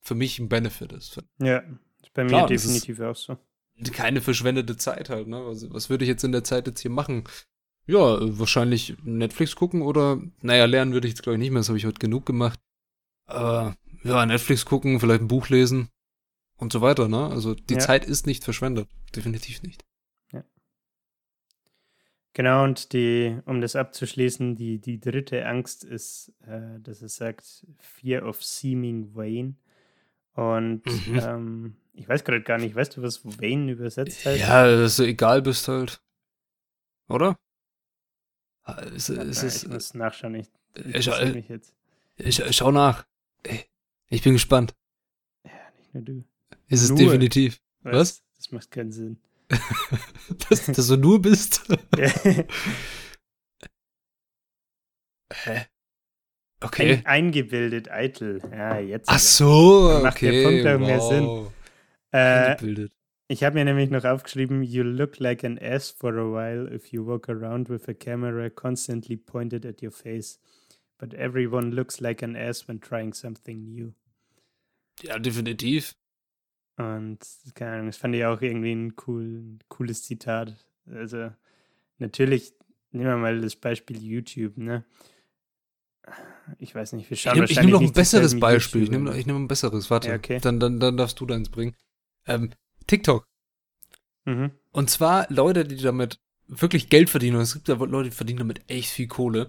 für 0.03 0.15
mich 0.15 0.39
ein 0.39 0.49
Benefit 0.49 0.93
ist. 0.93 1.23
ja, 1.39 1.59
ist 2.03 2.13
bei 2.15 2.25
mir 2.25 2.31
Klar, 2.31 2.47
definitiv 2.47 3.01
auch 3.01 3.17
so. 3.17 3.37
Keine 3.93 4.21
verschwendete 4.21 4.77
Zeit 4.77 5.09
halt, 5.11 5.29
ne? 5.29 5.45
Was, 5.47 5.71
was 5.71 5.89
würde 5.91 6.05
ich 6.05 6.09
jetzt 6.09 6.25
in 6.25 6.33
der 6.33 6.45
Zeit 6.45 6.67
jetzt 6.67 6.81
hier 6.81 6.91
machen? 6.91 7.25
Ja, 7.87 8.19
äh, 8.19 8.39
wahrscheinlich 8.39 8.97
Netflix 9.03 9.57
gucken 9.57 9.83
oder, 9.83 10.21
naja, 10.43 10.67
lernen 10.67 10.93
würde 10.93 11.09
ich 11.09 11.13
jetzt 11.15 11.23
glaube 11.23 11.37
ich 11.37 11.41
nicht 11.41 11.51
mehr, 11.51 11.61
das 11.61 11.69
habe 11.69 11.79
ich 11.79 11.87
heute 11.87 11.99
genug 11.99 12.27
gemacht. 12.27 12.59
Aber 13.27 13.77
ja, 14.03 14.25
Netflix 14.27 14.65
gucken, 14.65 15.01
vielleicht 15.01 15.21
ein 15.23 15.29
Buch 15.29 15.49
lesen 15.49 15.89
und 16.57 16.73
so 16.73 16.81
weiter, 16.81 17.09
ne? 17.09 17.29
Also 17.29 17.55
die 17.55 17.75
Ja. 17.75 17.81
Zeit 17.81 18.05
ist 18.05 18.27
nicht 18.27 18.45
verschwendet. 18.45 18.89
Definitiv 19.15 19.63
nicht. 19.63 19.85
Genau, 22.33 22.63
und 22.63 22.93
die, 22.93 23.39
um 23.45 23.61
das 23.61 23.75
abzuschließen, 23.75 24.55
die, 24.55 24.79
die 24.79 25.01
dritte 25.01 25.47
Angst 25.47 25.83
ist, 25.85 26.33
äh, 26.47 26.79
dass 26.81 27.03
es 27.03 27.17
sagt, 27.17 27.67
Fear 27.79 28.25
of 28.25 28.43
Seeming 28.45 29.15
Vain. 29.15 29.57
Und 30.35 30.87
mhm. 30.87 31.21
ähm, 31.21 31.77
ich 31.93 32.09
weiß 32.09 32.23
gerade 32.23 32.43
gar 32.43 32.59
nicht, 32.59 32.75
weißt 32.75 32.97
du, 32.97 33.03
was 33.03 33.25
Vain 33.25 33.69
übersetzt 33.69 34.25
heißt? 34.25 34.41
Ja, 34.41 34.65
dass 34.65 34.97
du 34.97 35.03
egal 35.03 35.43
bist 35.43 35.67
halt. 35.67 36.01
Oder? 37.09 37.37
Es, 38.95 39.09
es, 39.09 39.43
es, 39.43 39.65
ich 39.65 39.69
muss 39.69 39.95
nachschauen, 39.95 40.37
ich, 40.37 40.49
ich, 40.95 41.05
schau, 41.05 41.27
mich 41.27 41.49
jetzt. 41.49 41.75
Ich, 42.17 42.41
schau 42.57 42.71
nach. 42.71 43.05
Ich 44.09 44.23
bin 44.23 44.35
gespannt. 44.35 44.75
Ja, 45.45 45.51
nicht 45.77 45.95
nur 45.95 46.03
du. 46.05 46.25
Ist 46.69 46.83
es 46.83 46.91
nur. 46.91 46.99
definitiv. 46.99 47.61
Was? 47.83 48.23
Das 48.37 48.53
macht 48.53 48.71
keinen 48.71 48.93
Sinn. 48.93 49.19
Dass, 50.49 50.67
dass 50.73 50.87
du 50.87 50.97
nur 50.97 51.21
bist? 51.21 51.63
Hä? 55.33 55.67
Okay. 56.63 56.93
Ein, 56.93 57.07
eingebildet, 57.07 57.91
eitel. 57.91 58.43
Ja, 58.51 58.79
jetzt. 58.79 59.09
Ach 59.09 59.19
so, 59.19 59.89
Dann 59.89 60.03
macht 60.03 60.17
okay. 60.17 60.31
der 60.31 60.43
Punkt 60.43 60.67
auch 60.67 60.81
wow. 60.81 60.87
mehr 60.87 61.01
Sinn. 61.01 61.47
Äh, 62.13 62.19
eingebildet. 62.51 62.93
Ich 63.29 63.45
habe 63.45 63.55
mir 63.55 63.65
nämlich 63.65 63.91
noch 63.91 64.05
aufgeschrieben, 64.05 64.65
you 64.65 64.83
look 64.83 65.21
like 65.21 65.45
an 65.45 65.57
ass 65.59 65.91
for 65.91 66.13
a 66.15 66.25
while 66.25 66.67
if 66.75 66.93
you 66.93 67.07
walk 67.07 67.29
around 67.29 67.69
with 67.69 67.89
a 67.89 67.95
camera 67.95 68.51
constantly 68.51 69.17
pointed 69.17 69.65
at 69.65 69.81
your 69.83 69.93
face. 69.93 70.41
But 70.99 71.15
everyone 71.15 71.71
looks 71.71 72.01
like 72.01 72.23
an 72.23 72.35
ass 72.35 72.67
when 72.67 72.81
trying 72.81 73.15
something 73.15 73.71
new. 73.71 73.95
Ja, 75.01 75.19
definitiv. 75.19 75.95
Und 76.81 77.19
keine 77.55 77.73
Ahnung, 77.73 77.87
das 77.87 77.99
fand 77.99 78.15
ich 78.15 78.25
auch 78.25 78.41
irgendwie 78.41 78.73
ein 78.73 78.95
cool, 79.07 79.59
cooles 79.69 80.03
Zitat. 80.03 80.57
Also 80.87 81.31
natürlich, 81.99 82.55
nehmen 82.91 83.07
wir 83.07 83.17
mal 83.17 83.41
das 83.41 83.57
Beispiel 83.57 84.03
YouTube, 84.03 84.57
ne? 84.57 84.85
Ich 86.59 86.75
weiß 86.75 86.95
nicht, 86.95 87.11
wir 87.11 87.17
schauen 87.19 87.45
Ich 87.45 87.51
nehme 87.57 87.67
nehm 87.67 87.71
noch 87.73 87.83
ein 87.83 87.93
besseres 87.93 88.41
Beispiel. 88.41 88.85
Ich 88.85 88.91
nehme 88.91 89.11
nehm 89.11 89.37
ein 89.37 89.49
besseres, 89.49 89.91
warte. 89.91 90.09
Ja, 90.09 90.15
okay. 90.15 90.39
dann, 90.41 90.59
dann, 90.59 90.81
dann 90.81 90.97
darfst 90.97 91.21
du 91.21 91.27
deins 91.27 91.51
bringen. 91.51 91.77
Ähm, 92.27 92.51
TikTok. 92.87 93.27
Mhm. 94.25 94.53
Und 94.73 94.89
zwar 94.89 95.27
Leute, 95.31 95.65
die 95.65 95.77
damit 95.77 96.19
wirklich 96.49 96.89
Geld 96.89 97.11
verdienen. 97.11 97.37
Und 97.37 97.43
es 97.43 97.53
gibt 97.53 97.69
ja 97.69 97.75
Leute, 97.75 98.09
die 98.09 98.17
verdienen 98.17 98.39
damit 98.39 98.63
echt 98.69 98.91
viel 98.91 99.07
Kohle. 99.07 99.49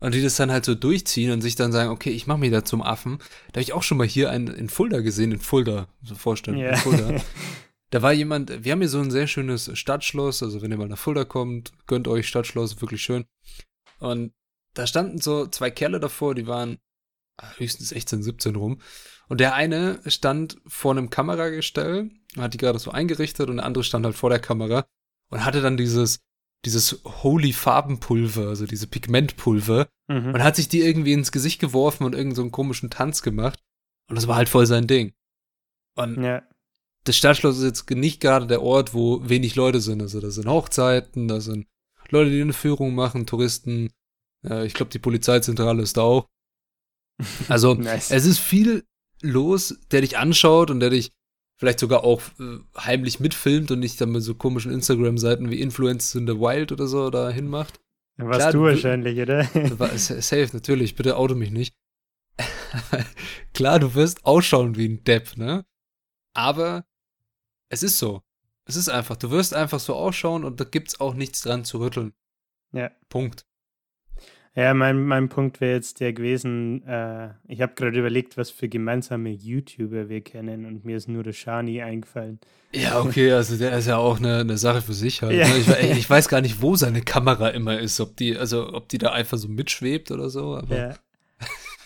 Und 0.00 0.14
die 0.14 0.22
das 0.22 0.36
dann 0.36 0.50
halt 0.50 0.64
so 0.64 0.74
durchziehen 0.74 1.30
und 1.30 1.42
sich 1.42 1.56
dann 1.56 1.72
sagen, 1.72 1.90
okay, 1.90 2.10
ich 2.10 2.26
mache 2.26 2.38
mich 2.38 2.50
da 2.50 2.64
zum 2.64 2.82
Affen. 2.82 3.18
Da 3.48 3.58
habe 3.58 3.62
ich 3.62 3.74
auch 3.74 3.82
schon 3.82 3.98
mal 3.98 4.06
hier 4.06 4.30
einen 4.30 4.48
in 4.48 4.68
Fulda 4.68 5.00
gesehen, 5.00 5.32
in 5.32 5.40
Fulda, 5.40 5.88
so 6.02 6.14
vorstellen, 6.14 6.58
yeah. 6.58 6.72
in 6.72 6.76
Fulda. 6.76 7.22
Da 7.92 8.02
war 8.02 8.12
jemand, 8.12 8.64
wir 8.64 8.70
haben 8.70 8.78
hier 8.78 8.88
so 8.88 9.00
ein 9.00 9.10
sehr 9.10 9.26
schönes 9.26 9.76
Stadtschloss, 9.76 10.44
also 10.44 10.62
wenn 10.62 10.70
ihr 10.70 10.76
mal 10.76 10.86
nach 10.86 10.96
Fulda 10.96 11.24
kommt, 11.24 11.72
gönnt 11.88 12.06
euch 12.06 12.28
Stadtschloss, 12.28 12.80
wirklich 12.80 13.02
schön. 13.02 13.24
Und 13.98 14.32
da 14.74 14.86
standen 14.86 15.20
so 15.20 15.48
zwei 15.48 15.72
Kerle 15.72 15.98
davor, 15.98 16.36
die 16.36 16.46
waren 16.46 16.78
höchstens 17.56 17.88
16, 17.88 18.22
17 18.22 18.54
rum. 18.54 18.80
Und 19.28 19.40
der 19.40 19.54
eine 19.54 20.00
stand 20.06 20.58
vor 20.66 20.92
einem 20.92 21.10
Kameragestell, 21.10 22.10
hat 22.36 22.54
die 22.54 22.58
gerade 22.58 22.78
so 22.78 22.92
eingerichtet 22.92 23.48
und 23.48 23.56
der 23.56 23.66
andere 23.66 23.82
stand 23.82 24.04
halt 24.04 24.16
vor 24.16 24.30
der 24.30 24.40
Kamera 24.40 24.86
und 25.30 25.44
hatte 25.44 25.60
dann 25.60 25.76
dieses 25.76 26.20
dieses 26.64 27.00
Holy 27.04 27.52
Farbenpulver, 27.52 28.48
also 28.48 28.66
diese 28.66 28.86
Pigmentpulver, 28.86 29.88
mhm. 30.08 30.34
und 30.34 30.42
hat 30.42 30.56
sich 30.56 30.68
die 30.68 30.80
irgendwie 30.80 31.12
ins 31.12 31.32
Gesicht 31.32 31.60
geworfen 31.60 32.04
und 32.04 32.14
irgendeinen 32.14 32.48
so 32.48 32.50
komischen 32.50 32.90
Tanz 32.90 33.22
gemacht. 33.22 33.58
Und 34.08 34.16
das 34.16 34.28
war 34.28 34.36
halt 34.36 34.48
voll 34.48 34.66
sein 34.66 34.86
Ding. 34.86 35.12
Und 35.96 36.22
ja. 36.22 36.42
das 37.04 37.16
Stadtschloss 37.16 37.58
ist 37.58 37.64
jetzt 37.64 37.90
nicht 37.90 38.20
gerade 38.20 38.46
der 38.46 38.62
Ort, 38.62 38.92
wo 38.92 39.26
wenig 39.28 39.54
Leute 39.54 39.80
sind. 39.80 40.02
Also 40.02 40.20
da 40.20 40.30
sind 40.30 40.48
Hochzeiten, 40.48 41.28
da 41.28 41.40
sind 41.40 41.66
Leute, 42.10 42.30
die 42.30 42.40
eine 42.40 42.52
Führung 42.52 42.94
machen, 42.94 43.26
Touristen. 43.26 43.90
Ja, 44.42 44.64
ich 44.64 44.74
glaube, 44.74 44.90
die 44.90 44.98
Polizeizentrale 44.98 45.82
ist 45.82 45.96
da 45.96 46.02
auch. 46.02 46.26
Also 47.48 47.74
nice. 47.74 48.10
es 48.10 48.24
ist 48.24 48.38
viel 48.38 48.84
los, 49.20 49.78
der 49.90 50.00
dich 50.00 50.16
anschaut 50.16 50.70
und 50.70 50.80
der 50.80 50.88
dich 50.88 51.12
vielleicht 51.60 51.78
sogar 51.78 52.04
auch 52.04 52.22
äh, 52.40 52.58
heimlich 52.78 53.20
mitfilmt 53.20 53.70
und 53.70 53.80
nicht 53.80 54.00
dann 54.00 54.12
mit 54.12 54.22
so 54.22 54.34
komischen 54.34 54.72
Instagram-Seiten 54.72 55.50
wie 55.50 55.60
Influence 55.60 56.14
in 56.14 56.26
the 56.26 56.40
Wild 56.40 56.72
oder 56.72 56.86
so 56.86 57.10
da 57.10 57.28
hinmacht. 57.28 57.78
Warst 58.16 58.40
Klar, 58.40 58.52
du 58.52 58.62
wahrscheinlich, 58.62 59.20
oder? 59.20 59.44
Safe, 59.98 60.48
natürlich, 60.54 60.94
bitte 60.94 61.16
auto 61.16 61.34
mich 61.34 61.50
nicht. 61.50 61.74
Klar, 63.54 63.78
du 63.78 63.94
wirst 63.94 64.24
ausschauen 64.24 64.76
wie 64.76 64.88
ein 64.88 65.04
Depp, 65.04 65.36
ne? 65.36 65.66
Aber 66.32 66.86
es 67.68 67.82
ist 67.82 67.98
so. 67.98 68.22
Es 68.64 68.76
ist 68.76 68.88
einfach, 68.88 69.16
du 69.16 69.30
wirst 69.30 69.52
einfach 69.52 69.80
so 69.80 69.94
ausschauen 69.94 70.44
und 70.44 70.60
da 70.60 70.64
gibt's 70.64 70.98
auch 70.98 71.12
nichts 71.12 71.42
dran 71.42 71.66
zu 71.66 71.78
rütteln. 71.78 72.14
Ja. 72.72 72.90
Punkt. 73.10 73.44
Ja, 74.56 74.74
mein, 74.74 75.04
mein 75.04 75.28
Punkt 75.28 75.60
wäre 75.60 75.74
jetzt 75.74 76.00
der 76.00 76.12
gewesen, 76.12 76.82
äh, 76.84 77.30
ich 77.46 77.60
habe 77.60 77.74
gerade 77.76 77.96
überlegt, 77.96 78.36
was 78.36 78.50
für 78.50 78.68
gemeinsame 78.68 79.30
YouTuber 79.30 80.08
wir 80.08 80.22
kennen 80.22 80.66
und 80.66 80.84
mir 80.84 80.96
ist 80.96 81.08
nur 81.08 81.22
der 81.22 81.32
Shani 81.32 81.82
eingefallen. 81.82 82.40
Ja, 82.72 83.00
okay, 83.00 83.30
also 83.32 83.56
der 83.56 83.78
ist 83.78 83.86
ja 83.86 83.96
auch 83.96 84.18
eine, 84.18 84.38
eine 84.38 84.58
Sache 84.58 84.82
für 84.82 84.92
sich 84.92 85.22
halt. 85.22 85.36
Ja. 85.36 85.46
Ne? 85.46 85.56
Ich, 85.58 85.98
ich, 85.98 86.10
weiß 86.10 86.28
gar 86.28 86.40
nicht, 86.40 86.60
wo 86.60 86.74
seine 86.74 87.00
Kamera 87.00 87.50
immer 87.50 87.78
ist, 87.78 88.00
ob 88.00 88.16
die, 88.16 88.36
also 88.36 88.72
ob 88.72 88.88
die 88.88 88.98
da 88.98 89.12
einfach 89.12 89.38
so 89.38 89.46
mitschwebt 89.46 90.10
oder 90.10 90.30
so. 90.30 90.56
Aber, 90.56 90.76
ja. 90.76 90.94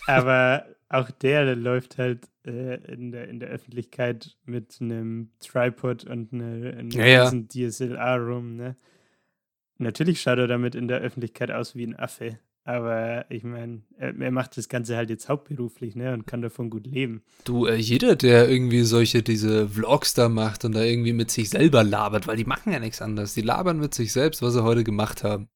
aber 0.07 0.65
auch 0.89 1.11
der, 1.11 1.45
der 1.45 1.55
läuft 1.55 1.99
halt 1.99 2.27
äh, 2.47 2.75
in, 2.91 3.11
der, 3.11 3.27
in 3.27 3.39
der 3.39 3.49
Öffentlichkeit 3.49 4.37
mit 4.45 4.77
einem 4.81 5.29
Tripod 5.39 6.03
und 6.05 6.33
einer 6.33 6.77
eine 6.77 6.89
ja, 6.89 7.05
ja. 7.05 7.31
DSLR 7.31 8.17
rum, 8.17 8.55
ne? 8.55 8.75
Natürlich 9.77 10.21
schaut 10.21 10.39
er 10.39 10.47
damit 10.47 10.73
in 10.73 10.87
der 10.87 10.99
Öffentlichkeit 10.99 11.51
aus 11.51 11.75
wie 11.75 11.85
ein 11.85 11.99
Affe. 11.99 12.39
Aber 12.67 13.29
ich 13.29 13.43
meine, 13.43 13.83
er, 13.95 14.19
er, 14.19 14.31
macht 14.31 14.57
das 14.57 14.69
Ganze 14.69 14.97
halt 14.97 15.11
jetzt 15.11 15.29
hauptberuflich, 15.29 15.95
ne, 15.95 16.13
und 16.13 16.25
kann 16.25 16.41
davon 16.41 16.71
gut 16.71 16.87
leben. 16.87 17.21
Du, 17.43 17.67
äh, 17.67 17.75
jeder, 17.75 18.15
der 18.15 18.49
irgendwie 18.49 18.81
solche, 18.81 19.21
diese 19.21 19.69
Vlogs 19.69 20.15
da 20.15 20.29
macht 20.29 20.65
und 20.65 20.73
da 20.73 20.81
irgendwie 20.81 21.13
mit 21.13 21.29
sich 21.29 21.51
selber 21.51 21.83
labert, 21.83 22.25
weil 22.25 22.37
die 22.37 22.45
machen 22.45 22.73
ja 22.73 22.79
nichts 22.79 23.03
anderes. 23.03 23.35
Die 23.35 23.41
labern 23.41 23.79
mit 23.79 23.93
sich 23.93 24.11
selbst, 24.11 24.41
was 24.41 24.53
sie 24.53 24.63
heute 24.63 24.83
gemacht 24.83 25.23
haben. 25.23 25.47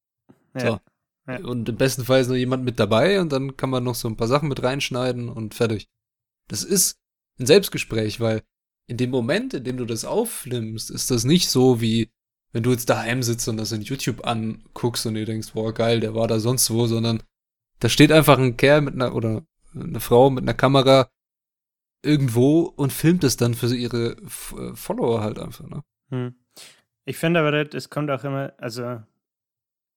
Ja. 0.54 0.62
So. 0.62 0.80
Ja. 1.28 1.40
Und 1.46 1.68
im 1.68 1.78
besten 1.78 2.06
Fall 2.06 2.22
ist 2.22 2.28
noch 2.28 2.36
jemand 2.36 2.64
mit 2.64 2.80
dabei 2.80 3.20
und 3.20 3.32
dann 3.32 3.58
kann 3.58 3.72
man 3.72 3.84
noch 3.84 3.96
so 3.96 4.08
ein 4.08 4.16
paar 4.16 4.28
Sachen 4.28 4.48
mit 4.48 4.62
reinschneiden 4.62 5.30
und 5.30 5.56
fertig. 5.56 5.88
Das 6.48 6.64
ist 6.64 7.00
ein 7.40 7.48
Selbstgespräch, 7.48 8.20
weil 8.20 8.44
in 8.86 8.98
dem 8.98 9.10
Moment, 9.10 9.56
in 9.56 9.64
dem 9.64 9.78
du 9.78 9.86
das 9.86 10.06
aufnimmst, 10.06 10.92
ist 10.92 11.10
das 11.10 11.24
nicht 11.24 11.50
so 11.50 11.82
wie, 11.82 12.12
wenn 12.52 12.64
du 12.64 12.72
jetzt 12.72 12.90
daheim 12.90 13.24
sitzt 13.24 13.48
und 13.48 13.58
das 13.58 13.72
in 13.72 13.82
YouTube 13.82 14.26
anguckst 14.26 15.06
und 15.06 15.14
dir 15.16 15.26
denkst, 15.26 15.54
boah, 15.54 15.74
geil, 15.74 16.00
der 16.00 16.16
war 16.16 16.28
da 16.28 16.40
sonst 16.40 16.72
wo, 16.72 16.88
sondern 16.88 17.22
da 17.80 17.90
steht 17.90 18.12
einfach 18.12 18.38
ein 18.38 18.58
Kerl 18.58 18.82
mit 18.82 18.96
einer 18.96 19.16
oder 19.16 19.44
eine 19.74 20.00
Frau 20.00 20.30
mit 20.30 20.44
einer 20.44 20.54
Kamera 20.54 21.10
irgendwo 22.04 22.62
und 22.62 22.94
filmt 22.94 23.24
es 23.24 23.38
dann 23.38 23.54
für 23.54 23.76
ihre 23.76 24.18
äh, 24.18 24.74
Follower 24.74 25.22
halt 25.22 25.40
einfach, 25.40 25.68
ne? 25.68 25.84
Hm. 26.10 26.36
Ich 27.06 27.18
finde 27.18 27.40
aber, 27.40 27.74
es 27.74 27.90
kommt 27.90 28.10
auch 28.12 28.24
immer, 28.24 28.54
also 28.58 29.02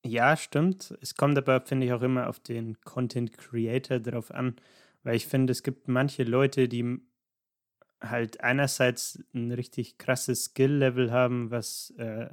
ja, 0.05 0.36
stimmt. 0.36 0.96
Es 1.00 1.14
kommt 1.14 1.38
aber, 1.38 1.61
finde 1.61 1.86
ich, 1.86 1.92
auch 1.92 2.03
immer 2.03 2.28
auf 2.28 2.40
den 2.40 2.80
Content 2.80 3.36
Creator 3.36 4.00
drauf 4.00 4.30
an, 4.32 4.57
weil 5.05 5.16
ich 5.16 5.26
finde, 5.26 5.53
es 5.53 5.62
gibt 5.62 5.88
manche 5.88 6.24
Leute, 6.24 6.68
die 6.68 7.00
halt 8.03 8.40
einerseits 8.40 9.22
ein 9.34 9.53
richtig 9.53 9.98
krasses 9.98 10.46
Skill-Level 10.46 11.12
haben, 11.12 11.50
was 11.50 11.90
äh, 11.98 12.28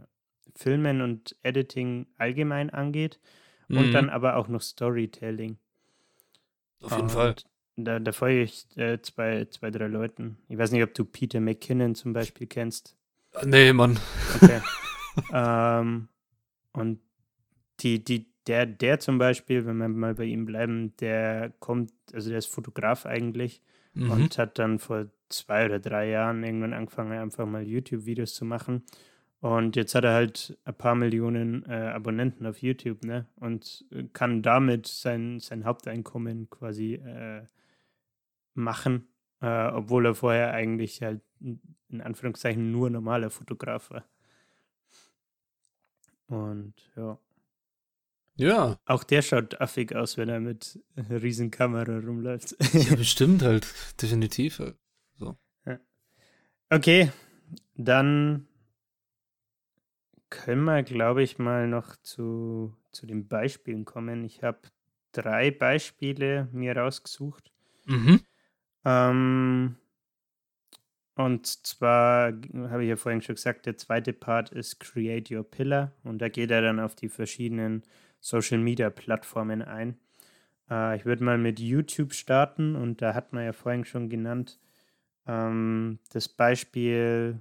Filmen 0.55 1.01
und 1.01 1.35
Editing 1.43 2.07
allgemein 2.17 2.69
angeht 2.69 3.19
mhm. 3.67 3.77
und 3.77 3.91
dann 3.91 4.09
aber 4.09 4.35
auch 4.35 4.47
noch 4.47 4.61
Storytelling. 4.61 5.57
Auf 6.81 6.91
jeden 6.91 7.03
und 7.03 7.11
Fall. 7.11 7.35
Da, 7.77 7.99
da 7.99 8.11
folge 8.11 8.41
ich 8.41 8.65
äh, 8.77 9.01
zwei, 9.01 9.45
zwei, 9.45 9.71
drei 9.71 9.87
Leuten. 9.87 10.37
Ich 10.49 10.57
weiß 10.57 10.71
nicht, 10.71 10.83
ob 10.83 10.93
du 10.93 11.05
Peter 11.05 11.39
McKinnon 11.39 11.95
zum 11.95 12.11
Beispiel 12.11 12.47
kennst. 12.47 12.97
Nee, 13.45 13.71
Mann. 13.71 13.97
Okay. 14.35 14.59
ähm, 15.33 16.09
und 16.73 16.99
die, 17.79 18.03
die, 18.03 18.27
der, 18.47 18.65
der 18.65 18.99
zum 18.99 19.17
Beispiel, 19.17 19.65
wenn 19.65 19.77
wir 19.77 19.87
mal 19.87 20.15
bei 20.15 20.25
ihm 20.25 20.45
bleiben, 20.45 20.95
der 20.97 21.53
kommt, 21.59 21.93
also 22.13 22.29
der 22.29 22.39
ist 22.39 22.47
Fotograf 22.47 23.05
eigentlich 23.05 23.61
mhm. 23.93 24.11
und 24.11 24.37
hat 24.37 24.59
dann 24.59 24.79
vor 24.79 25.07
zwei 25.29 25.65
oder 25.65 25.79
drei 25.79 26.09
Jahren 26.09 26.43
irgendwann 26.43 26.73
angefangen, 26.73 27.13
einfach 27.13 27.45
mal 27.45 27.63
YouTube-Videos 27.63 28.33
zu 28.33 28.45
machen. 28.45 28.83
Und 29.41 29.77
jetzt 29.77 29.95
hat 29.95 30.03
er 30.03 30.13
halt 30.13 30.57
ein 30.65 30.73
paar 30.73 30.95
Millionen 30.95 31.63
äh, 31.69 31.91
Abonnenten 31.93 32.45
auf 32.45 32.61
YouTube, 32.61 33.05
ne? 33.05 33.25
Und 33.37 33.85
kann 34.11 34.41
damit 34.41 34.87
sein, 34.87 35.39
sein 35.39 35.63
Haupteinkommen 35.63 36.49
quasi 36.49 36.95
äh, 36.95 37.45
machen, 38.53 39.07
äh, 39.41 39.67
obwohl 39.67 40.07
er 40.07 40.15
vorher 40.15 40.51
eigentlich 40.51 41.01
halt 41.01 41.21
in 41.39 42.01
Anführungszeichen 42.01 42.71
nur 42.71 42.89
normaler 42.89 43.29
Fotograf 43.29 43.91
war. 43.91 44.03
Und 46.27 46.73
ja. 46.95 47.17
Ja. 48.39 48.79
Auch 48.85 49.03
der 49.03 49.21
schaut 49.21 49.59
affig 49.59 49.93
aus, 49.95 50.17
wenn 50.17 50.29
er 50.29 50.39
mit 50.39 50.79
einer 50.95 51.21
riesen 51.21 51.51
Kamera 51.51 51.99
rumläuft. 51.99 52.55
ja, 52.73 52.95
bestimmt 52.95 53.41
halt. 53.43 53.67
Definitiv. 54.01 54.61
So. 55.17 55.37
Ja. 55.65 55.79
Okay, 56.69 57.11
dann 57.75 58.47
können 60.29 60.63
wir, 60.63 60.83
glaube 60.83 61.21
ich, 61.21 61.37
mal 61.37 61.67
noch 61.67 61.97
zu, 61.97 62.73
zu 62.91 63.05
den 63.05 63.27
Beispielen 63.27 63.83
kommen. 63.83 64.23
Ich 64.23 64.41
habe 64.41 64.59
drei 65.11 65.51
Beispiele 65.51 66.47
mir 66.53 66.77
rausgesucht. 66.77 67.51
Mhm. 67.87 68.21
Ähm, 68.85 69.75
und 71.15 71.45
zwar 71.67 72.31
habe 72.69 72.83
ich 72.83 72.89
ja 72.89 72.95
vorhin 72.95 73.21
schon 73.21 73.35
gesagt, 73.35 73.65
der 73.65 73.75
zweite 73.75 74.13
Part 74.13 74.51
ist 74.51 74.79
Create 74.79 75.29
Your 75.29 75.43
Pillar 75.43 75.91
und 76.03 76.19
da 76.19 76.29
geht 76.29 76.51
er 76.51 76.61
dann 76.61 76.79
auf 76.79 76.95
die 76.95 77.09
verschiedenen 77.09 77.83
Social 78.19 78.59
Media 78.59 78.89
Plattformen 78.89 79.61
ein. 79.61 79.97
Äh, 80.69 80.97
ich 80.97 81.05
würde 81.05 81.23
mal 81.23 81.37
mit 81.37 81.59
YouTube 81.59 82.13
starten 82.13 82.75
und 82.75 83.01
da 83.01 83.13
hat 83.13 83.33
man 83.33 83.45
ja 83.45 83.53
vorhin 83.53 83.85
schon 83.85 84.09
genannt 84.09 84.59
ähm, 85.27 85.99
das 86.11 86.27
Beispiel 86.27 87.39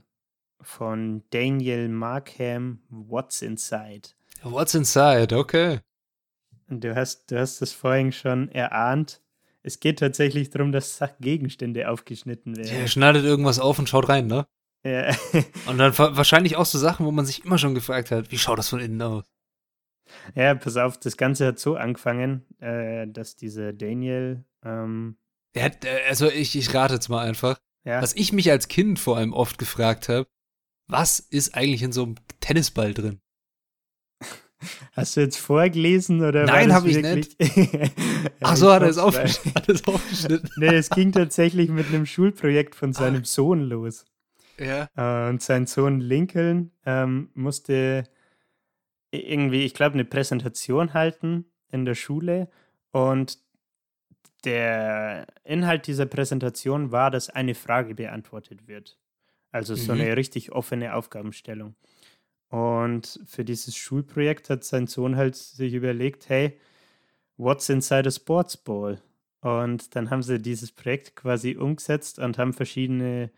von 0.61 1.23
Daniel 1.31 1.89
Markham, 1.89 2.81
What's 2.89 3.43
Inside. 3.43 4.11
What's 4.43 4.75
Inside, 4.75 5.37
okay. 5.37 5.81
Und 6.69 6.85
du 6.85 6.95
hast, 6.95 7.31
du 7.31 7.39
hast 7.39 7.63
das 7.63 7.73
vorhin 7.73 8.13
schon 8.13 8.51
erahnt. 8.51 9.21
Es 9.63 9.81
geht 9.81 9.99
tatsächlich 9.99 10.51
darum, 10.51 10.73
dass 10.73 10.97
Sachgegenstände 10.99 11.89
aufgeschnitten 11.89 12.57
werden. 12.57 12.69
Er 12.69 12.89
schneidet 12.89 13.25
irgendwas 13.25 13.59
auf 13.59 13.79
und 13.79 13.89
schaut 13.89 14.09
rein, 14.09 14.27
ne? 14.27 14.47
Ja. 14.85 15.15
und 15.67 15.79
dann 15.79 15.97
wahrscheinlich 15.99 16.57
auch 16.57 16.67
so 16.67 16.79
Sachen, 16.79 17.05
wo 17.05 17.11
man 17.11 17.27
sich 17.27 17.45
immer 17.45 17.59
schon 17.59 17.75
gefragt 17.75 18.11
hat, 18.11 18.31
wie 18.31 18.39
schaut 18.39 18.59
das 18.59 18.69
von 18.69 18.81
innen 18.81 19.03
aus? 19.03 19.25
Ja, 20.35 20.55
pass 20.55 20.77
auf, 20.77 20.99
das 20.99 21.17
Ganze 21.17 21.47
hat 21.47 21.59
so 21.59 21.77
angefangen, 21.77 22.45
äh, 22.61 23.07
dass 23.07 23.37
dieser 23.37 23.73
Daniel. 23.73 24.45
Ähm, 24.65 25.17
hat, 25.57 25.85
äh, 25.85 26.09
also 26.09 26.29
ich, 26.31 26.57
ich 26.57 26.75
rate 26.75 26.95
jetzt 26.95 27.09
mal 27.09 27.25
einfach. 27.25 27.61
Ja. 27.85 28.03
Was 28.03 28.15
ich 28.15 28.33
mich 28.33 28.51
als 28.51 28.69
Kind 28.69 28.99
vor 28.99 29.17
allem 29.17 29.33
oft 29.33 29.59
gefragt 29.59 30.09
habe, 30.09 30.29
was 30.89 31.21
ist 31.21 31.55
eigentlich 31.55 31.83
in 31.83 31.93
so 31.93 32.03
einem 32.03 32.17
Tennisball 32.41 32.95
drin? 32.95 33.21
Hast 34.93 35.17
du 35.17 35.21
jetzt 35.21 35.39
vorgelesen 35.39 36.23
oder? 36.23 36.45
Nein, 36.45 36.73
habe 36.73 36.89
ich 36.91 37.01
nicht. 37.01 37.37
Ach 38.41 38.57
so, 38.57 38.73
hat 38.73 38.83
er 38.83 38.89
es 38.89 38.99
aufgeschnitten. 38.99 40.51
nee, 40.57 40.75
es 40.75 40.91
ging 40.91 41.13
tatsächlich 41.13 41.71
mit 41.71 41.89
einem 41.89 42.07
Schulprojekt 42.07 42.75
von 42.75 42.93
seinem 42.93 43.23
ah. 43.23 43.27
Sohn 43.27 43.61
los. 43.61 44.05
Ja. 44.59 44.89
Äh, 44.97 45.31
und 45.31 45.43
sein 45.43 45.67
Sohn 45.67 46.01
Lincoln 46.01 46.73
ähm, 46.85 47.31
musste 47.35 48.05
irgendwie, 49.11 49.65
ich 49.65 49.75
glaube, 49.75 49.95
eine 49.95 50.05
Präsentation 50.05 50.95
halten 50.95 51.47
in 51.71 51.85
der 51.85 51.95
Schule 51.95 52.49
und 52.93 53.39
der 54.45 55.27
Inhalt 55.45 55.87
dieser 55.87 56.07
Präsentation 56.07 56.93
war, 56.93 57.11
dass 57.11 57.31
eine 57.31 57.55
Frage 57.55 57.95
beantwortet 57.95 58.69
wird. 58.69 58.99
Also 59.51 59.75
so 59.75 59.95
mhm. 59.95 60.01
eine 60.01 60.17
richtig 60.17 60.53
offene 60.53 60.95
Aufgabenstellung. 60.95 61.75
Und 62.49 63.21
für 63.27 63.45
dieses 63.45 63.77
Schulprojekt 63.77 64.49
hat 64.49 64.65
sein 64.65 64.87
Sohn 64.87 65.17
halt 65.17 65.37
sich 65.37 65.75
überlegt, 65.75 66.29
hey, 66.29 66.59
what's 67.37 67.69
inside 67.69 68.09
a 68.09 68.11
sports 68.11 68.57
ball? 68.57 69.03
Und 69.41 69.95
dann 69.95 70.11
haben 70.11 70.23
sie 70.23 70.39
dieses 70.39 70.73
Projekt 70.73 71.15
quasi 71.15 71.57
umgesetzt 71.57 72.19
und 72.19 72.39
haben 72.39 72.53
verschiedene 72.53 73.31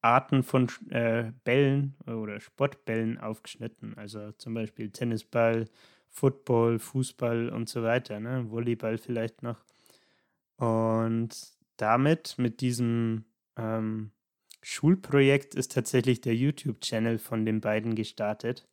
Arten 0.00 0.42
von 0.42 0.68
äh, 0.90 1.32
Bällen 1.44 1.96
oder 2.06 2.40
Sportbällen 2.40 3.18
aufgeschnitten. 3.18 3.96
Also 3.96 4.32
zum 4.32 4.54
Beispiel 4.54 4.90
Tennisball, 4.90 5.66
Football, 6.08 6.78
Fußball 6.78 7.48
und 7.50 7.68
so 7.68 7.82
weiter, 7.82 8.20
ne? 8.20 8.50
Volleyball 8.50 8.98
vielleicht 8.98 9.42
noch. 9.42 9.64
Und 10.56 11.30
damit, 11.76 12.34
mit 12.38 12.60
diesem 12.60 13.24
ähm, 13.56 14.10
Schulprojekt, 14.62 15.54
ist 15.54 15.72
tatsächlich 15.72 16.20
der 16.20 16.34
YouTube-Channel 16.34 17.18
von 17.18 17.44
den 17.44 17.60
beiden 17.60 17.94
gestartet. 17.94 18.66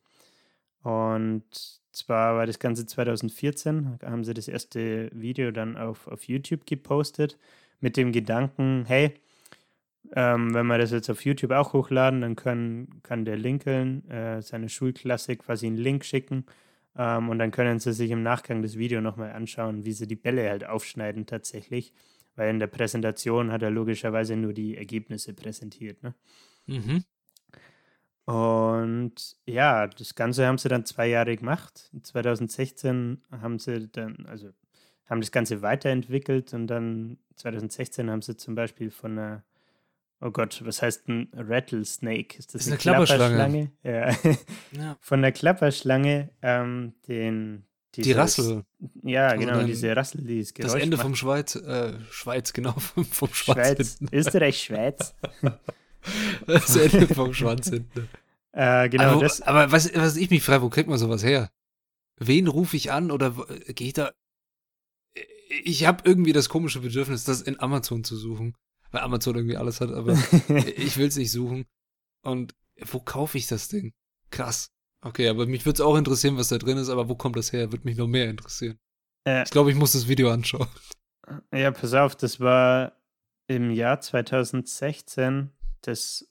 Und 0.82 1.44
zwar 1.92 2.36
war 2.36 2.46
das 2.46 2.58
Ganze 2.58 2.86
2014, 2.86 3.98
haben 4.02 4.24
sie 4.24 4.34
das 4.34 4.48
erste 4.48 5.10
Video 5.12 5.50
dann 5.50 5.76
auf, 5.76 6.06
auf 6.08 6.24
YouTube 6.24 6.66
gepostet, 6.66 7.38
mit 7.80 7.96
dem 7.96 8.12
Gedanken, 8.12 8.84
hey, 8.86 9.14
ähm, 10.14 10.54
wenn 10.54 10.66
wir 10.66 10.78
das 10.78 10.90
jetzt 10.92 11.10
auf 11.10 11.24
YouTube 11.24 11.52
auch 11.52 11.72
hochladen, 11.72 12.20
dann 12.20 12.36
können, 12.36 13.02
kann 13.02 13.24
der 13.24 13.36
Lincoln 13.36 14.08
äh, 14.08 14.42
seine 14.42 14.68
Schulklasse 14.68 15.36
quasi 15.36 15.66
einen 15.66 15.76
Link 15.76 16.04
schicken 16.04 16.44
ähm, 16.96 17.28
und 17.28 17.38
dann 17.38 17.50
können 17.50 17.78
sie 17.78 17.92
sich 17.92 18.10
im 18.10 18.22
Nachgang 18.22 18.62
das 18.62 18.76
Video 18.76 19.00
nochmal 19.00 19.32
anschauen, 19.32 19.84
wie 19.84 19.92
sie 19.92 20.06
die 20.06 20.16
Bälle 20.16 20.48
halt 20.48 20.66
aufschneiden 20.66 21.26
tatsächlich. 21.26 21.92
Weil 22.34 22.50
in 22.50 22.58
der 22.58 22.66
Präsentation 22.66 23.50
hat 23.50 23.62
er 23.62 23.70
logischerweise 23.70 24.36
nur 24.36 24.52
die 24.52 24.76
Ergebnisse 24.76 25.32
präsentiert. 25.32 26.02
Ne? 26.02 26.14
Mhm. 26.66 27.04
Und 28.26 29.36
ja, 29.46 29.86
das 29.86 30.14
Ganze 30.14 30.46
haben 30.46 30.58
sie 30.58 30.68
dann 30.68 30.84
zwei 30.84 31.06
Jahre 31.06 31.36
gemacht. 31.36 31.90
2016 32.02 33.22
haben 33.30 33.58
sie 33.58 33.88
dann, 33.88 34.26
also 34.26 34.50
haben 35.06 35.20
das 35.20 35.30
Ganze 35.30 35.62
weiterentwickelt 35.62 36.52
und 36.52 36.66
dann 36.66 37.18
2016 37.36 38.10
haben 38.10 38.22
sie 38.22 38.36
zum 38.36 38.54
Beispiel 38.54 38.90
von 38.90 39.12
einer 39.12 39.44
Oh 40.26 40.32
Gott, 40.32 40.60
was 40.64 40.82
heißt 40.82 41.06
ein 41.08 41.28
Rattlesnake? 41.34 42.36
Ist 42.36 42.52
das, 42.52 42.62
ist 42.62 42.66
eine, 42.66 42.74
eine 42.74 42.80
Klapperschlange? 42.80 43.70
Klapperschlange? 43.80 44.42
Ja. 44.72 44.82
ja. 44.82 44.96
Von 45.00 45.22
der 45.22 45.30
Klapperschlange 45.30 46.30
ähm, 46.42 46.94
den. 47.06 47.64
Dieses, 47.94 48.08
die 48.08 48.12
Rassel. 48.12 48.64
Ja, 49.04 49.28
also 49.28 49.46
genau, 49.46 49.62
diese 49.62 49.94
Rassel, 49.96 50.22
die 50.22 50.40
ist 50.40 50.58
Das 50.58 50.74
Ende 50.74 50.96
macht. 50.96 51.06
vom 51.06 51.14
Schweiz, 51.14 51.54
äh, 51.54 51.92
Schweiz, 52.10 52.52
genau, 52.52 52.72
vom, 52.78 53.04
vom 53.04 53.32
Schwanz. 53.32 53.58
Schweiz, 53.58 53.98
Österreich, 54.12 54.64
Schweiz. 54.64 55.14
das 56.46 56.76
Ende 56.76 57.06
vom 57.14 57.32
Schwanz 57.32 57.70
hinten. 57.70 58.08
Äh, 58.50 58.88
genau, 58.88 59.12
aber, 59.12 59.20
das. 59.20 59.42
Aber 59.42 59.70
was, 59.70 59.94
was 59.94 60.16
ich 60.16 60.28
mich 60.30 60.42
frage, 60.42 60.62
wo 60.62 60.70
kriegt 60.70 60.88
man 60.88 60.98
sowas 60.98 61.22
her? 61.22 61.50
Wen 62.18 62.48
rufe 62.48 62.76
ich 62.76 62.90
an 62.90 63.12
oder 63.12 63.30
gehe 63.68 63.86
ich 63.86 63.92
da? 63.92 64.10
Ich 65.62 65.86
habe 65.86 66.02
irgendwie 66.04 66.32
das 66.32 66.48
komische 66.48 66.80
Bedürfnis, 66.80 67.22
das 67.22 67.42
in 67.42 67.60
Amazon 67.60 68.02
zu 68.02 68.16
suchen 68.16 68.56
weil 68.96 69.04
Amazon 69.04 69.36
irgendwie 69.36 69.56
alles 69.56 69.80
hat, 69.80 69.90
aber 69.90 70.12
ich 70.76 70.96
will 70.96 71.08
es 71.08 71.16
nicht 71.16 71.30
suchen. 71.30 71.66
Und 72.22 72.54
wo 72.80 73.00
kaufe 73.00 73.38
ich 73.38 73.46
das 73.46 73.68
Ding? 73.68 73.92
Krass. 74.30 74.72
Okay, 75.02 75.28
aber 75.28 75.46
mich 75.46 75.64
würde 75.66 75.74
es 75.74 75.80
auch 75.80 75.96
interessieren, 75.96 76.36
was 76.36 76.48
da 76.48 76.58
drin 76.58 76.78
ist, 76.78 76.88
aber 76.88 77.08
wo 77.08 77.14
kommt 77.14 77.36
das 77.36 77.52
her? 77.52 77.70
Würde 77.72 77.84
mich 77.84 77.96
noch 77.96 78.08
mehr 78.08 78.28
interessieren. 78.28 78.78
Äh, 79.26 79.44
ich 79.44 79.50
glaube, 79.50 79.70
ich 79.70 79.76
muss 79.76 79.92
das 79.92 80.08
Video 80.08 80.30
anschauen. 80.30 80.68
Ja, 81.52 81.70
pass 81.72 81.92
auf, 81.92 82.16
das 82.16 82.40
war 82.40 82.92
im 83.48 83.70
Jahr 83.70 84.00
2016 84.00 85.50
das 85.82 86.28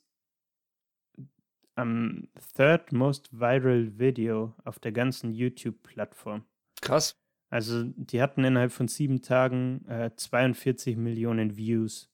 am 1.76 2.30
third 2.55 2.93
most 2.93 3.32
viral 3.34 3.99
Video 3.99 4.55
auf 4.63 4.80
der 4.80 4.93
ganzen 4.93 5.34
YouTube-Plattform. 5.34 6.45
Krass. 6.82 7.18
Also 7.49 7.84
die 7.84 8.22
hatten 8.22 8.43
innerhalb 8.43 8.72
von 8.72 8.88
sieben 8.88 9.22
Tagen 9.22 9.86
äh, 9.88 10.11
42 10.16 10.97
Millionen 10.97 11.57
Views. 11.57 12.09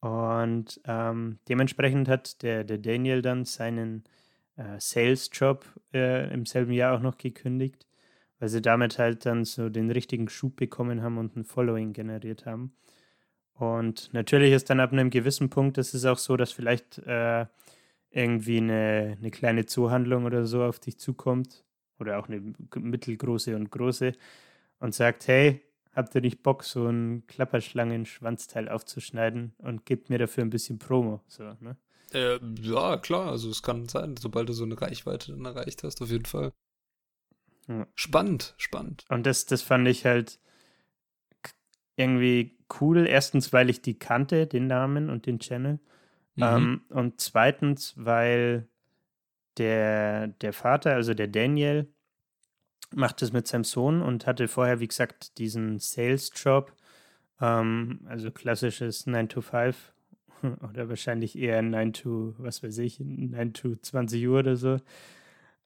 Und 0.00 0.80
ähm, 0.86 1.38
dementsprechend 1.48 2.08
hat 2.08 2.42
der, 2.42 2.64
der 2.64 2.78
Daniel 2.78 3.20
dann 3.22 3.44
seinen 3.44 4.04
äh, 4.56 4.78
Sales-Job 4.78 5.64
äh, 5.92 6.32
im 6.32 6.46
selben 6.46 6.72
Jahr 6.72 6.96
auch 6.96 7.02
noch 7.02 7.18
gekündigt, 7.18 7.86
weil 8.38 8.48
sie 8.48 8.62
damit 8.62 8.98
halt 8.98 9.26
dann 9.26 9.44
so 9.44 9.68
den 9.68 9.90
richtigen 9.90 10.28
Schub 10.28 10.56
bekommen 10.56 11.02
haben 11.02 11.18
und 11.18 11.36
ein 11.36 11.44
Following 11.44 11.92
generiert 11.92 12.46
haben. 12.46 12.74
Und 13.54 14.10
natürlich 14.14 14.52
ist 14.52 14.70
dann 14.70 14.80
ab 14.80 14.92
einem 14.92 15.10
gewissen 15.10 15.50
Punkt, 15.50 15.76
das 15.76 15.92
ist 15.92 16.06
auch 16.06 16.16
so, 16.16 16.38
dass 16.38 16.50
vielleicht 16.50 16.98
äh, 17.00 17.44
irgendwie 18.10 18.58
eine, 18.58 19.18
eine 19.18 19.30
kleine 19.30 19.66
Zoohandlung 19.66 20.24
oder 20.24 20.46
so 20.46 20.62
auf 20.64 20.80
dich 20.80 20.98
zukommt 20.98 21.64
oder 21.98 22.18
auch 22.18 22.28
eine 22.28 22.54
mittelgroße 22.74 23.54
und 23.54 23.70
große 23.70 24.12
und 24.78 24.94
sagt, 24.94 25.28
hey, 25.28 25.62
habt 25.92 26.14
ihr 26.14 26.20
nicht 26.20 26.42
Bock, 26.42 26.64
so 26.64 26.86
ein 26.86 27.26
Klapperschlangen-Schwanzteil 27.26 28.68
aufzuschneiden 28.68 29.54
und 29.58 29.86
gebt 29.86 30.10
mir 30.10 30.18
dafür 30.18 30.44
ein 30.44 30.50
bisschen 30.50 30.78
Promo? 30.78 31.20
So, 31.26 31.56
ne? 31.60 31.76
Äh, 32.12 32.38
ja, 32.60 32.96
klar, 32.96 33.30
also 33.30 33.50
es 33.50 33.62
kann 33.62 33.88
sein, 33.88 34.16
sobald 34.16 34.48
du 34.48 34.52
so 34.52 34.64
eine 34.64 34.80
Reichweite 34.80 35.32
dann 35.32 35.44
erreicht 35.44 35.82
hast, 35.84 36.02
auf 36.02 36.10
jeden 36.10 36.24
Fall. 36.24 36.52
Ja. 37.68 37.86
Spannend, 37.94 38.54
spannend. 38.56 39.04
Und 39.08 39.26
das, 39.26 39.46
das 39.46 39.62
fand 39.62 39.86
ich 39.86 40.04
halt 40.04 40.40
irgendwie 41.96 42.58
cool. 42.80 43.06
Erstens, 43.06 43.52
weil 43.52 43.70
ich 43.70 43.82
die 43.82 43.98
kannte, 43.98 44.46
den 44.46 44.66
Namen 44.66 45.10
und 45.10 45.26
den 45.26 45.38
Channel. 45.38 45.78
Mhm. 46.34 46.42
Ähm, 46.42 46.80
und 46.88 47.20
zweitens, 47.20 47.94
weil 47.96 48.68
der, 49.58 50.28
der 50.28 50.52
Vater, 50.52 50.94
also 50.94 51.14
der 51.14 51.28
Daniel, 51.28 51.92
macht 52.94 53.22
es 53.22 53.32
mit 53.32 53.46
seinem 53.46 53.64
Sohn 53.64 54.02
und 54.02 54.26
hatte 54.26 54.48
vorher, 54.48 54.80
wie 54.80 54.88
gesagt, 54.88 55.38
diesen 55.38 55.78
Sales-Job, 55.78 56.72
ähm, 57.40 58.00
also 58.06 58.30
klassisches 58.30 59.06
9 59.06 59.28
to 59.28 59.40
5 59.40 59.92
oder 60.70 60.88
wahrscheinlich 60.88 61.36
eher 61.38 61.62
9 61.62 61.92
to, 61.92 62.34
was 62.38 62.62
weiß 62.62 62.78
ich, 62.78 63.00
9 63.00 63.52
to 63.52 63.76
20 63.76 64.26
Uhr 64.26 64.40
oder 64.40 64.56
so. 64.56 64.78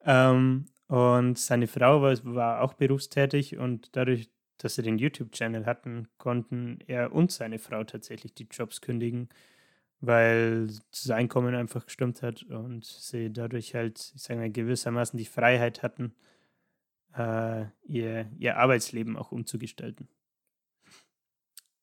Ähm, 0.05 0.67
und 0.89 1.39
seine 1.39 1.67
Frau 1.67 2.03
war, 2.03 2.17
war 2.25 2.61
auch 2.63 2.75
berufstätig 2.75 3.57
und 3.57 3.97
dadurch, 3.97 4.29
dass 4.59 4.77
sie 4.77 4.83
den 4.83 4.99
YouTube-Channel 4.99 5.67
hatten, 5.67 6.09
konnten 6.19 6.79
er 6.87 7.13
und 7.13 7.33
seine 7.33 7.59
Frau 7.59 7.85
tatsächlich 7.85 8.35
die 8.35 8.47
Jobs 8.51 8.81
kündigen, 8.81 9.29
weil 10.01 10.69
das 10.91 11.11
Einkommen 11.11 11.55
einfach 11.55 11.87
gestimmt 11.87 12.23
hat 12.23 12.43
und 12.45 12.85
sie 12.85 13.33
dadurch 13.33 13.75
halt, 13.75 14.13
ich 14.15 14.23
sage 14.23 14.41
mal, 14.41 14.51
gewissermaßen 14.51 15.19
die 15.19 15.25
Freiheit 15.25 15.83
hatten, 15.83 16.15
äh, 17.17 17.67
ihr, 17.85 18.31
ihr 18.39 18.57
Arbeitsleben 18.57 19.17
auch 19.17 19.33
umzugestalten. 19.33 20.09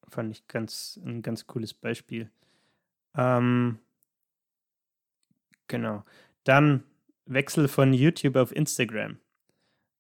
Fand 0.10 0.32
ich 0.32 0.48
ganz, 0.48 1.00
ein 1.06 1.22
ganz 1.22 1.48
cooles 1.48 1.74
Beispiel. 1.74 2.30
Ähm, 3.16 3.80
genau. 5.68 6.04
Dann 6.44 6.84
Wechsel 7.26 7.68
von 7.68 7.94
YouTube 7.94 8.36
auf 8.36 8.54
Instagram. 8.54 9.20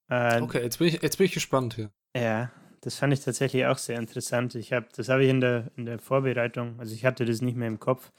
Äh, 0.09 0.41
okay, 0.41 0.61
jetzt 0.61 0.79
bin, 0.79 0.87
ich, 0.87 1.01
jetzt 1.01 1.17
bin 1.17 1.25
ich 1.25 1.33
gespannt 1.33 1.75
hier. 1.75 1.91
Ja, 2.15 2.51
das 2.81 2.95
fand 2.95 3.13
ich 3.13 3.21
tatsächlich 3.21 3.65
auch 3.65 3.77
sehr 3.77 3.97
interessant. 3.97 4.55
Ich 4.55 4.73
habe, 4.73 4.87
das 4.95 5.07
habe 5.07 5.23
ich 5.23 5.29
in 5.29 5.39
der, 5.39 5.71
in 5.77 5.85
der 5.85 5.99
Vorbereitung, 5.99 6.79
also 6.79 6.93
ich 6.93 7.05
hatte 7.05 7.23
das 7.23 7.41
nicht 7.41 7.55
mehr 7.55 7.69
im 7.69 7.79
Kopf 7.79 8.11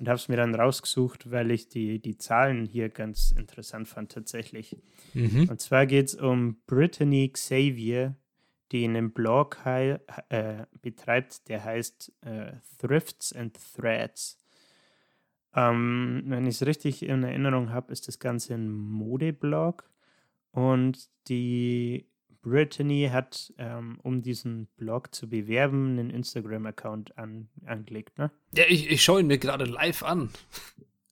und 0.00 0.08
habe 0.08 0.16
es 0.16 0.28
mir 0.28 0.36
dann 0.36 0.54
rausgesucht, 0.54 1.30
weil 1.30 1.50
ich 1.50 1.68
die, 1.68 2.00
die 2.00 2.16
Zahlen 2.16 2.64
hier 2.64 2.88
ganz 2.88 3.32
interessant 3.32 3.86
fand 3.86 4.10
tatsächlich. 4.10 4.78
Mhm. 5.12 5.50
Und 5.50 5.60
zwar 5.60 5.84
geht 5.84 6.06
es 6.06 6.14
um 6.14 6.56
Brittany 6.66 7.28
Xavier, 7.28 8.16
die 8.72 8.84
einen 8.84 9.12
Blog 9.12 9.58
äh, 9.66 9.98
betreibt, 10.80 11.48
der 11.48 11.64
heißt 11.64 12.12
äh, 12.22 12.52
Thrifts 12.78 13.34
and 13.34 13.58
Threads. 13.76 14.38
Ähm, 15.54 16.22
wenn 16.26 16.46
ich 16.46 16.54
es 16.54 16.66
richtig 16.66 17.02
in 17.02 17.22
Erinnerung 17.22 17.70
habe, 17.70 17.92
ist 17.92 18.08
das 18.08 18.18
Ganze 18.18 18.54
ein 18.54 18.70
Modeblog 18.70 19.90
und 20.52 21.10
die 21.28 22.09
Brittany 22.42 23.08
hat, 23.12 23.52
ähm, 23.58 23.98
um 24.02 24.22
diesen 24.22 24.66
Blog 24.76 25.14
zu 25.14 25.28
bewerben, 25.28 25.98
einen 25.98 26.10
Instagram-Account 26.10 27.18
an, 27.18 27.48
angelegt, 27.66 28.18
ne? 28.18 28.30
Ja, 28.54 28.64
ich, 28.68 28.90
ich 28.90 29.02
schaue 29.02 29.20
ihn 29.20 29.26
mir 29.26 29.38
gerade 29.38 29.64
live 29.64 30.02
an. 30.02 30.30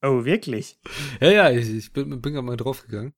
Oh, 0.01 0.25
wirklich? 0.25 0.79
Ja, 1.21 1.31
ja, 1.31 1.51
ich, 1.51 1.69
ich 1.69 1.93
bin, 1.93 2.09
bin 2.21 2.33
gerade 2.33 2.47
mal 2.47 2.57
draufgegangen. 2.57 3.15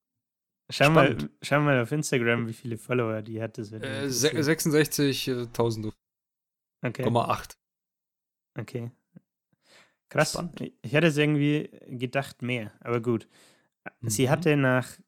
Schau 0.71 0.91
mal, 0.91 1.17
schau 1.43 1.61
mal 1.61 1.83
auf 1.83 1.93
Instagram, 1.93 2.47
wie 2.47 2.53
viele 2.53 2.79
Follower 2.79 3.23
die 3.23 3.43
hat. 3.43 3.59
Das 3.59 3.73
äh, 3.73 4.07
66.000. 4.07 5.93
Okay. 6.83 7.05
8. 7.05 7.59
Okay. 8.59 8.91
Krass. 10.09 10.33
Spannend. 10.33 10.73
Ich 10.83 10.93
hätte 10.93 11.09
es 11.09 11.17
irgendwie 11.17 11.71
gedacht 11.89 12.43
mehr, 12.43 12.73
aber 12.81 13.01
gut. 13.01 13.29
Sie 14.03 14.27
mhm. 14.27 14.31
hatte 14.31 14.57
nach 14.57 14.99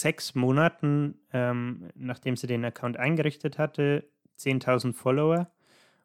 sechs 0.00 0.34
Monaten, 0.34 1.18
ähm, 1.32 1.88
nachdem 1.94 2.36
sie 2.36 2.46
den 2.46 2.64
Account 2.64 2.96
eingerichtet 2.96 3.58
hatte, 3.58 4.08
10.000 4.38 4.92
Follower 4.92 5.50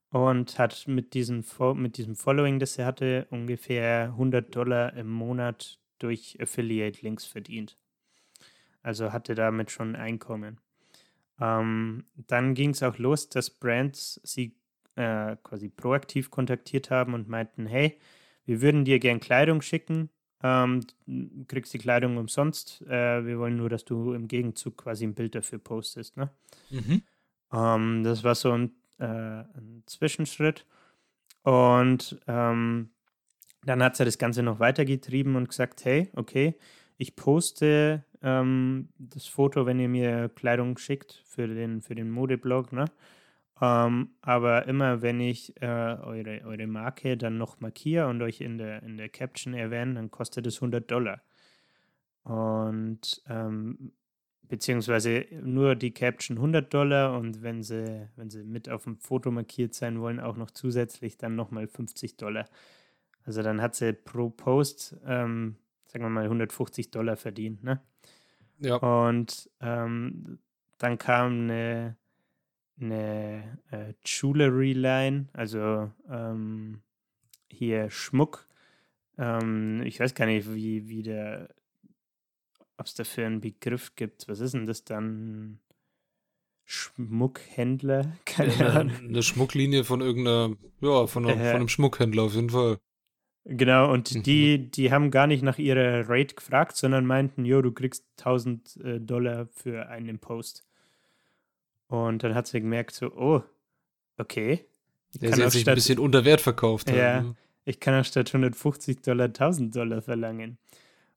und 0.10 0.58
hat 0.60 0.88
mit, 0.88 1.14
diesen, 1.14 1.46
mit 1.76 1.98
diesem 1.98 2.16
Following, 2.16 2.60
das 2.60 2.76
sie 2.76 2.86
hatte, 2.86 3.28
ungefähr 3.30 4.06
100 4.06 4.56
Dollar 4.56 4.94
im 4.94 5.10
Monat 5.10 5.80
durch 6.00 6.38
Affiliate-Links 6.40 7.26
verdient. 7.26 7.78
Also 8.84 9.12
hatte 9.12 9.36
damit 9.36 9.72
schon 9.72 9.96
Einkommen. 9.96 10.60
Ähm, 11.40 12.06
dann 12.16 12.54
ging 12.54 12.72
es 12.72 12.84
auch 12.84 12.98
los, 12.98 13.30
dass 13.30 13.50
Brands 13.50 14.20
sie 14.24 14.56
äh, 14.96 15.36
quasi 15.44 15.70
proaktiv 15.70 16.32
kontaktiert 16.32 16.90
haben 16.90 17.14
und 17.14 17.28
meinten, 17.28 17.66
hey, 17.66 18.00
wir 18.46 18.62
würden 18.62 18.86
dir 18.86 19.00
gern 19.00 19.20
Kleidung 19.20 19.62
schicken, 19.62 20.10
ähm, 20.44 20.82
kriegst 21.48 21.74
die 21.74 21.80
Kleidung 21.80 22.18
umsonst. 22.18 22.82
Äh, 22.84 23.26
wir 23.26 23.40
wollen 23.40 23.58
nur, 23.58 23.70
dass 23.70 23.86
du 23.86 24.14
im 24.14 24.28
Gegenzug 24.28 24.78
quasi 24.78 25.06
ein 25.06 25.16
Bild 25.16 25.36
dafür 25.36 25.60
postest. 25.60 26.18
Ne? 26.18 26.30
Mhm. 26.70 27.02
Ähm, 27.52 28.04
das 28.04 28.24
war 28.24 28.36
so 28.36 28.52
ein, 28.52 28.72
äh, 29.00 29.06
ein 29.06 29.84
Zwischenschritt. 29.86 30.66
Und 31.44 32.20
ähm, 32.28 32.90
dann 33.64 33.84
hat 33.84 33.96
sie 33.96 34.06
das 34.06 34.18
Ganze 34.18 34.44
noch 34.44 34.60
weitergetrieben 34.60 35.36
und 35.36 35.50
gesagt, 35.50 35.86
hey, 35.86 36.10
okay, 36.16 36.56
ich 36.98 37.16
poste 37.16 38.04
ähm, 38.22 38.90
das 38.98 39.28
Foto, 39.28 39.66
wenn 39.66 39.80
ihr 39.80 39.90
mir 39.90 40.30
Kleidung 40.30 40.78
schickt 40.78 41.24
für 41.26 41.48
den, 41.48 41.82
für 41.82 41.96
den 41.96 42.10
Modeblog, 42.10 42.74
ne? 42.74 42.86
Ähm, 43.60 44.12
aber 44.22 44.68
immer 44.68 45.02
wenn 45.02 45.20
ich 45.20 45.60
äh, 45.62 45.66
eure, 45.66 46.42
eure 46.46 46.68
Marke 46.68 47.18
dann 47.18 47.38
noch 47.38 47.60
markiere 47.60 48.08
und 48.08 48.22
euch 48.22 48.42
in 48.42 48.58
der, 48.58 48.84
in 48.84 48.98
der 48.98 49.10
Caption 49.10 49.54
erwähne, 49.54 49.96
dann 49.96 50.12
kostet 50.12 50.46
es 50.46 50.58
100 50.58 50.90
Dollar. 50.90 51.22
Und 52.24 53.22
ähm, 53.28 53.94
beziehungsweise 54.44 55.26
nur 55.42 55.76
die 55.76 55.94
Caption 55.94 56.38
100 56.38 56.74
Dollar 56.74 57.18
und 57.18 57.42
wenn 57.42 57.64
sie, 57.64 58.10
wenn 58.16 58.30
sie 58.30 58.44
mit 58.44 58.70
auf 58.70 58.84
dem 58.84 58.98
Foto 58.98 59.32
markiert 59.32 59.74
sein 59.74 60.00
wollen, 60.02 60.20
auch 60.20 60.38
noch 60.38 60.52
zusätzlich 60.52 61.18
dann 61.18 61.36
nochmal 61.36 61.68
50 61.68 62.18
Dollar. 62.18 62.46
Also 63.26 63.42
dann 63.42 63.62
hat 63.62 63.76
sie 63.76 63.94
pro 63.94 64.30
Post, 64.30 64.96
ähm, 65.06 65.58
sagen 65.86 66.04
wir 66.04 66.10
mal, 66.10 66.26
150 66.26 66.92
Dollar 66.92 67.18
verdient. 67.18 67.64
Ne? 67.64 67.82
Ja. 68.60 68.76
Und 68.78 69.50
ähm, 69.60 70.40
dann 70.78 70.98
kam 70.98 71.50
eine 71.50 71.98
eine 72.80 73.60
äh, 73.72 73.94
Jewelry-Line, 74.06 75.30
also 75.34 75.92
ähm, 76.10 76.82
hier 77.50 77.90
Schmuck. 77.90 78.48
Ähm, 79.18 79.82
ich 79.86 80.00
weiß 80.00 80.14
gar 80.14 80.26
nicht, 80.26 80.54
wie, 80.54 80.88
wie 80.88 81.04
der, 81.04 81.50
ob 82.78 82.86
es 82.86 82.94
dafür 82.94 83.26
einen 83.26 83.42
Begriff 83.42 83.96
gibt. 83.96 84.28
Was 84.28 84.40
ist 84.40 84.54
denn 84.54 84.68
das 84.68 84.84
dann? 84.84 85.60
Schmuckhändler? 86.70 88.18
Keine 88.26 88.54
ja, 88.56 88.68
Ahnung. 88.68 88.98
Eine 88.98 89.24
Schmucklinie 89.24 89.86
von 89.86 90.02
irgendeiner, 90.02 90.56
ja, 90.82 91.08
von, 91.08 91.26
einer, 91.26 91.42
äh, 91.42 91.52
von 91.52 91.56
einem 91.56 91.70
Schmuckhändler 91.70 92.24
auf 92.24 92.34
jeden 92.34 92.50
Fall. 92.50 92.78
Genau, 93.46 93.92
und 93.94 94.14
mhm. 94.14 94.24
die, 94.24 94.70
die 94.70 94.92
haben 94.92 95.10
gar 95.10 95.26
nicht 95.26 95.42
nach 95.42 95.58
ihrer 95.58 96.10
Rate 96.10 96.36
gefragt, 96.36 96.76
sondern 96.76 97.06
meinten, 97.06 97.46
jo, 97.46 97.62
du 97.62 97.72
kriegst 97.72 98.06
1000 98.18 98.78
äh, 98.84 99.00
Dollar 99.00 99.48
für 99.48 99.88
einen 99.88 100.20
Post. 100.20 100.67
Und 101.88 102.24
dann 102.24 102.36
hat 102.36 102.48
sie 102.48 102.62
gemerkt, 102.62 102.94
so, 102.94 103.12
oh, 103.14 103.44
okay. 104.18 104.66
Der 105.14 105.38
jetzt 105.38 105.54
sich 105.54 105.68
ein 105.68 105.76
bisschen 105.76 106.00
unter 106.00 106.26
Wert 106.26 106.42
verkauft. 106.42 106.90
Ja, 106.90 107.22
ne? 107.22 107.36
ich 107.66 107.80
kann 107.80 108.00
auch 108.00 108.06
statt 108.06 108.28
150 108.30 109.02
Dollar 109.02 109.26
1000 109.26 109.76
Dollar 109.76 110.02
verlangen. 110.02 110.58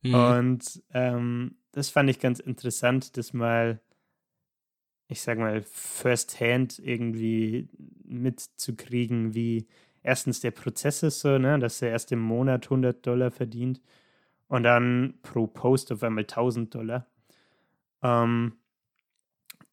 Mhm. 0.02 0.14
Und 0.14 0.82
ähm, 0.92 1.56
das 1.72 1.90
fand 1.90 2.10
ich 2.10 2.18
ganz 2.18 2.40
interessant, 2.40 3.16
das 3.16 3.32
mal, 3.32 3.80
ich 5.08 5.20
sag 5.22 5.38
mal, 5.38 5.62
firsthand 5.62 6.78
irgendwie 6.78 7.68
mitzukriegen, 8.04 9.34
wie 9.34 9.66
erstens 10.02 10.40
der 10.40 10.52
Prozess 10.52 11.02
ist 11.02 11.20
so, 11.20 11.38
ne, 11.38 11.58
dass 11.58 11.82
er 11.82 11.90
erst 11.90 12.12
im 12.12 12.20
Monat 12.20 12.66
100 12.66 13.06
Dollar 13.06 13.30
verdient 13.30 13.80
und 14.48 14.62
dann 14.62 15.14
pro 15.22 15.46
Post 15.46 15.92
auf 15.92 16.02
einmal 16.02 16.24
1000 16.24 16.74
Dollar. 16.74 17.06
Ähm, 18.02 18.54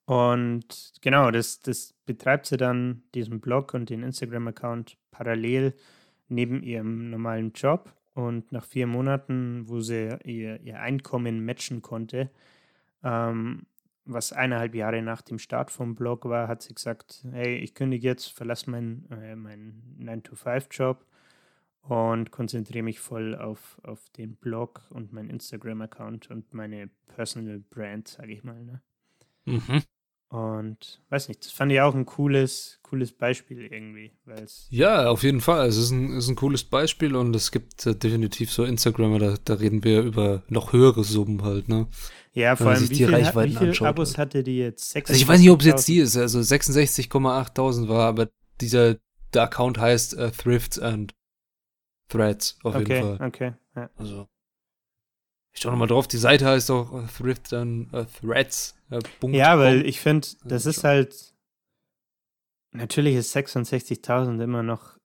und 0.08 0.94
genau, 1.02 1.32
das, 1.32 1.60
das 1.60 1.94
betreibt 2.06 2.46
sie 2.46 2.56
dann, 2.56 3.04
diesen 3.14 3.42
Blog 3.42 3.74
und 3.74 3.90
den 3.90 4.04
Instagram-Account 4.04 4.98
parallel 5.12 5.74
neben 6.30 6.64
ihrem 6.64 7.10
normalen 7.10 7.52
Job. 7.52 7.94
Und 8.14 8.54
nach 8.54 8.64
vier 8.64 8.88
Monaten, 8.88 9.68
wo 9.68 9.82
sie 9.82 10.18
ihr, 10.24 10.62
ihr 10.62 10.80
Einkommen 10.80 11.44
matchen 11.44 11.82
konnte, 11.82 12.32
ähm, 13.04 13.66
was 14.06 14.32
eineinhalb 14.32 14.76
Jahre 14.76 15.02
nach 15.02 15.22
dem 15.22 15.40
Start 15.40 15.72
vom 15.72 15.94
Blog 15.94 16.24
war, 16.24 16.48
hat 16.48 16.62
sie 16.62 16.74
gesagt, 16.74 17.26
hey, 17.34 17.58
ich 17.58 17.76
kündige 17.76 18.08
jetzt, 18.08 18.28
verlasse 18.32 18.72
meinen 18.72 19.12
äh, 19.12 19.36
mein 19.36 19.98
9-to-5-Job 20.00 21.06
und 21.82 22.32
konzentriere 22.32 22.86
mich 22.86 23.02
voll 23.02 23.36
auf, 23.36 23.78
auf 23.84 24.10
den 24.12 24.38
Blog 24.38 24.86
und 24.90 25.12
meinen 25.12 25.30
Instagram-Account 25.30 26.32
und 26.32 26.54
meine 26.54 26.90
Personal 27.08 27.60
Brand, 27.60 28.08
sage 28.08 28.32
ich 28.32 28.46
mal. 28.46 28.64
Ne? 28.64 28.82
Mhm. 29.44 29.84
Und 30.30 31.02
weiß 31.10 31.30
nicht, 31.30 31.46
das 31.46 31.54
fand 31.54 31.72
ich 31.72 31.80
auch 31.80 31.96
ein 31.96 32.06
cooles, 32.06 32.80
cooles 32.84 33.14
Beispiel 33.14 33.62
irgendwie. 33.72 34.12
Ja, 34.70 35.10
auf 35.10 35.24
jeden 35.24 35.40
Fall. 35.40 35.62
Also 35.62 35.80
es 35.80 35.86
ist 35.86 35.92
ein, 35.92 36.18
ist 36.18 36.28
ein 36.28 36.36
cooles 36.36 36.66
Beispiel 36.66 37.16
und 37.16 37.34
es 37.34 37.52
gibt 37.52 37.86
äh, 37.86 37.96
definitiv 37.96 38.52
so 38.52 38.66
Instagramer, 38.66 39.20
da, 39.20 39.36
da 39.46 39.54
reden 39.54 39.86
wir 39.86 40.02
über 40.02 40.44
noch 40.50 40.74
höhere 40.74 41.06
Summen 41.06 41.44
halt, 41.44 41.70
ne? 41.70 41.88
Ja, 42.34 42.56
vor 42.58 42.68
allem, 42.68 42.90
wie, 42.90 42.96
viel, 42.96 43.08
wie 43.08 43.56
viele 43.56 43.88
Abos 43.88 44.10
halt. 44.10 44.18
hatte 44.18 44.44
die 44.44 44.58
jetzt? 44.58 44.96
also 44.96 45.14
ich 45.14 45.28
weiß 45.28 45.40
nicht, 45.40 45.50
ob 45.50 45.62
es 45.62 45.66
jetzt 45.66 45.88
die 45.88 46.00
ist, 46.00 46.18
also 46.18 46.40
66,8000 46.40 47.88
war, 47.88 48.08
aber 48.08 48.30
dieser 48.60 48.98
der 49.34 49.44
Account 49.44 49.78
heißt 49.78 50.18
uh, 50.18 50.30
Thrifts 50.30 50.78
and 50.78 51.16
Threads 52.10 52.60
auf 52.64 52.76
okay, 52.76 52.96
jeden 52.96 53.18
Fall. 53.18 53.28
Okay, 53.28 53.54
ja. 53.76 53.90
Also 53.96 54.28
ich 55.58 55.64
schau 55.64 55.72
nochmal 55.72 55.88
drauf, 55.88 56.08
die 56.08 56.18
Seite 56.18 56.46
heißt 56.46 56.70
auch 56.70 56.92
uh, 56.92 57.04
Thrift 57.18 57.52
and 57.52 57.92
uh, 57.92 58.06
Threads. 58.22 58.76
Uh, 58.92 59.30
ja, 59.30 59.58
weil 59.58 59.88
ich 59.88 60.00
finde, 60.00 60.28
das 60.44 60.68
ist 60.68 60.84
halt. 60.84 61.34
Natürlich 62.74 63.16
ist 63.16 63.36
66.000 63.36 64.44
immer 64.44 64.62
noch. 64.62 65.00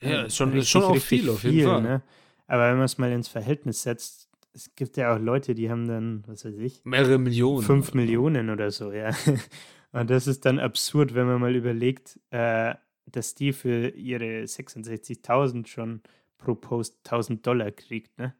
Ja, 0.00 0.22
ist 0.22 0.36
schon, 0.36 0.50
richtig, 0.50 0.62
ist 0.62 0.68
schon 0.70 0.84
auch 0.84 0.96
viel, 0.96 1.28
auf 1.28 1.42
jeden 1.42 1.68
Fall. 1.68 1.82
Ne? 1.82 2.02
Aber 2.46 2.68
wenn 2.68 2.76
man 2.76 2.84
es 2.84 2.98
mal 2.98 3.10
ins 3.10 3.26
Verhältnis 3.26 3.82
setzt, 3.82 4.28
es 4.52 4.72
gibt 4.76 4.96
ja 4.96 5.12
auch 5.12 5.18
Leute, 5.18 5.56
die 5.56 5.70
haben 5.70 5.88
dann, 5.88 6.22
was 6.28 6.44
weiß 6.44 6.56
ich, 6.58 6.84
mehrere 6.84 7.18
Millionen. 7.18 7.64
Fünf 7.64 7.92
Millionen 7.92 8.50
oder 8.50 8.70
so, 8.70 8.92
ja. 8.92 9.10
Und 9.92 10.08
das 10.08 10.28
ist 10.28 10.44
dann 10.44 10.60
absurd, 10.60 11.16
wenn 11.16 11.26
man 11.26 11.40
mal 11.40 11.56
überlegt, 11.56 12.20
äh, 12.30 12.74
dass 13.06 13.34
die 13.34 13.52
für 13.52 13.88
ihre 13.88 14.44
66.000 14.44 15.66
schon 15.66 16.00
pro 16.38 16.54
Post 16.54 16.98
1000 17.06 17.44
Dollar 17.44 17.72
kriegt, 17.72 18.16
ne? 18.18 18.36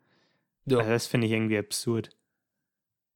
Ja. 0.66 0.78
Also 0.78 0.90
das 0.90 1.06
finde 1.06 1.26
ich 1.26 1.32
irgendwie 1.32 1.58
absurd. 1.58 2.10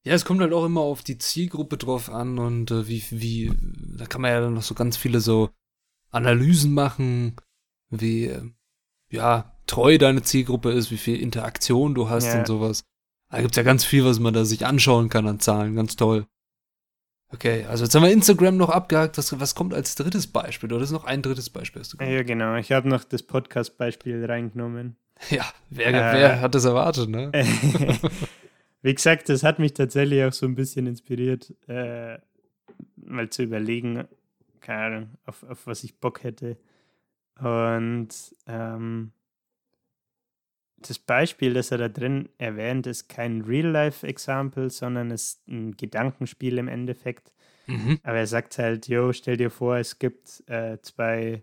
Ja, 0.02 0.14
es 0.14 0.24
kommt 0.24 0.40
halt 0.40 0.52
auch 0.52 0.64
immer 0.64 0.80
auf 0.80 1.02
die 1.02 1.18
Zielgruppe 1.18 1.76
drauf 1.76 2.08
an 2.10 2.38
und 2.38 2.70
äh, 2.70 2.88
wie, 2.88 3.04
wie, 3.10 3.52
da 3.98 4.06
kann 4.06 4.22
man 4.22 4.30
ja 4.30 4.48
noch 4.48 4.62
so 4.62 4.74
ganz 4.74 4.96
viele 4.96 5.20
so 5.20 5.50
Analysen 6.10 6.72
machen, 6.72 7.36
wie, 7.90 8.26
äh, 8.26 8.50
ja, 9.10 9.56
treu 9.66 9.98
deine 9.98 10.22
Zielgruppe 10.22 10.70
ist, 10.72 10.90
wie 10.90 10.96
viel 10.96 11.20
Interaktion 11.20 11.94
du 11.94 12.08
hast 12.08 12.26
ja. 12.26 12.38
und 12.38 12.46
sowas. 12.46 12.84
Da 13.28 13.42
gibt's 13.42 13.56
ja 13.56 13.62
ganz 13.62 13.84
viel, 13.84 14.04
was 14.04 14.18
man 14.18 14.32
da 14.32 14.44
sich 14.44 14.64
anschauen 14.64 15.08
kann 15.08 15.28
an 15.28 15.38
Zahlen, 15.38 15.76
ganz 15.76 15.96
toll. 15.96 16.26
Okay, 17.32 17.64
also 17.66 17.84
jetzt 17.84 17.94
haben 17.94 18.02
wir 18.02 18.10
Instagram 18.10 18.56
noch 18.56 18.70
abgehakt. 18.70 19.16
Was, 19.16 19.38
was 19.38 19.54
kommt 19.54 19.72
als 19.72 19.94
drittes 19.94 20.26
Beispiel? 20.26 20.72
Oder 20.72 20.82
ist 20.82 20.90
noch 20.90 21.04
ein 21.04 21.22
drittes 21.22 21.48
Beispiel? 21.48 21.80
Hast 21.80 21.92
du 21.92 22.04
ja, 22.04 22.24
genau. 22.24 22.56
Ich 22.56 22.72
habe 22.72 22.88
noch 22.88 23.04
das 23.04 23.22
Podcast-Beispiel 23.22 24.24
reingenommen. 24.24 24.96
Ja, 25.30 25.44
wer, 25.68 25.88
äh, 25.88 25.92
wer 25.92 26.40
hat 26.40 26.54
das 26.54 26.64
erwartet, 26.64 27.10
ne? 27.10 27.30
Wie 28.82 28.94
gesagt, 28.94 29.28
das 29.28 29.42
hat 29.42 29.58
mich 29.58 29.74
tatsächlich 29.74 30.24
auch 30.24 30.32
so 30.32 30.46
ein 30.46 30.54
bisschen 30.54 30.86
inspiriert, 30.86 31.54
äh, 31.68 32.18
mal 32.96 33.28
zu 33.28 33.42
überlegen, 33.42 34.08
keine 34.60 34.84
Ahnung, 34.84 35.08
auf, 35.26 35.42
auf 35.44 35.66
was 35.66 35.84
ich 35.84 36.00
Bock 36.00 36.22
hätte. 36.22 36.56
Und 37.38 38.08
ähm, 38.46 39.12
das 40.78 40.98
Beispiel, 40.98 41.52
das 41.52 41.70
er 41.70 41.78
da 41.78 41.88
drin 41.88 42.28
erwähnt, 42.38 42.86
ist 42.86 43.08
kein 43.08 43.42
Real-Life-Example, 43.42 44.70
sondern 44.70 45.10
ist 45.10 45.46
ein 45.46 45.76
Gedankenspiel 45.76 46.58
im 46.58 46.68
Endeffekt. 46.68 47.32
Mhm. 47.66 48.00
Aber 48.02 48.18
er 48.18 48.26
sagt 48.26 48.58
halt, 48.58 48.88
jo, 48.88 49.12
stell 49.12 49.36
dir 49.36 49.50
vor, 49.50 49.76
es 49.76 49.98
gibt 49.98 50.42
äh, 50.48 50.78
zwei, 50.80 51.42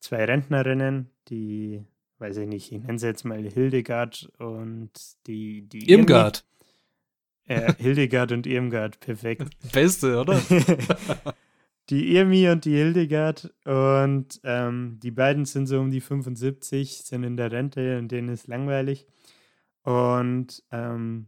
zwei 0.00 0.24
Rentnerinnen, 0.24 1.10
die, 1.28 1.84
weiß 2.22 2.36
ich 2.36 2.48
nicht, 2.48 2.70
ich 2.70 2.80
nenne 2.80 2.98
sie 2.98 3.08
jetzt 3.08 3.24
mal 3.24 3.42
Hildegard 3.42 4.30
und 4.38 4.90
die, 5.26 5.68
die 5.68 5.90
Irmgard. 5.90 6.44
Äh, 7.46 7.74
Hildegard 7.74 8.30
und 8.30 8.46
Irmgard, 8.46 9.00
perfekt. 9.00 9.50
Beste, 9.72 10.20
oder? 10.20 10.40
die 11.90 12.14
Irmi 12.14 12.48
und 12.48 12.64
die 12.64 12.76
Hildegard. 12.76 13.52
Und 13.64 14.40
ähm, 14.44 15.00
die 15.02 15.10
beiden 15.10 15.44
sind 15.44 15.66
so 15.66 15.80
um 15.80 15.90
die 15.90 16.00
75, 16.00 16.98
sind 16.98 17.24
in 17.24 17.36
der 17.36 17.50
Rente 17.50 17.98
und 17.98 18.12
denen 18.12 18.28
ist 18.28 18.46
langweilig. 18.46 19.08
Und 19.82 20.62
ähm, 20.70 21.26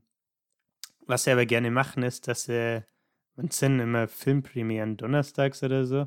was 1.07 1.25
sie 1.25 1.33
aber 1.33 1.45
gerne 1.45 1.73
machen, 1.73 2.05
ist, 2.05 2.29
dass 2.29 2.45
sie, 2.45 2.85
wann 3.35 3.51
sind 3.51 3.81
immer 3.81 4.07
Filmpremieren? 4.07 4.97
Donnerstags 4.97 5.65
oder 5.65 5.85
so? 5.87 6.07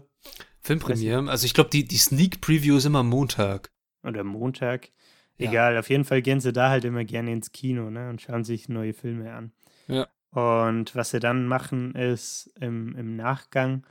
Filmpremieren? 0.61 1.27
Also 1.27 1.45
ich 1.45 1.53
glaube, 1.53 1.71
die, 1.71 1.85
die 1.85 1.97
Sneak 1.97 2.39
Preview 2.39 2.77
ist 2.77 2.85
immer 2.85 3.03
Montag. 3.03 3.73
Oder 4.03 4.23
Montag. 4.23 4.91
Egal, 5.37 5.73
ja. 5.73 5.79
auf 5.79 5.89
jeden 5.89 6.05
Fall 6.05 6.21
gehen 6.21 6.39
sie 6.39 6.51
da 6.51 6.69
halt 6.69 6.83
immer 6.85 7.03
gerne 7.03 7.31
ins 7.31 7.51
Kino 7.51 7.89
ne, 7.89 8.09
und 8.09 8.21
schauen 8.21 8.43
sich 8.43 8.69
neue 8.69 8.93
Filme 8.93 9.33
an. 9.33 9.51
Ja. 9.87 10.07
Und 10.31 10.95
was 10.95 11.11
sie 11.11 11.19
dann 11.19 11.47
machen, 11.47 11.93
ist 11.93 12.51
im, 12.59 12.95
im 12.95 13.15
Nachgang 13.15 13.85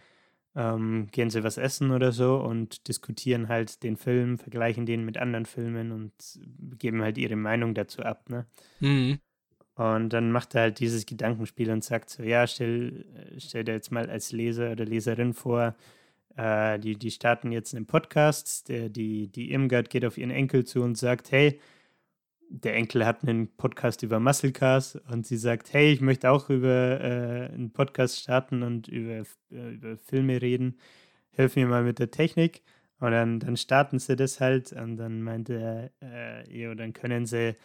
ähm, 0.56 1.08
gehen 1.12 1.30
sie 1.30 1.44
was 1.44 1.58
essen 1.58 1.90
oder 1.90 2.12
so 2.12 2.36
und 2.36 2.88
diskutieren 2.88 3.48
halt 3.48 3.82
den 3.82 3.96
Film, 3.96 4.38
vergleichen 4.38 4.86
den 4.86 5.04
mit 5.04 5.18
anderen 5.18 5.46
Filmen 5.46 5.92
und 5.92 6.12
geben 6.78 7.02
halt 7.02 7.18
ihre 7.18 7.36
Meinung 7.36 7.74
dazu 7.74 8.02
ab, 8.02 8.28
ne? 8.28 8.46
Mhm. 8.80 9.18
Und 9.74 10.08
dann 10.14 10.32
macht 10.32 10.54
er 10.54 10.62
halt 10.62 10.80
dieses 10.80 11.04
Gedankenspiel 11.04 11.70
und 11.70 11.84
sagt 11.84 12.08
so, 12.08 12.22
ja, 12.22 12.46
stell, 12.46 13.04
stell 13.36 13.62
dir 13.62 13.72
jetzt 13.72 13.92
mal 13.92 14.08
als 14.08 14.32
Leser 14.32 14.72
oder 14.72 14.86
Leserin 14.86 15.34
vor, 15.34 15.74
äh, 16.36 16.78
die, 16.78 16.96
die 16.96 17.10
starten 17.10 17.52
jetzt 17.52 17.74
einen 17.74 17.86
Podcast, 17.86 18.68
der, 18.68 18.88
die, 18.88 19.28
die 19.28 19.52
Irmgard 19.52 19.90
geht 19.90 20.04
auf 20.04 20.18
ihren 20.18 20.30
Enkel 20.30 20.64
zu 20.64 20.82
und 20.82 20.96
sagt, 20.96 21.32
hey, 21.32 21.60
der 22.48 22.74
Enkel 22.74 23.04
hat 23.04 23.22
einen 23.22 23.48
Podcast 23.56 24.02
über 24.02 24.20
Muscle 24.20 24.52
Cars 24.52 24.96
und 25.10 25.26
sie 25.26 25.36
sagt, 25.36 25.72
hey, 25.72 25.92
ich 25.92 26.00
möchte 26.00 26.30
auch 26.30 26.48
über 26.48 27.00
äh, 27.00 27.52
einen 27.52 27.72
Podcast 27.72 28.20
starten 28.20 28.62
und 28.62 28.88
über, 28.88 29.24
äh, 29.50 29.74
über 29.74 29.96
Filme 29.96 30.40
reden. 30.40 30.78
Hilf 31.30 31.56
mir 31.56 31.66
mal 31.66 31.82
mit 31.82 31.98
der 31.98 32.10
Technik. 32.10 32.62
Und 32.98 33.10
dann, 33.10 33.40
dann 33.40 33.56
starten 33.56 33.98
sie 33.98 34.16
das 34.16 34.40
halt 34.40 34.72
und 34.72 34.96
dann 34.96 35.22
meinte 35.22 35.92
er, 36.00 36.42
äh, 36.46 36.58
ja, 36.58 36.74
dann 36.74 36.94
können 36.94 37.26
sie 37.26 37.56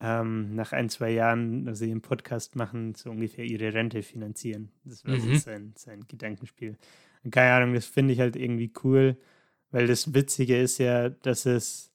ähm, 0.00 0.54
nach 0.54 0.72
ein, 0.72 0.90
zwei 0.90 1.10
Jahren, 1.10 1.64
dass 1.64 1.78
sie 1.78 1.90
einen 1.90 2.02
Podcast 2.02 2.54
machen, 2.54 2.94
so 2.94 3.10
ungefähr 3.10 3.44
ihre 3.44 3.72
Rente 3.72 4.02
finanzieren. 4.02 4.70
Das 4.84 5.06
war 5.06 5.16
mhm. 5.16 5.36
sein, 5.36 5.72
sein 5.76 6.04
Gedankenspiel. 6.06 6.76
Keine 7.30 7.52
Ahnung, 7.52 7.74
das 7.74 7.86
finde 7.86 8.14
ich 8.14 8.20
halt 8.20 8.36
irgendwie 8.36 8.72
cool, 8.84 9.16
weil 9.70 9.86
das 9.86 10.14
Witzige 10.14 10.60
ist 10.60 10.78
ja, 10.78 11.08
dass 11.08 11.46
es 11.46 11.92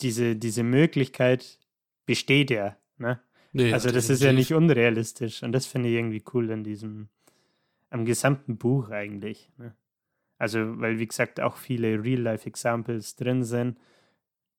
diese, 0.00 0.36
diese 0.36 0.62
Möglichkeit 0.62 1.58
besteht 2.06 2.50
ja. 2.50 2.76
Ne? 2.98 3.20
Nee, 3.52 3.72
also 3.72 3.90
das 3.90 4.10
ist 4.10 4.22
ja 4.22 4.32
nicht 4.32 4.52
unrealistisch 4.52 5.42
und 5.42 5.52
das 5.52 5.66
finde 5.66 5.88
ich 5.88 5.96
irgendwie 5.96 6.22
cool 6.32 6.50
an 6.50 6.64
diesem, 6.64 7.08
am 7.90 8.04
gesamten 8.04 8.56
Buch 8.56 8.90
eigentlich. 8.90 9.50
Ne? 9.58 9.74
Also, 10.38 10.80
weil 10.80 10.98
wie 10.98 11.06
gesagt 11.06 11.40
auch 11.40 11.56
viele 11.56 12.02
Real-Life-Examples 12.02 13.16
drin 13.16 13.44
sind, 13.44 13.78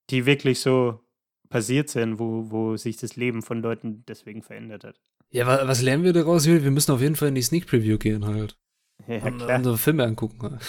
die 0.09 0.25
wirklich 0.25 0.59
so 0.59 1.01
passiert 1.49 1.89
sind, 1.89 2.19
wo, 2.19 2.49
wo 2.51 2.77
sich 2.77 2.97
das 2.97 3.15
Leben 3.15 3.41
von 3.41 3.61
Leuten 3.61 4.03
deswegen 4.07 4.41
verändert 4.41 4.83
hat. 4.83 5.01
Ja, 5.29 5.45
was 5.45 5.81
lernen 5.81 6.03
wir 6.03 6.13
daraus? 6.13 6.45
Wir 6.45 6.71
müssen 6.71 6.91
auf 6.91 7.01
jeden 7.01 7.15
Fall 7.15 7.29
in 7.29 7.35
die 7.35 7.41
Sneak 7.41 7.67
Preview 7.67 7.97
gehen 7.97 8.25
halt. 8.25 8.57
Ja, 9.07 9.23
und 9.23 9.37
klar. 9.37 9.57
unsere 9.57 9.77
Filme 9.77 10.03
angucken. 10.03 10.59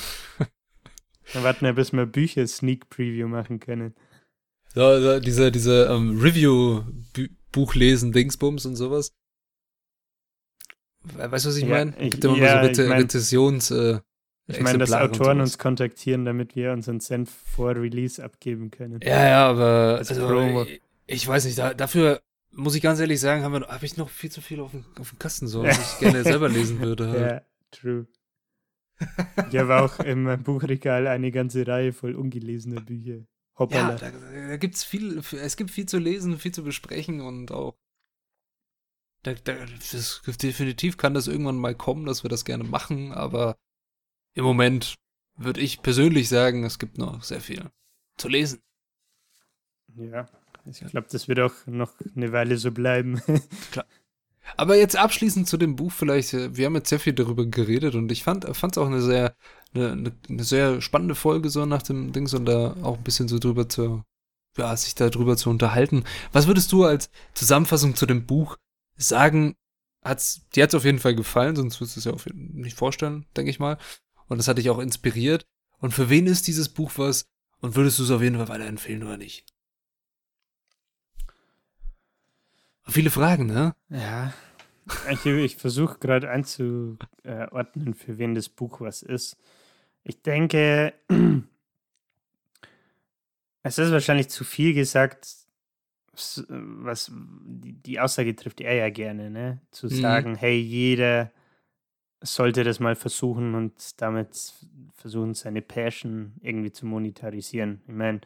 Dann 1.32 1.42
warten 1.42 1.64
wir, 1.64 1.72
bis 1.72 1.92
wir 1.92 2.06
Bücher 2.06 2.46
Sneak 2.46 2.88
Preview 2.90 3.28
machen 3.28 3.60
können. 3.60 3.94
So, 4.74 5.00
so 5.00 5.20
diese, 5.20 5.52
diese 5.52 5.86
ähm, 5.86 6.20
Review-Buch 6.20 7.74
lesen, 7.74 8.12
Dingsbums 8.12 8.66
und 8.66 8.76
sowas. 8.76 9.12
Weißt 11.04 11.44
du, 11.44 11.48
was 11.50 11.56
ich 11.56 11.64
ja, 11.64 11.70
meine? 11.70 11.92
Gibt 11.92 12.24
immer 12.24 12.36
ja, 12.36 12.56
mal 12.56 12.74
so 12.74 12.82
Re 12.82 12.96
Rezessions- 12.96 13.70
äh, 13.70 14.00
ich 14.46 14.60
meine, 14.60 14.78
dass 14.78 14.92
Autoren 14.92 15.40
uns 15.40 15.56
kontaktieren, 15.56 16.26
damit 16.26 16.54
wir 16.54 16.72
unseren 16.72 17.00
Senf 17.00 17.30
vor 17.30 17.74
Release 17.76 18.22
abgeben 18.22 18.70
können. 18.70 19.00
Ja, 19.02 19.26
ja, 19.26 19.48
aber 19.48 19.96
also, 19.98 20.64
ich, 20.64 20.82
ich, 21.06 21.26
weiß 21.26 21.46
nicht, 21.46 21.56
da, 21.56 21.72
dafür 21.72 22.20
muss 22.52 22.74
ich 22.74 22.82
ganz 22.82 23.00
ehrlich 23.00 23.20
sagen, 23.20 23.42
habe 23.42 23.60
hab 23.60 23.82
ich 23.82 23.96
noch 23.96 24.10
viel 24.10 24.30
zu 24.30 24.42
viel 24.42 24.60
auf 24.60 24.72
dem, 24.72 24.84
auf 25.00 25.10
dem 25.10 25.18
Kasten, 25.18 25.48
so, 25.48 25.62
was 25.62 25.78
ich 25.78 25.98
gerne 25.98 26.22
selber 26.24 26.50
lesen 26.50 26.80
würde. 26.80 27.08
Halt. 27.10 27.30
Ja, 27.30 27.42
true. 27.74 28.06
Ich 29.50 29.56
habe 29.58 29.82
auch 29.82 29.98
in 30.00 30.22
meinem 30.22 30.42
Buchregal 30.42 31.06
eine 31.06 31.30
ganze 31.32 31.66
Reihe 31.66 31.92
voll 31.92 32.14
ungelesener 32.14 32.80
Bücher. 32.80 33.26
Hoppala. 33.58 33.96
Ja, 33.96 34.10
da, 34.10 34.10
da 34.48 34.56
gibt's 34.56 34.84
viel, 34.84 35.18
es 35.18 35.56
gibt 35.56 35.70
viel 35.70 35.86
zu 35.86 35.98
lesen, 35.98 36.38
viel 36.38 36.52
zu 36.52 36.64
besprechen 36.64 37.20
und 37.20 37.52
auch 37.52 37.76
da, 39.22 39.32
da, 39.32 39.54
das, 39.64 40.22
definitiv 40.40 40.96
kann 40.96 41.14
das 41.14 41.28
irgendwann 41.28 41.56
mal 41.56 41.74
kommen, 41.74 42.04
dass 42.04 42.24
wir 42.24 42.28
das 42.28 42.44
gerne 42.44 42.64
machen, 42.64 43.12
aber 43.12 43.56
im 44.34 44.44
Moment 44.44 44.96
würde 45.36 45.60
ich 45.60 45.82
persönlich 45.82 46.28
sagen, 46.28 46.64
es 46.64 46.78
gibt 46.78 46.98
noch 46.98 47.22
sehr 47.22 47.40
viel 47.40 47.70
zu 48.18 48.28
lesen. 48.28 48.60
Ja, 49.96 50.28
ich 50.66 50.80
glaube, 50.80 51.08
das 51.10 51.28
wird 51.28 51.40
auch 51.40 51.54
noch 51.66 51.94
eine 52.14 52.32
Weile 52.32 52.56
so 52.58 52.70
bleiben. 52.70 53.22
Aber 54.56 54.76
jetzt 54.76 54.96
abschließend 54.96 55.48
zu 55.48 55.56
dem 55.56 55.76
Buch 55.76 55.92
vielleicht, 55.92 56.34
äh, 56.34 56.56
wir 56.56 56.66
haben 56.66 56.74
jetzt 56.74 56.88
sehr 56.90 57.00
viel 57.00 57.12
darüber 57.12 57.46
geredet 57.46 57.94
und 57.94 58.10
ich 58.12 58.22
fand 58.22 58.44
es 58.44 58.78
auch 58.78 58.86
eine 58.86 59.02
sehr 59.02 59.34
eine, 59.74 60.12
eine, 60.28 60.44
sehr 60.44 60.80
spannende 60.80 61.14
Folge 61.14 61.50
so 61.50 61.66
nach 61.66 61.82
dem 61.82 62.12
Dings 62.12 62.34
und 62.34 62.46
da 62.46 62.76
auch 62.82 62.96
ein 62.96 63.02
bisschen 63.02 63.28
so 63.28 63.38
drüber 63.38 63.68
zu, 63.68 64.02
ja, 64.56 64.76
sich 64.76 64.94
da 64.94 65.10
drüber 65.10 65.36
zu 65.36 65.50
unterhalten. 65.50 66.04
Was 66.32 66.46
würdest 66.46 66.70
du 66.72 66.84
als 66.84 67.10
Zusammenfassung 67.34 67.96
zu 67.96 68.06
dem 68.06 68.26
Buch 68.26 68.56
sagen? 68.96 69.56
Hat's, 70.02 70.46
dir 70.54 70.64
hat's 70.64 70.74
auf 70.74 70.84
jeden 70.84 70.98
Fall 70.98 71.14
gefallen, 71.14 71.56
sonst 71.56 71.80
würdest 71.80 71.96
du 71.96 72.00
es 72.00 72.04
ja 72.04 72.12
auch 72.12 72.24
nicht 72.34 72.76
vorstellen, 72.76 73.26
denke 73.36 73.50
ich 73.50 73.58
mal. 73.58 73.78
Und 74.28 74.38
das 74.38 74.48
hat 74.48 74.58
dich 74.58 74.70
auch 74.70 74.78
inspiriert. 74.78 75.46
Und 75.78 75.92
für 75.92 76.08
wen 76.08 76.26
ist 76.26 76.46
dieses 76.46 76.68
Buch 76.68 76.92
was? 76.96 77.26
Und 77.60 77.76
würdest 77.76 77.98
du 77.98 78.04
es 78.04 78.10
auf 78.10 78.22
jeden 78.22 78.36
Fall 78.36 78.48
weiterempfehlen 78.48 79.02
oder 79.02 79.16
nicht? 79.16 79.46
Viele 82.86 83.10
Fragen, 83.10 83.46
ne? 83.46 83.74
Ja. 83.88 84.32
Ich, 85.10 85.24
ich 85.24 85.56
versuche 85.56 85.98
gerade 85.98 86.30
einzuordnen, 86.30 87.94
für 87.94 88.18
wen 88.18 88.34
das 88.34 88.48
Buch 88.48 88.80
was 88.80 89.02
ist. 89.02 89.36
Ich 90.02 90.20
denke, 90.20 90.92
es 93.62 93.78
ist 93.78 93.90
wahrscheinlich 93.90 94.28
zu 94.28 94.44
viel 94.44 94.74
gesagt, 94.74 95.26
was 96.12 97.10
die 97.12 97.98
Aussage 97.98 98.36
trifft 98.36 98.60
er 98.60 98.74
ja 98.74 98.90
gerne, 98.90 99.30
ne? 99.30 99.60
Zu 99.70 99.86
mhm. 99.86 100.00
sagen, 100.00 100.34
hey, 100.36 100.58
jeder 100.58 101.32
sollte 102.20 102.64
das 102.64 102.80
mal 102.80 102.94
versuchen 102.94 103.54
und 103.54 104.00
damit 104.00 104.52
versuchen, 104.94 105.34
seine 105.34 105.62
Passion 105.62 106.34
irgendwie 106.40 106.72
zu 106.72 106.86
monetarisieren. 106.86 107.80
Ich 107.86 107.94
meine, 107.94 108.20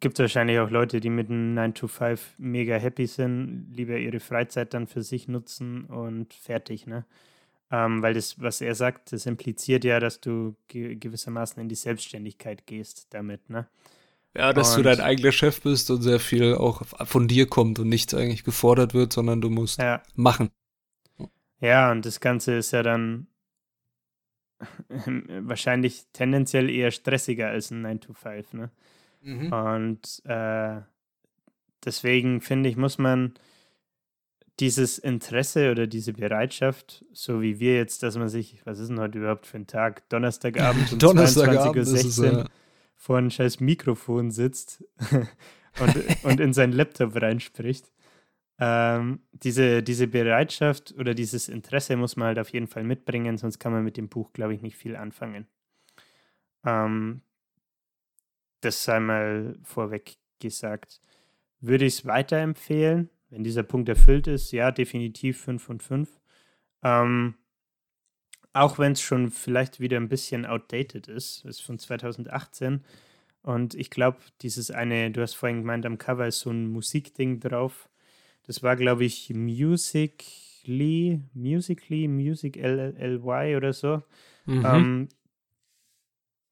gibt 0.00 0.18
es 0.18 0.24
wahrscheinlich 0.24 0.58
auch 0.58 0.70
Leute, 0.70 1.00
die 1.00 1.10
mit 1.10 1.28
einem 1.28 1.54
9 1.54 1.74
to 1.74 1.88
5 1.88 2.34
mega 2.38 2.76
happy 2.76 3.06
sind, 3.06 3.68
lieber 3.72 3.96
ihre 3.96 4.20
Freizeit 4.20 4.74
dann 4.74 4.86
für 4.86 5.02
sich 5.02 5.28
nutzen 5.28 5.84
und 5.86 6.34
fertig, 6.34 6.86
ne? 6.86 7.04
Ähm, 7.70 8.00
weil 8.00 8.14
das, 8.14 8.40
was 8.40 8.62
er 8.62 8.74
sagt, 8.74 9.12
das 9.12 9.26
impliziert 9.26 9.84
ja, 9.84 10.00
dass 10.00 10.20
du 10.20 10.56
ge 10.68 10.94
gewissermaßen 10.94 11.60
in 11.60 11.68
die 11.68 11.74
Selbstständigkeit 11.74 12.66
gehst 12.66 13.08
damit, 13.10 13.50
ne? 13.50 13.68
Ja, 14.34 14.52
dass 14.52 14.70
und, 14.70 14.78
du 14.78 14.82
dein 14.84 15.00
eigener 15.00 15.32
Chef 15.32 15.60
bist 15.62 15.90
und 15.90 16.02
sehr 16.02 16.20
viel 16.20 16.54
auch 16.54 16.82
von 16.86 17.28
dir 17.28 17.46
kommt 17.46 17.78
und 17.78 17.88
nichts 17.88 18.14
eigentlich 18.14 18.44
gefordert 18.44 18.94
wird, 18.94 19.12
sondern 19.12 19.40
du 19.40 19.50
musst 19.50 19.80
ja. 19.80 20.02
machen. 20.14 20.50
Ja, 21.60 21.90
und 21.90 22.06
das 22.06 22.20
Ganze 22.20 22.54
ist 22.54 22.70
ja 22.70 22.82
dann 22.82 23.26
wahrscheinlich 25.40 26.06
tendenziell 26.12 26.70
eher 26.70 26.90
stressiger 26.90 27.48
als 27.48 27.70
ein 27.70 27.82
9 27.82 28.00
to 28.00 28.12
5, 28.12 28.52
ne? 28.54 28.70
Mhm. 29.28 29.52
Und 29.52 30.22
äh, 30.24 30.80
deswegen 31.84 32.40
finde 32.40 32.70
ich, 32.70 32.76
muss 32.76 32.96
man 32.96 33.34
dieses 34.58 34.98
Interesse 34.98 35.70
oder 35.70 35.86
diese 35.86 36.14
Bereitschaft, 36.14 37.04
so 37.12 37.42
wie 37.42 37.60
wir 37.60 37.76
jetzt, 37.76 38.02
dass 38.02 38.16
man 38.16 38.28
sich, 38.28 38.64
was 38.64 38.78
ist 38.78 38.88
denn 38.88 38.98
heute 38.98 39.18
überhaupt 39.18 39.46
für 39.46 39.58
ein 39.58 39.66
Tag, 39.66 40.08
Donnerstagabend 40.08 40.92
um 40.92 40.98
Donnerstagabend 40.98 41.86
22.16 41.86 42.20
Uhr 42.20 42.38
ja. 42.38 42.44
vor 42.96 43.18
ein 43.18 43.30
scheiß 43.30 43.60
Mikrofon 43.60 44.30
sitzt 44.30 44.82
und, 45.80 46.24
und 46.24 46.40
in 46.40 46.52
sein 46.54 46.72
Laptop 46.72 47.20
reinspricht. 47.20 47.92
Ähm, 48.58 49.20
diese, 49.32 49.84
diese 49.84 50.08
Bereitschaft 50.08 50.94
oder 50.98 51.14
dieses 51.14 51.48
Interesse 51.48 51.96
muss 51.96 52.16
man 52.16 52.28
halt 52.28 52.38
auf 52.40 52.48
jeden 52.48 52.66
Fall 52.66 52.82
mitbringen, 52.82 53.36
sonst 53.36 53.60
kann 53.60 53.72
man 53.72 53.84
mit 53.84 53.96
dem 53.96 54.08
Buch, 54.08 54.32
glaube 54.32 54.54
ich, 54.54 54.62
nicht 54.62 54.76
viel 54.76 54.96
anfangen. 54.96 55.46
Ähm, 56.64 57.20
das 58.60 58.84
sei 58.84 59.00
mal 59.00 59.56
vorweg 59.62 60.16
gesagt. 60.40 61.00
Würde 61.60 61.84
ich 61.84 61.94
es 61.94 62.06
weiterempfehlen? 62.06 63.10
Wenn 63.30 63.44
dieser 63.44 63.62
Punkt 63.62 63.88
erfüllt 63.88 64.26
ist, 64.26 64.52
ja, 64.52 64.70
definitiv 64.70 65.40
5 65.40 65.62
von 65.62 65.80
5. 65.80 66.20
Ähm, 66.82 67.34
auch 68.52 68.78
wenn 68.78 68.92
es 68.92 69.02
schon 69.02 69.30
vielleicht 69.30 69.80
wieder 69.80 69.98
ein 69.98 70.08
bisschen 70.08 70.46
outdated 70.46 71.08
ist, 71.08 71.44
ist 71.44 71.62
von 71.62 71.78
2018. 71.78 72.84
Und 73.42 73.74
ich 73.74 73.90
glaube, 73.90 74.18
dieses 74.42 74.70
eine, 74.70 75.10
du 75.10 75.20
hast 75.20 75.34
vorhin 75.34 75.60
gemeint, 75.60 75.86
am 75.86 75.98
Cover 75.98 76.26
ist 76.26 76.40
so 76.40 76.50
ein 76.50 76.66
Musikding 76.66 77.40
drauf. 77.40 77.88
Das 78.46 78.62
war, 78.62 78.76
glaube 78.76 79.04
ich, 79.04 79.30
Musically, 79.34 81.20
Musically, 81.34 82.08
Music 82.08 82.56
LLY 82.56 83.56
oder 83.56 83.72
so. 83.72 84.02
Mhm. 84.46 84.64
Ähm, 84.64 85.08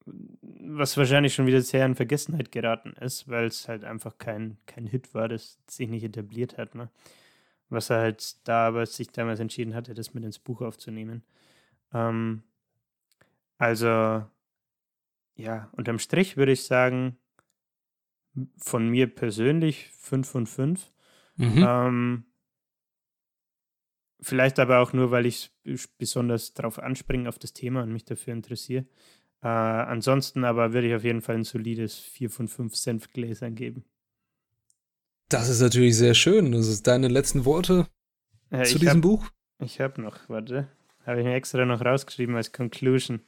was 0.07 0.96
wahrscheinlich 0.96 1.34
schon 1.34 1.46
wieder 1.46 1.61
sehr 1.61 1.84
in 1.84 1.94
Vergessenheit 1.94 2.52
geraten 2.52 2.92
ist, 3.00 3.28
weil 3.28 3.46
es 3.46 3.68
halt 3.68 3.84
einfach 3.84 4.18
kein, 4.18 4.59
kein 4.66 4.86
Hit 4.86 5.14
war, 5.14 5.28
das 5.28 5.59
sich 5.68 5.88
nicht 5.88 6.04
etabliert 6.04 6.59
hat. 6.59 6.74
Ne? 6.74 6.90
Was 7.68 7.90
er 7.90 7.98
halt 7.98 8.46
da 8.46 8.68
aber 8.68 8.86
sich 8.86 9.11
damals 9.11 9.40
entschieden 9.40 9.74
hatte, 9.74 9.94
das 9.94 10.14
mit 10.14 10.24
ins 10.24 10.38
Buch 10.38 10.61
aufzunehmen. 10.61 11.24
Ähm, 11.92 12.42
also, 13.59 14.24
ja, 15.34 15.68
unterm 15.72 15.98
Strich 15.98 16.36
würde 16.36 16.52
ich 16.52 16.64
sagen, 16.64 17.16
von 18.59 18.88
mir 18.88 19.12
persönlich 19.12 19.90
5 19.98 20.28
von 20.28 20.46
5. 20.46 20.92
Mhm. 21.36 21.66
Ähm, 21.66 22.24
vielleicht 24.20 24.59
aber 24.59 24.80
auch 24.80 24.92
nur, 24.92 25.11
weil 25.11 25.26
ich 25.26 25.50
besonders 25.98 26.54
darauf 26.54 26.78
anspringe, 26.78 27.28
auf 27.28 27.38
das 27.38 27.52
Thema 27.52 27.82
und 27.82 27.92
mich 27.92 28.04
dafür 28.04 28.34
interessiere. 28.34 28.84
Äh, 29.43 29.49
ansonsten 29.49 30.45
aber 30.45 30.72
würde 30.72 30.89
ich 30.89 30.95
auf 30.95 31.05
jeden 31.05 31.22
Fall 31.22 31.37
ein 31.37 31.45
solides 31.45 31.99
4 31.99 32.30
von 32.30 32.49
5 32.49 32.74
Senfgläsern 32.74 33.55
geben. 33.55 33.84
Das 35.28 35.49
ist 35.49 35.61
natürlich 35.61 35.97
sehr 35.97 36.14
schön. 36.14 36.53
Das 36.53 36.68
ist 36.68 36.87
deine 36.87 37.09
letzten 37.09 37.45
Worte 37.45 37.87
äh, 38.51 38.64
zu 38.64 38.78
diesem 38.78 38.97
hab, 38.97 39.03
Buch? 39.03 39.30
Ich 39.59 39.80
habe 39.80 40.01
noch, 40.01 40.28
warte. 40.28 40.68
Habe 41.05 41.20
ich 41.20 41.26
mir 41.26 41.34
extra 41.34 41.64
noch 41.64 41.84
rausgeschrieben 41.84 42.37
als 42.37 42.53
Conclusion. 42.53 43.20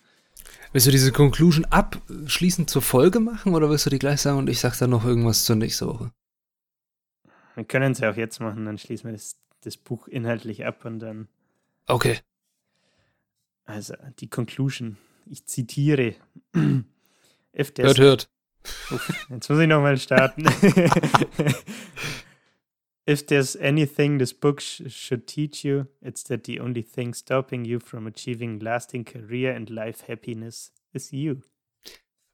Willst 0.72 0.86
du 0.86 0.90
diese 0.90 1.12
Conclusion 1.12 1.64
abschließend 1.64 2.70
zur 2.70 2.82
Folge 2.82 3.20
machen 3.20 3.54
oder 3.54 3.70
willst 3.70 3.86
du 3.86 3.90
die 3.90 3.98
gleich 3.98 4.20
sagen 4.20 4.38
und 4.38 4.48
ich 4.48 4.60
sage 4.60 4.76
dann 4.78 4.90
noch 4.90 5.04
irgendwas 5.04 5.44
zur 5.44 5.56
nächsten 5.56 5.86
Woche? 5.86 6.12
Wir 7.54 7.64
können 7.64 7.92
es 7.92 7.98
ja 7.98 8.10
auch 8.10 8.16
jetzt 8.16 8.38
machen, 8.40 8.64
dann 8.66 8.78
schließen 8.78 9.06
wir 9.06 9.12
das, 9.12 9.36
das 9.62 9.76
Buch 9.76 10.06
inhaltlich 10.06 10.64
ab 10.64 10.84
und 10.84 11.00
dann. 11.00 11.28
Okay. 11.86 12.20
Also, 13.64 13.94
die 14.20 14.28
Conclusion 14.28 14.96
ich 15.30 15.46
zitiere. 15.46 16.14
hört, 16.54 17.98
hört. 17.98 18.28
Uff, 18.90 19.26
jetzt 19.30 19.48
muss 19.48 19.58
ich 19.60 19.68
nochmal 19.68 19.98
starten. 19.98 20.44
If 23.08 23.24
there's 23.24 23.56
anything 23.56 24.18
this 24.18 24.34
book 24.34 24.60
sh 24.60 24.82
should 24.88 25.26
teach 25.26 25.64
you, 25.64 25.86
it's 26.02 26.22
that 26.24 26.44
the 26.44 26.60
only 26.60 26.82
thing 26.82 27.14
stopping 27.14 27.64
you 27.64 27.80
from 27.80 28.06
achieving 28.06 28.58
lasting 28.58 29.04
career 29.04 29.54
and 29.54 29.70
life 29.70 30.02
happiness 30.08 30.72
is 30.92 31.10
you. 31.10 31.40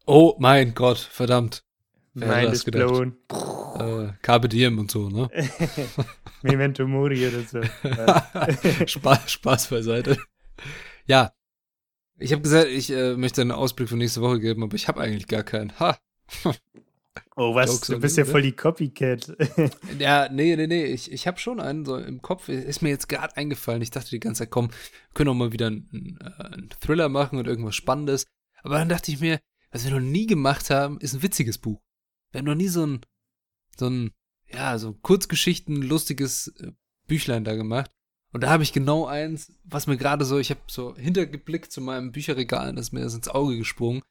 Oh 0.06 0.34
mein 0.40 0.74
Gott, 0.74 0.98
verdammt. 0.98 1.62
Wer 2.14 2.28
Mind 2.28 2.52
is 2.52 2.64
blown. 2.64 3.16
Äh, 3.30 4.12
Carpe 4.22 4.48
Diem 4.48 4.78
und 4.78 4.90
so, 4.90 5.08
ne? 5.08 5.28
Memento 6.42 6.86
Mori 6.86 7.26
oder 7.26 7.42
so. 7.42 7.60
Spaß, 8.86 9.30
Spaß 9.30 9.68
beiseite. 9.68 10.16
Ja, 11.06 11.32
ich 12.18 12.32
habe 12.32 12.42
gesagt, 12.42 12.68
ich 12.68 12.90
äh, 12.90 13.16
möchte 13.16 13.40
einen 13.40 13.52
Ausblick 13.52 13.88
für 13.88 13.96
nächste 13.96 14.20
Woche 14.20 14.40
geben, 14.40 14.62
aber 14.62 14.74
ich 14.74 14.88
habe 14.88 15.00
eigentlich 15.00 15.26
gar 15.28 15.42
keinen. 15.42 15.78
Ha. 15.78 15.98
Oh, 17.36 17.54
was? 17.54 17.70
Jokes 17.70 17.86
du 17.88 18.00
bist 18.00 18.16
ja 18.16 18.24
voll 18.24 18.42
die 18.42 18.52
Copycat. 18.52 19.36
ja, 19.98 20.28
nee, 20.30 20.54
nee, 20.56 20.66
nee. 20.66 20.84
Ich, 20.84 21.10
ich 21.10 21.26
habe 21.26 21.38
schon 21.38 21.60
einen 21.60 21.84
so 21.84 21.96
im 21.96 22.22
Kopf. 22.22 22.48
Ist 22.48 22.82
mir 22.82 22.90
jetzt 22.90 23.08
gerade 23.08 23.36
eingefallen. 23.36 23.82
Ich 23.82 23.90
dachte 23.90 24.10
die 24.10 24.20
ganze 24.20 24.40
Zeit, 24.40 24.50
komm, 24.50 24.70
können 25.14 25.30
auch 25.30 25.34
mal 25.34 25.52
wieder 25.52 25.68
einen, 25.68 26.18
äh, 26.20 26.44
einen 26.44 26.70
Thriller 26.80 27.08
machen 27.08 27.38
und 27.38 27.46
irgendwas 27.46 27.74
Spannendes. 27.74 28.26
Aber 28.62 28.78
dann 28.78 28.88
dachte 28.88 29.10
ich 29.10 29.20
mir, 29.20 29.40
was 29.70 29.84
wir 29.84 29.90
noch 29.92 30.00
nie 30.00 30.26
gemacht 30.26 30.70
haben, 30.70 30.98
ist 31.00 31.14
ein 31.14 31.22
witziges 31.22 31.58
Buch. 31.58 31.80
Wir 32.30 32.38
haben 32.38 32.46
noch 32.46 32.54
nie 32.54 32.68
so 32.68 32.86
ein, 32.86 33.00
so 33.76 33.88
ein, 33.88 34.12
ja, 34.52 34.78
so 34.78 34.92
Kurzgeschichten, 34.92 35.82
lustiges 35.82 36.48
äh, 36.60 36.72
Büchlein 37.06 37.44
da 37.44 37.56
gemacht. 37.56 37.90
Und 38.34 38.40
da 38.40 38.50
habe 38.50 38.64
ich 38.64 38.72
genau 38.72 39.06
eins, 39.06 39.52
was 39.62 39.86
mir 39.86 39.96
gerade 39.96 40.24
so, 40.24 40.40
ich 40.40 40.50
habe 40.50 40.60
so 40.66 40.96
hintergeblickt 40.96 41.70
zu 41.70 41.80
meinem 41.80 42.10
Bücherregal, 42.10 42.70
und 42.70 42.76
das 42.76 42.86
ist 42.86 42.92
mir 42.92 43.02
das 43.02 43.14
ins 43.14 43.28
Auge 43.28 43.56
gesprungen. 43.56 44.02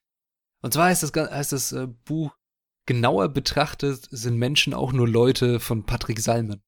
Und 0.62 0.74
zwar 0.74 0.86
heißt 0.86 1.04
das, 1.04 1.12
heißt 1.14 1.52
das 1.52 1.74
äh, 1.74 1.88
Buch, 2.06 2.34
genauer 2.86 3.28
betrachtet 3.28 4.08
sind 4.12 4.38
Menschen 4.38 4.74
auch 4.74 4.94
nur 4.94 5.10
Leute 5.10 5.60
von 5.60 5.86
Patrick 5.86 6.22
Salmen. 6.22 6.62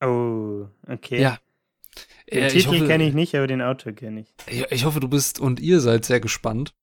Oh, 0.00 0.68
okay. 0.86 1.20
Ja. 1.20 1.38
Den 2.32 2.44
äh, 2.44 2.48
Titel 2.48 2.86
kenne 2.86 3.06
ich 3.06 3.12
nicht, 3.12 3.34
aber 3.34 3.46
den 3.46 3.60
Autor 3.60 3.92
kenne 3.92 4.20
ich. 4.20 4.34
ich. 4.46 4.64
Ich 4.72 4.84
hoffe, 4.86 5.00
du 5.00 5.08
bist 5.08 5.38
und 5.38 5.60
ihr 5.60 5.80
seid 5.80 6.06
sehr 6.06 6.20
gespannt. 6.20 6.74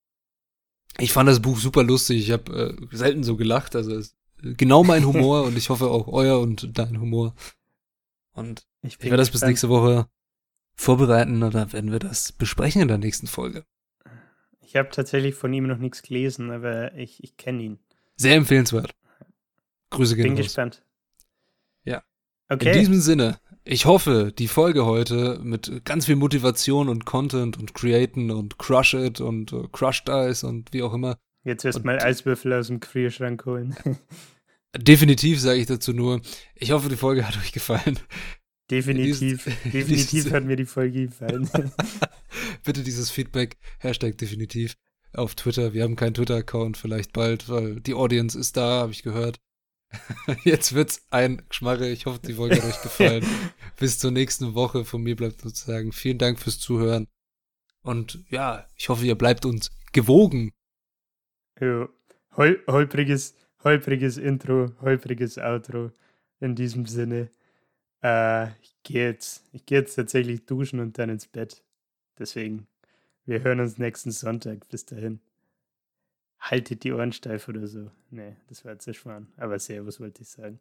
Ich 1.00 1.12
fand 1.12 1.28
das 1.28 1.42
Buch 1.42 1.58
super 1.58 1.82
lustig. 1.82 2.20
Ich 2.20 2.32
habe 2.32 2.78
äh, 2.80 2.96
selten 2.96 3.24
so 3.24 3.38
gelacht. 3.38 3.76
Also 3.76 4.08
genau 4.44 4.84
mein 4.84 5.04
Humor 5.04 5.44
und 5.46 5.58
ich 5.58 5.70
hoffe 5.72 5.90
auch 5.90 6.08
euer 6.10 6.40
und 6.40 6.78
dein 6.78 7.02
Humor. 7.02 7.34
Und 8.36 8.68
ich, 8.82 8.98
ich 9.00 9.06
werde 9.06 9.18
das 9.18 9.32
bis 9.32 9.42
nächste 9.42 9.70
Woche 9.70 10.08
vorbereiten 10.76 11.42
oder 11.42 11.72
werden 11.74 11.92
wir 11.92 12.00
das 12.00 12.34
besprechen 12.34 12.82
in 12.82 12.88
der 12.90 12.98
nächsten 12.98 13.28
Folge. 13.28 13.66
Ich 14.60 14.76
habe 14.76 14.90
tatsächlich 14.90 15.36
von 15.36 15.54
ihm 15.54 15.68
noch 15.68 15.78
nichts 15.78 16.04
gelesen, 16.04 16.52
aber 16.52 16.94
ich, 16.96 17.24
ich 17.24 17.38
kenne 17.38 17.64
ihn. 17.64 17.80
Sehr 18.18 18.36
empfehlenswert. 18.36 18.94
Grüße 19.90 20.16
gehen 20.16 20.24
Bin 20.24 20.34
raus. 20.34 20.46
gespannt. 20.46 20.84
Ja. 21.86 22.04
Okay. 22.50 22.74
In 22.74 22.80
diesem 22.80 23.00
Sinne, 23.00 23.40
ich 23.64 23.86
hoffe, 23.86 24.34
die 24.38 24.50
Folge 24.50 24.86
heute 24.86 25.40
mit 25.42 25.86
ganz 25.86 26.08
viel 26.08 26.18
Motivation 26.18 26.90
und 26.90 27.06
Content 27.06 27.58
und 27.58 27.74
Createn 27.74 28.32
und 28.32 28.60
Crush 28.60 28.96
It 28.96 29.22
und 29.22 29.54
uh, 29.54 29.68
Crushed 29.70 30.10
Eyes 30.10 30.44
und 30.44 30.74
wie 30.74 30.84
auch 30.84 30.94
immer. 30.94 31.18
Jetzt 31.44 31.64
wirst 31.64 31.86
mal 31.86 32.00
Eiswürfel 32.00 32.54
aus 32.54 32.68
dem 32.68 32.82
Gefrierschrank 32.82 33.46
holen. 33.46 33.76
Definitiv 34.78 35.40
sage 35.40 35.60
ich 35.60 35.68
dazu 35.68 35.94
nur, 35.94 36.22
ich 36.56 36.72
hoffe, 36.72 36.90
die 36.90 36.96
Folge 36.96 37.28
hat 37.28 37.38
euch 37.38 37.52
gefallen. 37.52 38.00
Definitiv, 38.70 39.46
definitiv 39.66 40.32
hat 40.32 40.44
mir 40.44 40.56
die 40.56 40.66
Folge 40.66 41.08
gefallen. 41.08 41.50
Bitte 42.64 42.84
dieses 42.84 43.12
Feedback, 43.12 43.58
Hashtag 43.80 44.18
definitiv, 44.18 44.76
auf 45.14 45.36
Twitter. 45.36 45.74
Wir 45.74 45.84
haben 45.84 45.96
keinen 45.96 46.16
Twitter-Account, 46.16 46.78
vielleicht 46.78 47.14
bald, 47.14 47.48
weil 47.48 47.80
die 47.80 47.94
Audience 47.94 48.38
ist 48.38 48.58
da, 48.58 48.82
habe 48.82 48.92
ich 48.92 49.04
gehört. 49.04 49.40
Jetzt 50.44 50.74
wird's 50.74 51.06
ein 51.10 51.44
Schmarre. 51.52 51.90
Ich 51.90 52.06
hoffe, 52.06 52.20
die 52.26 52.34
Folge 52.34 52.56
hat 52.56 52.66
euch 52.66 52.82
gefallen. 52.82 53.26
Bis 53.80 54.00
zur 54.00 54.12
nächsten 54.12 54.56
Woche. 54.56 54.84
Von 54.84 55.04
mir 55.04 55.16
bleibt 55.16 55.42
sozusagen 55.42 55.92
vielen 55.94 56.18
Dank 56.18 56.40
fürs 56.40 56.60
Zuhören. 56.60 57.08
Und 57.82 58.26
ja, 58.30 58.68
ich 58.76 58.90
hoffe, 58.90 59.06
ihr 59.06 59.16
bleibt 59.16 59.46
uns 59.46 59.72
gewogen. 59.94 60.52
Ja, 61.62 61.88
Hol 62.38 62.62
holpriges, 62.68 63.34
holpriges 63.66 64.18
Intro, 64.18 64.72
holpriges 64.82 65.38
Outro. 65.38 65.92
In 66.40 66.56
diesem 66.56 66.86
Sinne. 66.86 67.30
Äh, 68.04 68.50
ich 68.62 68.76
gehe 68.84 69.06
jetzt, 69.08 69.44
jetzt 69.70 69.96
tatsächlich 69.96 70.46
duschen 70.46 70.80
und 70.80 70.98
dann 70.98 71.10
ins 71.10 71.28
Bett. 71.28 71.64
Deswegen, 72.20 72.68
wir 73.26 73.42
hören 73.44 73.60
uns 73.62 73.78
nächsten 73.78 74.12
Sonntag. 74.12 74.68
Bis 74.70 74.86
dahin. 74.86 75.20
Haltet 76.40 76.84
die 76.84 76.92
Ohren 76.92 77.14
steif 77.14 77.48
oder 77.48 77.68
so. 77.68 77.90
Nee, 78.12 78.36
das 78.48 78.64
war 78.64 78.78
zu 78.80 78.94
schwan. 78.94 79.28
Aber 79.38 79.58
Servus 79.60 80.00
wollte 80.00 80.22
ich 80.22 80.30
sagen. 80.30 80.60